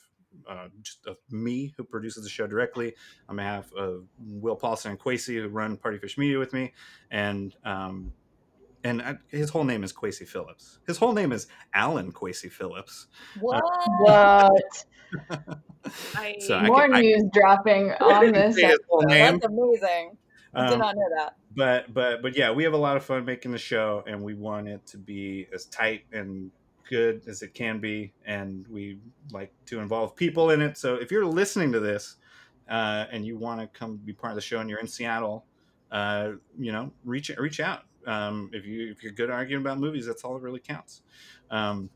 Uh, 0.48 0.68
just 0.82 1.06
of 1.06 1.16
me, 1.30 1.74
who 1.76 1.84
produces 1.84 2.22
the 2.24 2.30
show 2.30 2.46
directly, 2.46 2.94
on 3.28 3.36
behalf 3.36 3.72
of 3.72 4.04
Will 4.18 4.56
Paulson 4.56 4.92
and 4.92 5.00
Quasi, 5.00 5.36
who 5.36 5.48
run 5.48 5.76
Party 5.76 5.98
Fish 5.98 6.16
Media 6.18 6.38
with 6.38 6.52
me, 6.52 6.72
and 7.10 7.54
um, 7.64 8.12
and 8.84 9.02
I, 9.02 9.16
his 9.28 9.50
whole 9.50 9.64
name 9.64 9.82
is 9.82 9.90
Quasi 9.92 10.24
Phillips. 10.24 10.78
His 10.86 10.96
whole 10.98 11.12
name 11.12 11.32
is 11.32 11.48
Alan 11.74 12.12
Quasi 12.12 12.48
Phillips. 12.48 13.08
What? 13.40 13.62
What? 13.98 14.84
I, 16.14 16.36
So 16.40 16.56
I 16.56 16.66
More 16.66 16.82
can- 16.82 16.94
I- 16.94 17.00
news 17.00 17.24
dropping 17.32 17.90
on 18.00 18.32
this. 18.32 18.56
His 18.56 18.78
whole 18.88 19.02
name. 19.02 19.38
That's 19.38 19.46
amazing. 19.46 20.16
I 20.54 20.64
did 20.66 20.72
Um, 20.74 20.78
not 20.78 20.94
know 20.96 21.08
that. 21.18 21.36
but 21.54 21.92
but 21.92 22.22
but 22.22 22.36
yeah, 22.36 22.50
we 22.50 22.64
have 22.64 22.72
a 22.72 22.78
lot 22.78 22.96
of 22.96 23.04
fun 23.04 23.24
making 23.24 23.50
the 23.52 23.58
show, 23.58 24.02
and 24.06 24.22
we 24.22 24.34
want 24.34 24.68
it 24.68 24.86
to 24.86 24.98
be 24.98 25.46
as 25.52 25.66
tight 25.66 26.04
and 26.12 26.50
good 26.88 27.22
as 27.26 27.42
it 27.42 27.54
can 27.54 27.80
be, 27.80 28.12
and 28.24 28.66
we 28.68 28.98
like 29.32 29.52
to 29.66 29.80
involve 29.80 30.16
people 30.16 30.50
in 30.50 30.60
it. 30.62 30.76
So 30.78 30.94
if 30.94 31.10
you're 31.10 31.26
listening 31.26 31.72
to 31.72 31.80
this 31.80 32.16
uh, 32.68 33.06
and 33.10 33.26
you 33.26 33.36
want 33.36 33.60
to 33.60 33.66
come 33.66 33.96
be 33.96 34.12
part 34.12 34.32
of 34.32 34.36
the 34.36 34.42
show, 34.42 34.60
and 34.60 34.70
you're 34.70 34.80
in 34.80 34.88
Seattle, 34.88 35.44
uh, 35.92 36.32
you 36.58 36.72
know, 36.72 36.92
reach 37.04 37.30
reach 37.38 37.60
out. 37.60 37.82
Um, 38.06 38.50
if 38.52 38.64
you 38.64 38.90
if 38.90 39.02
you're 39.02 39.12
good 39.12 39.30
arguing 39.30 39.62
about 39.62 39.78
movies, 39.78 40.06
that's 40.06 40.24
all 40.24 40.34
that 40.34 40.40
really 40.40 40.60
counts. 40.60 41.02
Um, 41.50 41.90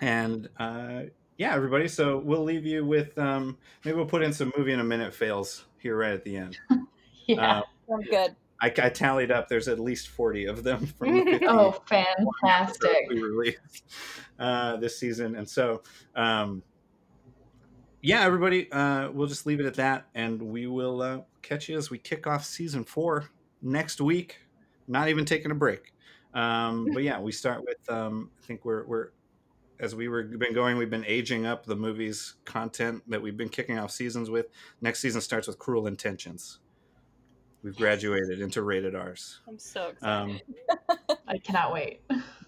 and 0.00 0.48
uh, 0.58 1.02
yeah, 1.38 1.54
everybody. 1.54 1.88
So 1.88 2.18
we'll 2.18 2.44
leave 2.44 2.64
you 2.64 2.84
with 2.84 3.16
um, 3.18 3.58
maybe 3.84 3.96
we'll 3.96 4.06
put 4.06 4.22
in 4.22 4.32
some 4.32 4.52
movie 4.56 4.72
in 4.72 4.80
a 4.80 4.84
minute 4.84 5.14
fails 5.14 5.66
here 5.78 5.96
right 5.96 6.12
at 6.12 6.24
the 6.24 6.36
end. 6.36 6.58
Yeah. 7.28 7.62
Uh, 7.90 7.96
good. 8.08 8.36
I, 8.60 8.66
I 8.68 8.88
tallied 8.88 9.30
up. 9.30 9.48
There's 9.48 9.68
at 9.68 9.78
least 9.78 10.08
forty 10.08 10.46
of 10.46 10.64
them 10.64 10.86
from 10.98 11.12
the 11.12 11.24
50 11.32 11.46
Oh, 11.46 11.82
fantastic. 11.86 13.06
we 13.08 13.22
released 13.22 13.84
uh, 14.38 14.76
this 14.76 14.98
season, 14.98 15.36
and 15.36 15.48
so 15.48 15.82
um, 16.14 16.62
yeah, 18.02 18.22
everybody, 18.22 18.70
uh, 18.72 19.10
we'll 19.10 19.26
just 19.26 19.46
leave 19.46 19.60
it 19.60 19.66
at 19.66 19.74
that, 19.74 20.06
and 20.14 20.40
we 20.40 20.66
will 20.66 21.02
uh, 21.02 21.20
catch 21.42 21.68
you 21.68 21.76
as 21.76 21.90
we 21.90 21.98
kick 21.98 22.26
off 22.26 22.44
season 22.44 22.84
four 22.84 23.30
next 23.62 24.00
week. 24.00 24.38
Not 24.88 25.08
even 25.08 25.24
taking 25.24 25.50
a 25.50 25.54
break, 25.54 25.92
um, 26.32 26.88
but 26.92 27.02
yeah, 27.02 27.18
we 27.20 27.32
start 27.32 27.62
with. 27.64 27.78
Um, 27.90 28.30
I 28.42 28.46
think 28.46 28.64
we're 28.64 28.86
we're 28.86 29.08
as 29.80 29.94
we 29.94 30.08
were 30.08 30.22
been 30.22 30.54
going, 30.54 30.76
we've 30.76 30.90
been 30.90 31.04
aging 31.06 31.46
up 31.46 31.66
the 31.66 31.76
movies 31.76 32.34
content 32.44 33.02
that 33.08 33.20
we've 33.20 33.36
been 33.36 33.48
kicking 33.48 33.78
off 33.78 33.90
seasons 33.90 34.30
with. 34.30 34.46
Next 34.80 35.00
season 35.00 35.20
starts 35.20 35.46
with 35.48 35.58
Cruel 35.58 35.86
Intentions. 35.86 36.60
We've 37.66 37.76
graduated 37.76 38.40
into 38.40 38.62
rated 38.62 38.94
R's. 38.94 39.40
I'm 39.48 39.58
so 39.58 39.88
excited. 39.88 40.40
Um, 40.78 41.18
I 41.26 41.36
cannot 41.38 41.72
wait. 41.72 42.00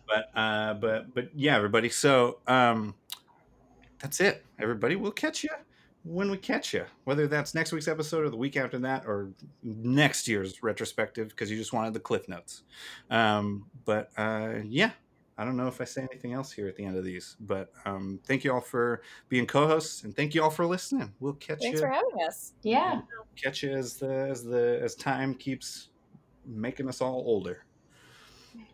but 0.07 0.31
uh 0.37 0.75
but 0.75 1.13
but 1.13 1.29
yeah 1.35 1.57
everybody 1.57 1.89
so 1.89 2.39
um 2.47 2.95
that's 3.99 4.21
it 4.21 4.45
everybody 4.61 4.95
we'll 4.95 5.11
catch 5.11 5.43
you 5.43 5.51
when 6.05 6.31
we 6.31 6.37
catch 6.37 6.73
you 6.73 6.85
whether 7.03 7.27
that's 7.27 7.53
next 7.53 7.73
week's 7.73 7.89
episode 7.89 8.25
or 8.25 8.31
the 8.31 8.37
week 8.37 8.57
after 8.57 8.79
that 8.79 9.05
or 9.07 9.31
next 9.65 10.29
year's 10.29 10.63
retrospective 10.63 11.29
because 11.31 11.51
you 11.51 11.57
just 11.57 11.73
wanted 11.73 11.93
the 11.93 12.01
cliff 12.01 12.29
notes 12.29 12.63
um 13.11 13.67
but 13.85 14.11
uh 14.17 14.55
yeah 14.65 14.93
I 15.39 15.45
don't 15.45 15.57
know 15.57 15.69
if 15.69 15.81
I 15.81 15.85
say 15.85 16.03
anything 16.03 16.33
else 16.33 16.51
here 16.51 16.67
at 16.67 16.75
the 16.75 16.85
end 16.85 16.97
of 16.97 17.05
these, 17.05 17.37
but 17.41 17.71
um, 17.87 18.19
thank 18.27 18.43
you 18.43 18.53
all 18.53 18.61
for 18.61 19.03
being 19.29 19.47
co-hosts, 19.47 20.03
and 20.03 20.15
thank 20.15 20.35
you 20.35 20.43
all 20.43 20.51
for 20.51 20.67
listening. 20.67 21.15
We'll 21.21 21.35
catch 21.35 21.61
Thanks 21.61 21.65
you 21.65 21.71
Thanks 21.71 21.81
for 21.81 21.89
having 21.89 22.27
us. 22.27 22.53
Yeah. 22.63 23.03
catch 23.41 23.63
you 23.63 23.71
as 23.71 23.95
the 23.95 24.13
as 24.13 24.43
the 24.43 24.81
as 24.83 24.97
time 24.97 25.35
keeps 25.35 25.91
making 26.45 26.89
us 26.89 27.01
all 27.01 27.23
older. 27.25 27.65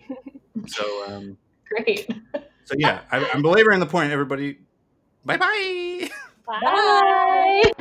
so 0.67 1.12
um, 1.12 1.37
Great. 1.69 2.09
so 2.65 2.75
yeah, 2.79 3.03
I, 3.12 3.29
I'm 3.35 3.43
belaboring 3.43 3.81
the 3.81 3.87
point. 3.87 4.11
Everybody, 4.11 4.59
bye 5.25 5.37
bye. 5.37 6.11
Bye. 6.47 7.73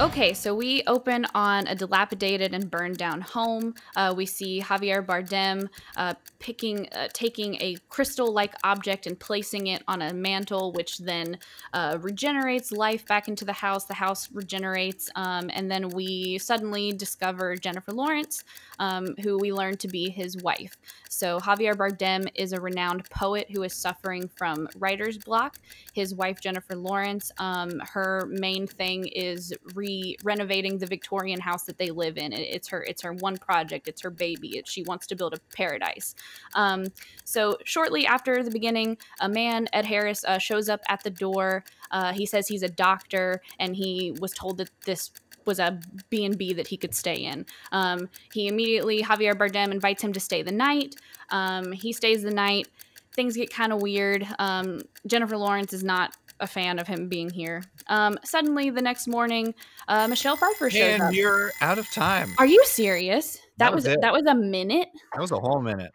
Okay, 0.00 0.32
so 0.32 0.54
we 0.54 0.82
open 0.86 1.26
on 1.34 1.66
a 1.66 1.74
dilapidated 1.74 2.54
and 2.54 2.70
burned 2.70 2.96
down 2.96 3.20
home. 3.20 3.74
Uh, 3.94 4.14
we 4.16 4.24
see 4.24 4.58
Javier 4.58 5.04
Bardem 5.04 5.68
uh, 5.94 6.14
picking, 6.38 6.88
uh, 6.92 7.08
taking 7.12 7.56
a 7.56 7.76
crystal-like 7.90 8.54
object 8.64 9.06
and 9.06 9.20
placing 9.20 9.66
it 9.66 9.82
on 9.86 10.00
a 10.00 10.14
mantle, 10.14 10.72
which 10.72 10.96
then 10.96 11.38
uh, 11.74 11.98
regenerates 12.00 12.72
life 12.72 13.04
back 13.04 13.28
into 13.28 13.44
the 13.44 13.52
house. 13.52 13.84
The 13.84 13.92
house 13.92 14.30
regenerates, 14.32 15.10
um, 15.16 15.50
and 15.52 15.70
then 15.70 15.90
we 15.90 16.38
suddenly 16.38 16.92
discover 16.92 17.54
Jennifer 17.56 17.92
Lawrence, 17.92 18.42
um, 18.78 19.14
who 19.22 19.36
we 19.36 19.52
learn 19.52 19.76
to 19.76 19.88
be 19.88 20.08
his 20.08 20.34
wife. 20.38 20.78
So 21.12 21.40
Javier 21.40 21.74
Bardem 21.74 22.28
is 22.36 22.52
a 22.52 22.60
renowned 22.60 23.10
poet 23.10 23.48
who 23.50 23.64
is 23.64 23.74
suffering 23.74 24.30
from 24.36 24.68
writer's 24.78 25.18
block. 25.18 25.56
His 25.92 26.14
wife 26.14 26.40
Jennifer 26.40 26.76
Lawrence, 26.76 27.32
um, 27.38 27.80
her 27.80 28.26
main 28.30 28.68
thing 28.68 29.08
is 29.08 29.52
re 29.74 30.16
renovating 30.22 30.78
the 30.78 30.86
Victorian 30.86 31.40
house 31.40 31.64
that 31.64 31.78
they 31.78 31.90
live 31.90 32.16
in. 32.16 32.32
It- 32.32 32.54
It's 32.54 32.68
her 32.68 32.82
it's 32.84 33.02
her 33.02 33.12
one 33.12 33.36
project. 33.38 33.88
It's 33.88 34.00
her 34.02 34.10
baby. 34.10 34.56
It, 34.58 34.68
she 34.68 34.84
wants 34.84 35.06
to 35.08 35.16
build 35.16 35.34
a 35.34 35.40
paradise. 35.54 36.14
Um, 36.54 36.86
so 37.24 37.58
shortly 37.64 38.06
after 38.06 38.42
the 38.44 38.50
beginning, 38.50 38.96
a 39.20 39.28
man 39.28 39.66
Ed 39.72 39.86
Harris 39.86 40.24
uh, 40.24 40.38
shows 40.38 40.68
up 40.68 40.80
at 40.88 41.02
the 41.02 41.10
door. 41.10 41.64
Uh, 41.90 42.12
he 42.12 42.24
says 42.24 42.46
he's 42.46 42.62
a 42.62 42.68
doctor 42.68 43.42
and 43.58 43.74
he 43.74 44.12
was 44.20 44.32
told 44.32 44.58
that 44.58 44.70
this 44.86 45.10
was 45.46 45.58
a 45.58 45.80
b&b 46.10 46.52
that 46.54 46.66
he 46.66 46.76
could 46.76 46.94
stay 46.94 47.16
in. 47.16 47.46
Um, 47.72 48.08
he 48.32 48.48
immediately 48.48 49.02
javier 49.02 49.34
bardem 49.34 49.70
invites 49.70 50.02
him 50.02 50.12
to 50.12 50.20
stay 50.20 50.42
the 50.42 50.52
night. 50.52 50.94
Um, 51.30 51.72
he 51.72 51.92
stays 51.92 52.22
the 52.22 52.30
night. 52.30 52.68
Things 53.14 53.36
get 53.36 53.52
kind 53.52 53.72
of 53.72 53.82
weird. 53.82 54.26
Um, 54.38 54.82
jennifer 55.06 55.36
lawrence 55.36 55.72
is 55.72 55.82
not 55.84 56.14
a 56.42 56.46
fan 56.46 56.78
of 56.78 56.86
him 56.86 57.08
being 57.08 57.28
here. 57.28 57.62
Um, 57.88 58.18
suddenly 58.24 58.70
the 58.70 58.80
next 58.80 59.06
morning 59.08 59.54
uh, 59.88 60.08
michelle 60.08 60.36
pfeiffer 60.36 60.70
shows 60.70 60.94
And 60.94 61.02
up. 61.02 61.12
you're 61.14 61.52
out 61.60 61.78
of 61.78 61.90
time. 61.90 62.32
are 62.38 62.46
you 62.46 62.62
serious? 62.64 63.36
That, 63.58 63.66
That 63.66 63.74
was, 63.74 63.84
was 63.86 63.96
that 64.00 64.12
was 64.12 64.22
a 64.26 64.34
minute? 64.34 64.88
That 65.12 65.20
was 65.20 65.32
a 65.32 65.38
whole 65.38 65.60
minute. 65.60 65.90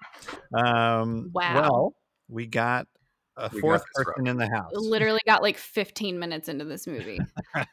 Um, 0.54 1.32
Wow. 1.34 1.56
Well, 1.62 1.94
we 2.30 2.46
got 2.48 2.88
a 3.38 3.50
We 3.54 3.60
fourth 3.62 3.84
this, 3.96 4.06
person 4.06 4.28
in 4.28 4.38
the 4.38 4.48
house. 4.48 4.72
literally 4.74 5.22
got 5.26 5.42
like 5.42 5.58
15 5.58 6.18
minutes 6.20 6.48
into 6.48 6.66
this 6.66 6.88
movie 6.88 7.20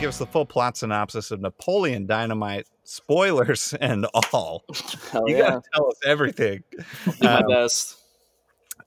Give 0.00 0.10
us 0.10 0.18
the 0.18 0.26
full 0.26 0.46
plot 0.46 0.76
synopsis 0.76 1.32
of 1.32 1.40
Napoleon 1.40 2.06
Dynamite, 2.06 2.68
spoilers 2.84 3.74
and 3.80 4.06
all. 4.32 4.62
Hell 5.10 5.28
you 5.28 5.38
yeah. 5.38 5.42
gotta 5.50 5.62
tell 5.74 5.88
us 5.88 5.96
everything. 6.06 6.62
Do 6.70 6.84
my 7.20 7.38
Um, 7.38 7.48
best. 7.48 7.96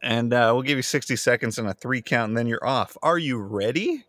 and 0.02 0.32
uh, 0.34 0.52
we'll 0.54 0.62
give 0.62 0.78
you 0.78 0.82
60 0.84 1.18
seconds 1.18 1.58
and 1.58 1.68
a 1.68 1.74
three 1.74 2.02
count, 2.02 2.30
and 2.30 2.38
then 2.38 2.48
you're 2.48 2.66
off. 2.66 2.96
Are 3.04 3.18
you 3.18 3.40
ready? 3.40 4.06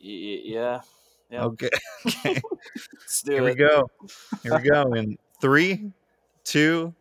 Y- 0.00 0.40
yeah. 0.44 0.82
Yeah. 1.30 1.44
Okay. 1.46 1.68
okay. 2.06 2.40
Let's 2.94 3.22
do 3.22 3.32
Here 3.32 3.42
we 3.42 3.54
go. 3.56 3.90
Here 4.44 4.56
we 4.56 4.68
go. 4.70 4.92
In 4.94 5.18
three, 5.40 5.90
two, 6.44 6.94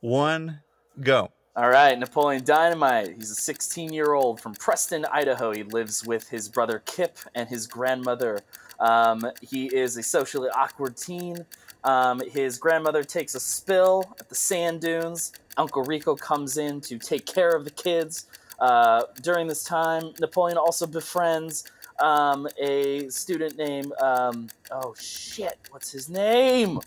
one, 0.00 0.60
go. 1.00 1.30
All 1.56 1.70
right, 1.70 1.98
Napoleon 1.98 2.44
Dynamite. 2.44 3.16
He's 3.16 3.30
a 3.30 3.34
16 3.34 3.92
year 3.92 4.12
old 4.12 4.40
from 4.40 4.54
Preston, 4.54 5.06
Idaho. 5.06 5.52
He 5.52 5.62
lives 5.62 6.04
with 6.04 6.28
his 6.28 6.50
brother 6.50 6.82
Kip 6.84 7.16
and 7.34 7.48
his 7.48 7.66
grandmother. 7.66 8.40
Um, 8.78 9.22
he 9.40 9.74
is 9.74 9.96
a 9.96 10.02
socially 10.02 10.50
awkward 10.50 10.98
teen. 10.98 11.46
Um, 11.84 12.20
his 12.30 12.58
grandmother 12.58 13.02
takes 13.02 13.34
a 13.34 13.40
spill 13.40 14.04
at 14.20 14.28
the 14.28 14.34
sand 14.34 14.82
dunes. 14.82 15.32
Uncle 15.56 15.82
Rico 15.84 16.14
comes 16.14 16.58
in 16.58 16.80
to 16.82 16.98
take 16.98 17.24
care 17.24 17.50
of 17.50 17.64
the 17.64 17.70
kids. 17.70 18.26
Uh, 18.58 19.04
during 19.22 19.46
this 19.46 19.64
time, 19.64 20.12
Napoleon 20.20 20.58
also 20.58 20.86
befriends 20.86 21.64
um, 22.00 22.46
a 22.60 23.08
student 23.08 23.56
named, 23.56 23.92
um, 24.00 24.48
oh 24.70 24.94
shit, 24.98 25.58
what's 25.70 25.90
his 25.90 26.08
name? 26.08 26.80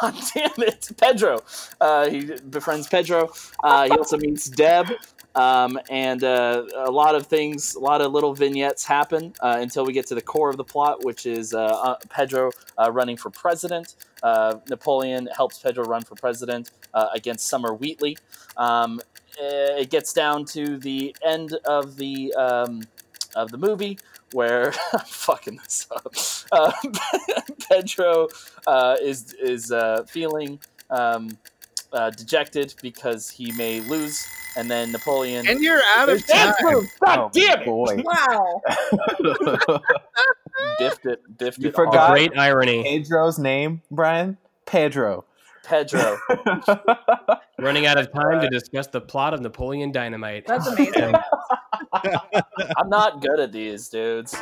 God 0.00 0.14
damn 0.34 0.50
it, 0.58 0.90
Pedro. 1.00 1.42
Uh, 1.80 2.08
he 2.08 2.32
befriends 2.50 2.88
Pedro. 2.88 3.32
Uh, 3.62 3.84
he 3.84 3.90
also 3.90 4.16
meets 4.16 4.46
Deb, 4.46 4.88
um, 5.34 5.78
and 5.90 6.24
uh, 6.24 6.64
a 6.74 6.90
lot 6.90 7.14
of 7.14 7.26
things, 7.26 7.74
a 7.74 7.80
lot 7.80 8.00
of 8.00 8.12
little 8.12 8.34
vignettes 8.34 8.84
happen 8.84 9.34
uh, 9.40 9.56
until 9.60 9.84
we 9.84 9.92
get 9.92 10.06
to 10.08 10.14
the 10.14 10.22
core 10.22 10.50
of 10.50 10.56
the 10.56 10.64
plot, 10.64 11.04
which 11.04 11.26
is 11.26 11.54
uh, 11.54 11.64
uh, 11.64 11.96
Pedro 12.08 12.50
running 12.90 13.16
for 13.16 13.30
president. 13.30 13.96
Napoleon 14.22 15.28
helps 15.36 15.58
Pedro 15.58 15.84
run 15.84 16.02
for 16.02 16.14
president 16.14 16.70
against 17.14 17.46
Summer 17.48 17.72
Wheatley. 17.74 18.16
Um, 18.56 19.00
it 19.38 19.90
gets 19.90 20.12
down 20.12 20.46
to 20.46 20.78
the 20.78 21.14
end 21.24 21.52
of 21.66 21.96
the 21.96 22.32
um, 22.34 22.82
of 23.34 23.50
the 23.50 23.58
movie 23.58 23.98
where 24.32 24.72
I'm 24.92 25.00
fucking 25.06 25.56
this 25.62 25.86
up. 25.90 26.14
Uh, 26.52 26.72
Pedro 27.70 28.28
uh, 28.66 28.96
is 29.00 29.32
is 29.34 29.72
uh, 29.72 30.04
feeling 30.08 30.58
um, 30.90 31.36
uh, 31.92 32.10
dejected 32.10 32.74
because 32.82 33.30
he 33.30 33.52
may 33.52 33.80
lose, 33.80 34.26
and 34.56 34.70
then 34.70 34.92
Napoleon. 34.92 35.46
And 35.48 35.60
you're 35.62 35.80
out 35.96 36.08
of 36.08 36.24
Dance 36.26 36.56
time. 36.60 36.74
move! 36.74 36.90
God 37.04 37.18
Oh, 37.18 37.30
damn 37.32 37.60
it! 37.62 37.66
boy. 37.66 37.96
Wow. 38.04 39.80
Diffed 40.80 41.06
it. 41.06 41.36
Diffed 41.38 41.58
You 41.58 41.68
it 41.68 41.74
forgot 41.74 42.06
hard. 42.08 42.18
Great 42.18 42.38
irony. 42.38 42.82
Pedro's 42.82 43.38
name, 43.38 43.82
Brian? 43.90 44.36
Pedro. 44.64 45.24
Pedro. 45.64 46.18
Running 47.58 47.86
out 47.86 47.98
of 47.98 48.12
time 48.12 48.40
to 48.40 48.48
discuss 48.48 48.86
the 48.86 49.00
plot 49.00 49.34
of 49.34 49.40
Napoleon 49.40 49.92
Dynamite. 49.92 50.46
That's 50.46 50.66
amazing. 50.66 51.14
I'm 52.76 52.88
not 52.88 53.20
good 53.20 53.40
at 53.40 53.52
these, 53.52 53.88
dudes. 53.88 54.34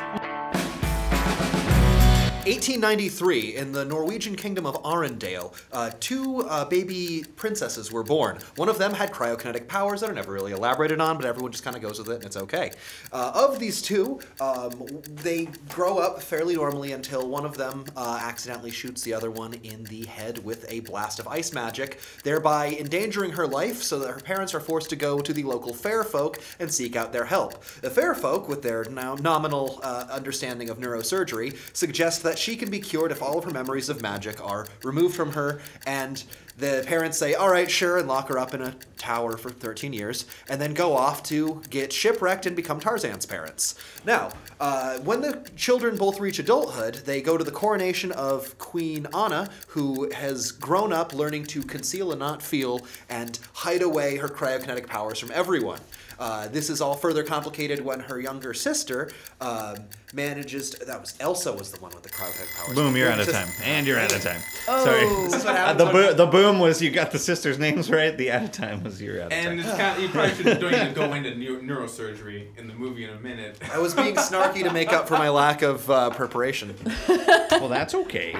1893, 2.45 3.57
in 3.57 3.72
the 3.72 3.86
Norwegian 3.86 4.36
kingdom 4.36 4.66
of 4.66 4.74
Arendelle, 4.82 5.55
uh, 5.72 5.90
two 5.99 6.40
uh, 6.42 6.66
baby 6.66 7.24
princesses 7.36 7.90
were 7.90 8.03
born. 8.03 8.38
One 8.57 8.68
of 8.68 8.76
them 8.76 8.92
had 8.92 9.12
cryokinetic 9.12 9.66
powers 9.66 10.03
that 10.03 10.11
are 10.11 10.12
never 10.12 10.30
really 10.30 10.53
elaborated 10.53 11.01
on, 11.01 11.16
but 11.16 11.24
everyone 11.24 11.53
just 11.53 11.64
kind 11.64 11.74
of 11.74 11.80
goes 11.80 11.99
with 11.99 12.11
it 12.11 12.16
and 12.16 12.24
it's 12.24 12.36
okay. 12.36 12.72
Uh, 13.14 13.32
of 13.34 13.59
these 13.59 13.80
two, 13.80 14.20
um, 14.42 14.72
they 15.07 15.49
grow 15.70 15.97
up 15.97 16.20
fairly 16.20 16.55
normally 16.57 16.92
until 16.92 17.26
one 17.26 17.47
of 17.47 17.57
them 17.57 17.86
uh, 17.97 18.18
accidentally 18.20 18.70
shoots 18.70 19.01
the 19.01 19.14
other 19.14 19.30
one 19.30 19.55
in 19.62 19.82
the 19.84 20.05
head 20.05 20.45
with 20.45 20.70
a 20.70 20.80
blast 20.80 21.18
of 21.18 21.26
ice 21.26 21.55
magic, 21.55 21.99
thereby 22.24 22.76
endangering 22.78 23.30
her 23.30 23.47
life 23.47 23.82
so 23.82 23.99
that 23.99 24.11
her 24.11 24.20
parents 24.20 24.53
are 24.53 24.61
forced 24.61 24.90
to 24.90 24.97
go 24.97 25.18
to 25.18 25.32
the 25.32 25.45
local 25.45 25.72
fair 25.72 26.05
folk 26.05 26.42
and 26.61 26.70
seek 26.70 26.95
out 26.95 27.11
their 27.11 27.24
help. 27.24 27.64
The 27.80 27.88
fair 27.88 28.14
folk, 28.14 28.51
with 28.51 28.61
their 28.61 28.84
now 28.84 29.14
nominal 29.14 29.80
uh, 29.82 30.09
understanding 30.11 30.68
of 30.68 30.76
neurosurgery, 30.76 31.57
suggest 31.72 32.22
that 32.24 32.34
she 32.39 32.57
can 32.57 32.70
be 32.70 32.80
cured 32.80 33.12
if 33.12 33.22
all 33.22 33.39
of 33.39 33.45
her 33.45 33.51
memories 33.51 33.89
of 33.89 34.03
magic 34.03 34.45
are 34.45 34.66
removed 34.82 35.14
from 35.14 35.32
her, 35.32 35.61
and 35.87 36.22
the 36.57 36.85
parents 36.87 37.18
say, 37.18 37.35
all 37.35 37.51
right, 37.51 37.70
sure, 37.70 37.99
and 37.99 38.07
lock 38.07 38.28
her 38.28 38.39
up 38.39 38.55
in 38.55 38.62
a 38.62 38.74
tower 38.97 39.37
for 39.37 39.51
13 39.51 39.93
years, 39.93 40.24
and 40.49 40.61
then 40.61 40.72
go 40.72 40.97
off 40.97 41.22
to 41.24 41.61
get 41.68 41.93
shipwrecked 41.93 42.47
and 42.47 42.55
become 42.55 42.78
Tarzan's 42.78 43.26
parents. 43.26 43.74
Now, 44.05 44.30
uh, 44.61 44.99
when 45.01 45.20
the 45.20 45.49
children 45.57 45.97
both 45.97 46.20
reach 46.20 46.39
adulthood, 46.39 46.95
they 47.05 47.20
go 47.20 47.37
to 47.37 47.45
the 47.45 47.51
coronation 47.51 48.12
of 48.12 48.57
Queen 48.59 49.07
Anna, 49.14 49.51
who 49.68 50.11
has 50.12 50.53
grown 50.53 50.93
up 50.93 51.12
learning 51.12 51.47
to 51.47 51.62
conceal 51.62 52.12
and 52.12 52.20
not 52.20 52.41
feel 52.41 52.87
and 53.09 53.39
hide 53.53 53.82
away 53.82 54.16
her 54.16 54.28
cryokinetic 54.28 54.87
powers 54.87 55.18
from 55.18 55.32
everyone. 55.32 55.80
Uh, 56.19 56.49
this 56.49 56.71
is 56.71 56.81
all 56.81 56.95
further 56.95 57.23
complicated 57.23 57.85
when 57.85 58.01
her 58.01 58.21
younger 58.21 58.55
sister 58.55 59.11
um, 59.41 59.77
manages 60.12 60.71
to, 60.71 60.85
that 60.85 61.01
was 61.01 61.15
Elsa 61.21 61.53
was 61.53 61.71
the 61.73 61.81
one 61.81 61.93
with 61.93 62.03
the 62.03 62.09
cryokinetic 62.09 62.55
powers. 62.57 62.75
Boom, 62.75 62.97
you're 62.97 63.11
out 63.11 63.21
of 63.21 63.29
time. 63.31 63.49
And 63.62 63.87
you're 63.87 63.99
out 63.99 64.15
of 64.15 64.23
time. 64.23 64.41
Oh. 64.69 64.85
Sorry. 64.85 65.07
What 65.07 65.47
Uh, 65.47 65.73
the, 65.75 65.85
bo- 65.87 66.12
the 66.15 66.27
boom 66.27 66.59
was 66.59 66.81
you 66.81 66.91
got 66.91 67.11
the 67.11 67.19
sisters' 67.19 67.59
names 67.59 67.91
right. 67.91 68.17
The 68.17 68.31
out 68.31 68.45
of 68.45 68.53
time 68.53 68.83
was 68.85 69.01
you're 69.03 69.21
out 69.21 69.27
of 69.27 69.33
And 69.33 69.59
it's 69.61 69.69
kind 69.71 69.97
of, 69.97 70.03
you 70.03 70.09
probably 70.09 70.35
should 70.35 70.45
don't 70.61 70.75
even 70.75 70.95
go 70.95 71.12
into 71.15 71.35
neu- 71.35 71.62
neurosurgery 71.62 72.57
in 72.59 72.69
the 72.69 72.75
movie 72.75 73.05
in 73.05 73.11
a 73.11 73.21
minute. 73.21 73.59
I 73.73 73.79
was 73.79 73.95
being 73.95 74.15
snarky 74.17 74.62
to 74.62 74.73
make 74.73 74.93
up 74.93 75.09
for 75.09 75.15
my 75.15 75.29
lack 75.31 75.62
of 75.62 75.91
uh, 75.91 76.11
preparation. 76.11 76.75
well, 77.09 77.69
that's 77.69 77.95
okay. 77.95 78.33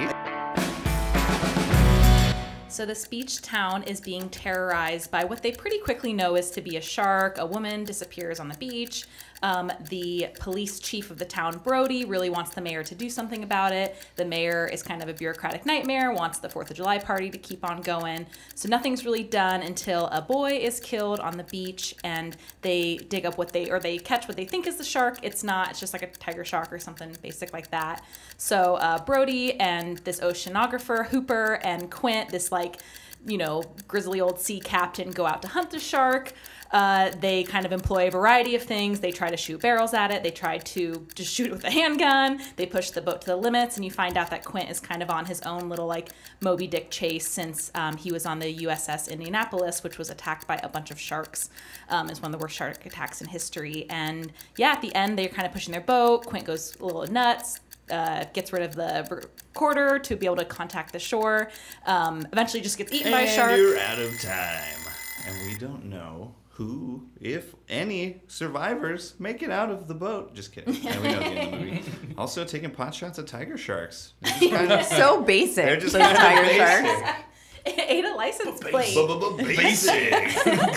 So 2.75 2.85
the 2.85 2.95
speech 2.97 3.41
town 3.41 3.85
is 3.85 4.01
being 4.01 4.29
terrorized 4.31 5.13
by 5.13 5.23
what 5.23 5.43
they 5.43 5.53
pretty 5.53 5.79
quickly 5.79 6.13
know 6.13 6.35
is 6.35 6.51
to 6.51 6.61
be 6.61 6.77
a 6.77 6.81
shark. 6.81 7.39
A 7.39 7.47
woman 7.47 7.85
disappears 7.85 8.41
on 8.41 8.49
the 8.49 8.57
beach. 8.57 9.07
Um, 9.45 9.71
the 9.91 10.29
police 10.41 10.81
chief 10.81 11.11
of 11.11 11.19
the 11.19 11.27
town, 11.27 11.59
Brody, 11.59 12.07
really 12.07 12.31
wants 12.31 12.55
the 12.55 12.63
mayor 12.63 12.83
to 12.83 12.95
do 12.95 13.11
something 13.11 13.45
about 13.45 13.73
it. 13.73 13.95
The 14.17 14.25
mayor 14.25 14.67
is 14.67 14.83
kind 14.83 15.03
of 15.03 15.11
a 15.11 15.13
bureaucratic 15.13 15.67
nightmare, 15.67 16.13
wants 16.13 16.39
the 16.39 16.49
4th 16.49 16.71
of 16.71 16.77
July 16.77 16.99
party 16.99 17.29
to 17.29 17.37
keep 17.37 17.63
on 17.63 17.83
going. 17.83 18.25
So 18.55 18.71
nothing's 18.71 19.05
really 19.05 19.23
done 19.23 19.61
until 19.61 20.07
a 20.07 20.23
boy 20.23 20.53
is 20.53 20.81
killed 20.81 21.21
on 21.21 21.37
the 21.37 21.45
beach 21.45 21.95
and 22.03 22.39
they 22.63 22.97
dig 22.97 23.27
up 23.27 23.37
what 23.37 23.53
they, 23.53 23.71
or 23.71 23.79
they 23.79 23.99
catch 23.99 24.27
what 24.27 24.39
they 24.39 24.47
think 24.47 24.67
is 24.67 24.77
the 24.77 24.85
shark. 24.85 25.19
It's 25.21 25.45
not, 25.45 25.69
it's 25.69 25.81
just 25.81 25.93
like 25.93 26.03
a 26.03 26.07
tiger 26.07 26.47
shark 26.47 26.73
or 26.73 26.79
something 26.79 27.15
basic 27.21 27.53
like 27.53 27.69
that. 27.71 28.03
So 28.39 28.77
uh, 28.77 29.05
Brody 29.05 29.61
and 29.61 29.99
this 29.99 30.21
oceanographer, 30.21 31.05
Hooper, 31.09 31.61
and 31.63 31.91
Quint, 31.91 32.31
this 32.31 32.51
like, 32.51 32.79
you 33.27 33.37
know, 33.37 33.63
grizzly 33.89 34.23
old 34.23 34.41
sea 34.41 34.61
captain 34.61 35.11
go 35.11 35.27
out 35.27 35.43
to 35.43 35.49
hunt 35.49 35.71
the 35.71 35.79
shark. 35.79 36.33
Uh, 36.75 37.13
they 37.21 37.45
kind 37.45 37.65
of 37.65 37.71
employ 37.71 38.09
a 38.09 38.11
variety 38.11 38.57
of 38.57 38.63
things. 38.63 38.99
They 38.99 39.13
try 39.13 39.31
to 39.31 39.37
shoot 39.37 39.61
barrels 39.61 39.95
at 39.95 40.11
it. 40.11 40.25
They 40.25 40.33
try 40.33 40.59
to 40.59 41.07
just 41.15 41.33
shoot 41.33 41.47
it 41.47 41.53
with 41.53 41.63
a 41.63 41.71
handgun. 41.71 42.41
They 42.57 42.67
push 42.67 42.91
the 42.91 43.01
boat 43.01 43.21
to 43.21 43.29
the 43.29 43.37
limits, 43.37 43.77
and 43.77 43.85
you 43.85 43.93
find 43.93 44.17
out 44.19 44.29
that 44.31 44.45
Quint 44.45 44.69
is 44.69 44.81
kind 44.81 45.01
of 45.01 45.09
on 45.09 45.25
his 45.25 45.41
own 45.43 45.69
little 45.69 45.87
like 45.87 46.09
Moby 46.41 46.67
Dick 46.67 46.91
chase 46.91 47.29
since 47.29 47.71
um, 47.77 47.97
he 47.97 48.11
was 48.11 48.27
on 48.27 48.41
the 48.41 48.53
USS 48.65 49.09
Indianapolis, 49.09 49.85
which 49.85 49.99
was 49.99 50.11
attacked 50.11 50.49
by 50.49 50.59
a 50.65 50.69
bunch 50.69 50.91
of 50.91 50.99
sharks. 50.99 51.49
Um, 51.91 52.11
it's 52.11 52.21
one 52.21 52.35
of 52.35 52.41
the 52.41 52.43
worst 52.43 52.57
shark 52.57 52.85
attacks 52.85 53.23
in 53.23 53.29
history. 53.29 53.87
And 53.89 54.33
yeah, 54.57 54.73
at 54.73 54.81
the 54.83 54.93
end, 54.97 55.17
they're 55.17 55.29
kind 55.29 55.47
of 55.47 55.53
pushing 55.53 55.71
their 55.71 55.81
boat. 55.81 56.27
Quint 56.27 56.45
goes 56.45 56.77
a 56.81 56.85
little 56.85 57.07
nuts 57.07 57.61
uh, 57.89 58.25
gets 58.33 58.53
rid 58.53 58.63
of 58.63 58.75
the 58.75 59.07
recorder 59.11 59.99
to 60.01 60.17
be 60.17 60.27
able 60.27 60.37
to 60.37 60.45
contact 60.45 60.93
the 60.93 60.99
shore. 60.99 61.51
Um, 61.87 62.27
eventually, 62.33 62.63
just 62.63 62.79
gets 62.79 62.93
eaten 62.93 63.13
by 63.13 63.21
a 63.21 63.25
And 63.27 63.31
shark. 63.31 63.57
you're 63.57 63.79
out 63.79 64.01
of 64.01 64.21
time. 64.21 64.79
And 65.27 65.47
we 65.47 65.57
don't 65.57 65.85
know 65.85 66.35
who, 66.55 67.09
if 67.21 67.55
any, 67.69 68.23
survivors 68.29 69.15
make 69.19 69.43
it 69.43 69.51
out 69.51 69.71
of 69.71 69.89
the 69.89 69.95
boat. 69.95 70.35
Just 70.35 70.53
kidding. 70.53 70.75
Yeah, 70.83 71.01
we 71.01 71.09
know 71.09 71.19
the 71.19 71.25
end 71.27 71.55
of 71.55 71.61
the 71.61 71.67
movie. 71.67 71.83
Also, 72.17 72.45
taking 72.45 72.71
pot 72.71 72.95
shots 72.95 73.19
at 73.19 73.27
tiger 73.27 73.57
sharks. 73.59 74.13
Just 74.23 74.41
kind 74.51 74.71
of- 74.73 74.85
So 74.85 75.23
basic, 75.23 75.65
They're 75.65 75.81
just 75.81 75.93
those 75.95 76.03
kind 76.03 76.17
tiger 76.17 76.43
basic. 76.43 76.59
sharks. 76.87 77.19
It 77.67 77.79
ate 77.89 78.05
a 78.05 78.15
license 78.15 78.61
plate. 78.61 78.95
Basic. 79.39 80.13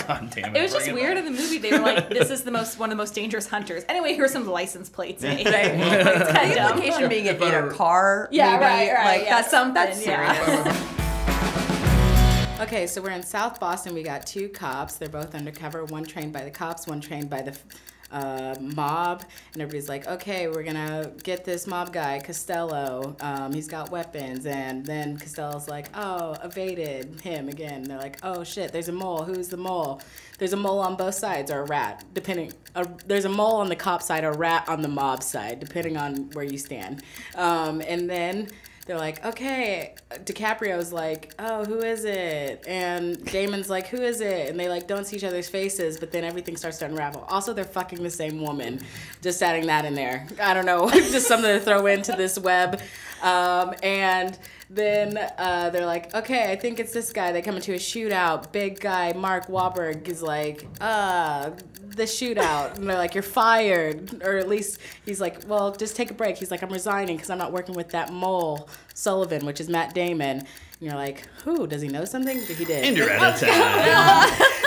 God 0.08 0.30
damn 0.34 0.56
It 0.56 0.58
It 0.58 0.62
was 0.62 0.72
just 0.72 0.90
weird 0.90 1.16
back. 1.16 1.26
in 1.26 1.32
the 1.32 1.38
movie. 1.40 1.58
They 1.58 1.70
were 1.72 1.80
like, 1.84 2.08
"This 2.08 2.30
is 2.30 2.44
the 2.44 2.50
most 2.50 2.78
one 2.78 2.90
of 2.90 2.96
the 2.96 3.00
most 3.02 3.14
dangerous 3.14 3.46
hunters." 3.46 3.84
Anyway, 3.90 4.14
here's 4.14 4.32
some 4.32 4.46
license 4.46 4.88
plates. 4.88 5.22
And 5.22 5.36
Right. 5.44 5.66
it's 5.66 6.30
kind 6.32 6.48
of 6.48 6.48
The 6.48 6.54
dumb. 6.54 6.72
implication 6.78 7.08
being 7.10 7.26
it 7.26 7.40
in 7.42 7.54
a 7.54 7.70
car. 7.74 8.28
Yeah, 8.32 8.52
maybe, 8.52 8.64
right, 8.64 8.92
right. 8.94 9.04
Like 9.18 9.22
yeah, 9.26 9.36
that's 9.36 9.50
something. 9.50 9.74
That's 9.74 10.04
yeah. 10.06 10.64
serious. 10.64 10.97
Okay, 12.60 12.88
so 12.88 13.00
we're 13.00 13.10
in 13.10 13.22
South 13.22 13.60
Boston. 13.60 13.94
We 13.94 14.02
got 14.02 14.26
two 14.26 14.48
cops. 14.48 14.96
They're 14.96 15.08
both 15.08 15.36
undercover. 15.36 15.84
One 15.84 16.04
trained 16.04 16.32
by 16.32 16.42
the 16.42 16.50
cops, 16.50 16.88
one 16.88 17.00
trained 17.00 17.30
by 17.30 17.42
the 17.42 17.56
uh, 18.10 18.56
mob. 18.60 19.22
And 19.52 19.62
everybody's 19.62 19.88
like, 19.88 20.08
okay, 20.08 20.48
we're 20.48 20.64
gonna 20.64 21.12
get 21.22 21.44
this 21.44 21.68
mob 21.68 21.92
guy, 21.92 22.18
Costello. 22.18 23.14
Um, 23.20 23.52
he's 23.52 23.68
got 23.68 23.92
weapons. 23.92 24.44
And 24.44 24.84
then 24.84 25.18
Costello's 25.18 25.68
like, 25.68 25.86
oh, 25.94 26.36
evaded 26.42 27.20
him 27.20 27.48
again. 27.48 27.84
they're 27.84 27.96
like, 27.96 28.18
oh 28.24 28.42
shit, 28.42 28.72
there's 28.72 28.88
a 28.88 28.92
mole. 28.92 29.22
Who's 29.22 29.46
the 29.46 29.56
mole? 29.56 30.00
There's 30.38 30.52
a 30.52 30.56
mole 30.56 30.80
on 30.80 30.96
both 30.96 31.14
sides, 31.14 31.52
or 31.52 31.60
a 31.60 31.64
rat, 31.66 32.04
depending. 32.12 32.52
A, 32.74 32.88
there's 33.06 33.24
a 33.24 33.28
mole 33.28 33.54
on 33.54 33.68
the 33.68 33.76
cop 33.76 34.02
side, 34.02 34.24
a 34.24 34.32
rat 34.32 34.68
on 34.68 34.82
the 34.82 34.88
mob 34.88 35.22
side, 35.22 35.60
depending 35.60 35.96
on 35.96 36.28
where 36.32 36.44
you 36.44 36.58
stand. 36.58 37.04
Um, 37.36 37.80
and 37.82 38.10
then 38.10 38.48
they're 38.88 38.96
like, 38.96 39.22
okay. 39.24 39.94
DiCaprio's 40.24 40.94
like, 40.94 41.34
oh, 41.38 41.62
who 41.66 41.80
is 41.80 42.06
it? 42.06 42.64
And 42.66 43.22
Damon's 43.26 43.68
like, 43.68 43.86
who 43.88 43.98
is 43.98 44.22
it? 44.22 44.48
And 44.48 44.58
they 44.58 44.70
like 44.70 44.88
don't 44.88 45.06
see 45.06 45.16
each 45.16 45.24
other's 45.24 45.46
faces, 45.46 45.98
but 45.98 46.10
then 46.10 46.24
everything 46.24 46.56
starts 46.56 46.78
to 46.78 46.86
unravel. 46.86 47.26
Also, 47.28 47.52
they're 47.52 47.64
fucking 47.64 48.02
the 48.02 48.08
same 48.08 48.40
woman. 48.40 48.80
Just 49.20 49.42
adding 49.42 49.66
that 49.66 49.84
in 49.84 49.94
there. 49.94 50.26
I 50.42 50.54
don't 50.54 50.64
know, 50.64 50.88
just 50.90 51.28
something 51.28 51.50
to 51.50 51.60
throw 51.60 51.84
into 51.84 52.12
this 52.12 52.38
web. 52.38 52.80
Um, 53.22 53.74
and 53.82 54.38
then 54.70 55.18
uh, 55.38 55.70
they're 55.70 55.86
like, 55.86 56.14
okay, 56.14 56.50
I 56.50 56.56
think 56.56 56.78
it's 56.78 56.92
this 56.92 57.12
guy. 57.12 57.32
They 57.32 57.42
come 57.42 57.56
into 57.56 57.72
a 57.72 57.78
shootout. 57.78 58.52
Big 58.52 58.80
guy, 58.80 59.12
Mark 59.14 59.46
Wahlberg, 59.46 60.08
is 60.08 60.22
like, 60.22 60.66
uh, 60.80 61.50
the 61.80 62.04
shootout. 62.04 62.76
And 62.76 62.88
they're 62.88 62.96
like, 62.98 63.14
you're 63.14 63.22
fired. 63.22 64.22
Or 64.22 64.36
at 64.36 64.48
least 64.48 64.78
he's 65.04 65.20
like, 65.20 65.42
well, 65.46 65.72
just 65.72 65.96
take 65.96 66.10
a 66.10 66.14
break. 66.14 66.36
He's 66.36 66.50
like, 66.50 66.62
I'm 66.62 66.70
resigning 66.70 67.16
because 67.16 67.30
I'm 67.30 67.38
not 67.38 67.52
working 67.52 67.74
with 67.74 67.90
that 67.90 68.12
mole, 68.12 68.68
Sullivan, 68.94 69.46
which 69.46 69.60
is 69.60 69.68
Matt 69.68 69.94
Damon. 69.94 70.38
And 70.38 70.46
you're 70.80 70.94
like, 70.94 71.26
who? 71.44 71.66
Does 71.66 71.82
he 71.82 71.88
know 71.88 72.04
something? 72.04 72.40
He 72.40 72.64
did. 72.64 72.84
And 72.84 72.96
you're 72.96 73.10
out 73.10 73.42
of 73.42 73.48
time. 73.48 74.58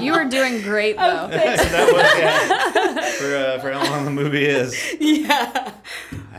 You 0.00 0.12
were 0.12 0.24
doing 0.24 0.62
great 0.62 0.96
though. 0.96 1.26
that 1.30 1.92
was 1.92 2.18
yeah. 2.18 3.10
For 3.12 3.36
uh, 3.36 3.58
for 3.60 3.72
how 3.72 3.90
long 3.90 4.04
the 4.04 4.10
movie 4.10 4.44
is. 4.46 4.74
Yeah. 5.00 5.72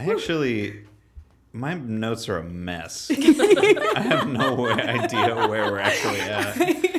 I 0.01 0.11
actually, 0.11 0.83
my 1.53 1.73
notes 1.73 2.27
are 2.29 2.37
a 2.37 2.43
mess. 2.43 3.11
I 3.15 3.99
have 4.01 4.27
no 4.27 4.67
idea 4.69 5.35
where 5.47 5.71
we're 5.71 5.79
actually 5.79 6.21
at. 6.21 6.91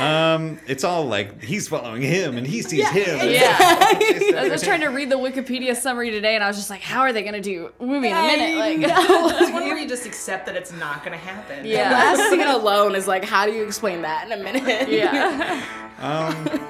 Um, 0.00 0.58
it's 0.66 0.82
all 0.84 1.04
like 1.04 1.42
he's 1.42 1.68
following 1.68 2.02
him 2.02 2.36
and 2.36 2.44
he 2.46 2.62
sees 2.62 2.88
him. 2.88 3.20
and- 3.20 3.30
Yeah. 3.30 3.56
I 3.60 4.48
was 4.50 4.62
trying 4.62 4.80
to 4.80 4.88
read 4.88 5.10
the 5.10 5.16
Wikipedia 5.18 5.76
summary 5.76 6.10
today, 6.10 6.34
and 6.34 6.42
I 6.42 6.48
was 6.48 6.56
just 6.56 6.70
like, 6.70 6.80
"How 6.80 7.00
are 7.02 7.12
they 7.12 7.22
gonna 7.22 7.40
do 7.42 7.70
movie 7.78 8.08
in 8.08 8.16
a 8.16 8.22
minute?" 8.22 8.58
Like, 8.58 8.78
It's 8.80 9.52
one 9.52 9.62
where 9.64 9.78
you 9.78 9.86
just 9.88 10.04
accept 10.06 10.46
that 10.46 10.56
it's 10.56 10.72
not 10.72 11.04
gonna 11.04 11.18
happen. 11.18 11.64
Yeah. 11.64 11.88
The 11.90 11.94
last 12.22 12.30
scene 12.30 12.40
alone 12.46 12.94
is 12.96 13.06
like, 13.06 13.22
how 13.24 13.46
do 13.46 13.52
you 13.52 13.62
explain 13.64 14.02
that 14.02 14.26
in 14.30 14.40
a 14.40 14.42
minute? 14.42 14.88
Yeah. 14.88 15.62
Um, 16.00 16.60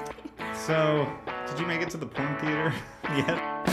so 0.67 1.11
did 1.47 1.59
you 1.59 1.65
make 1.65 1.81
it 1.81 1.89
to 1.91 1.97
the 1.97 2.05
porn 2.05 2.37
theater 2.37 2.73
yet? 3.15 3.72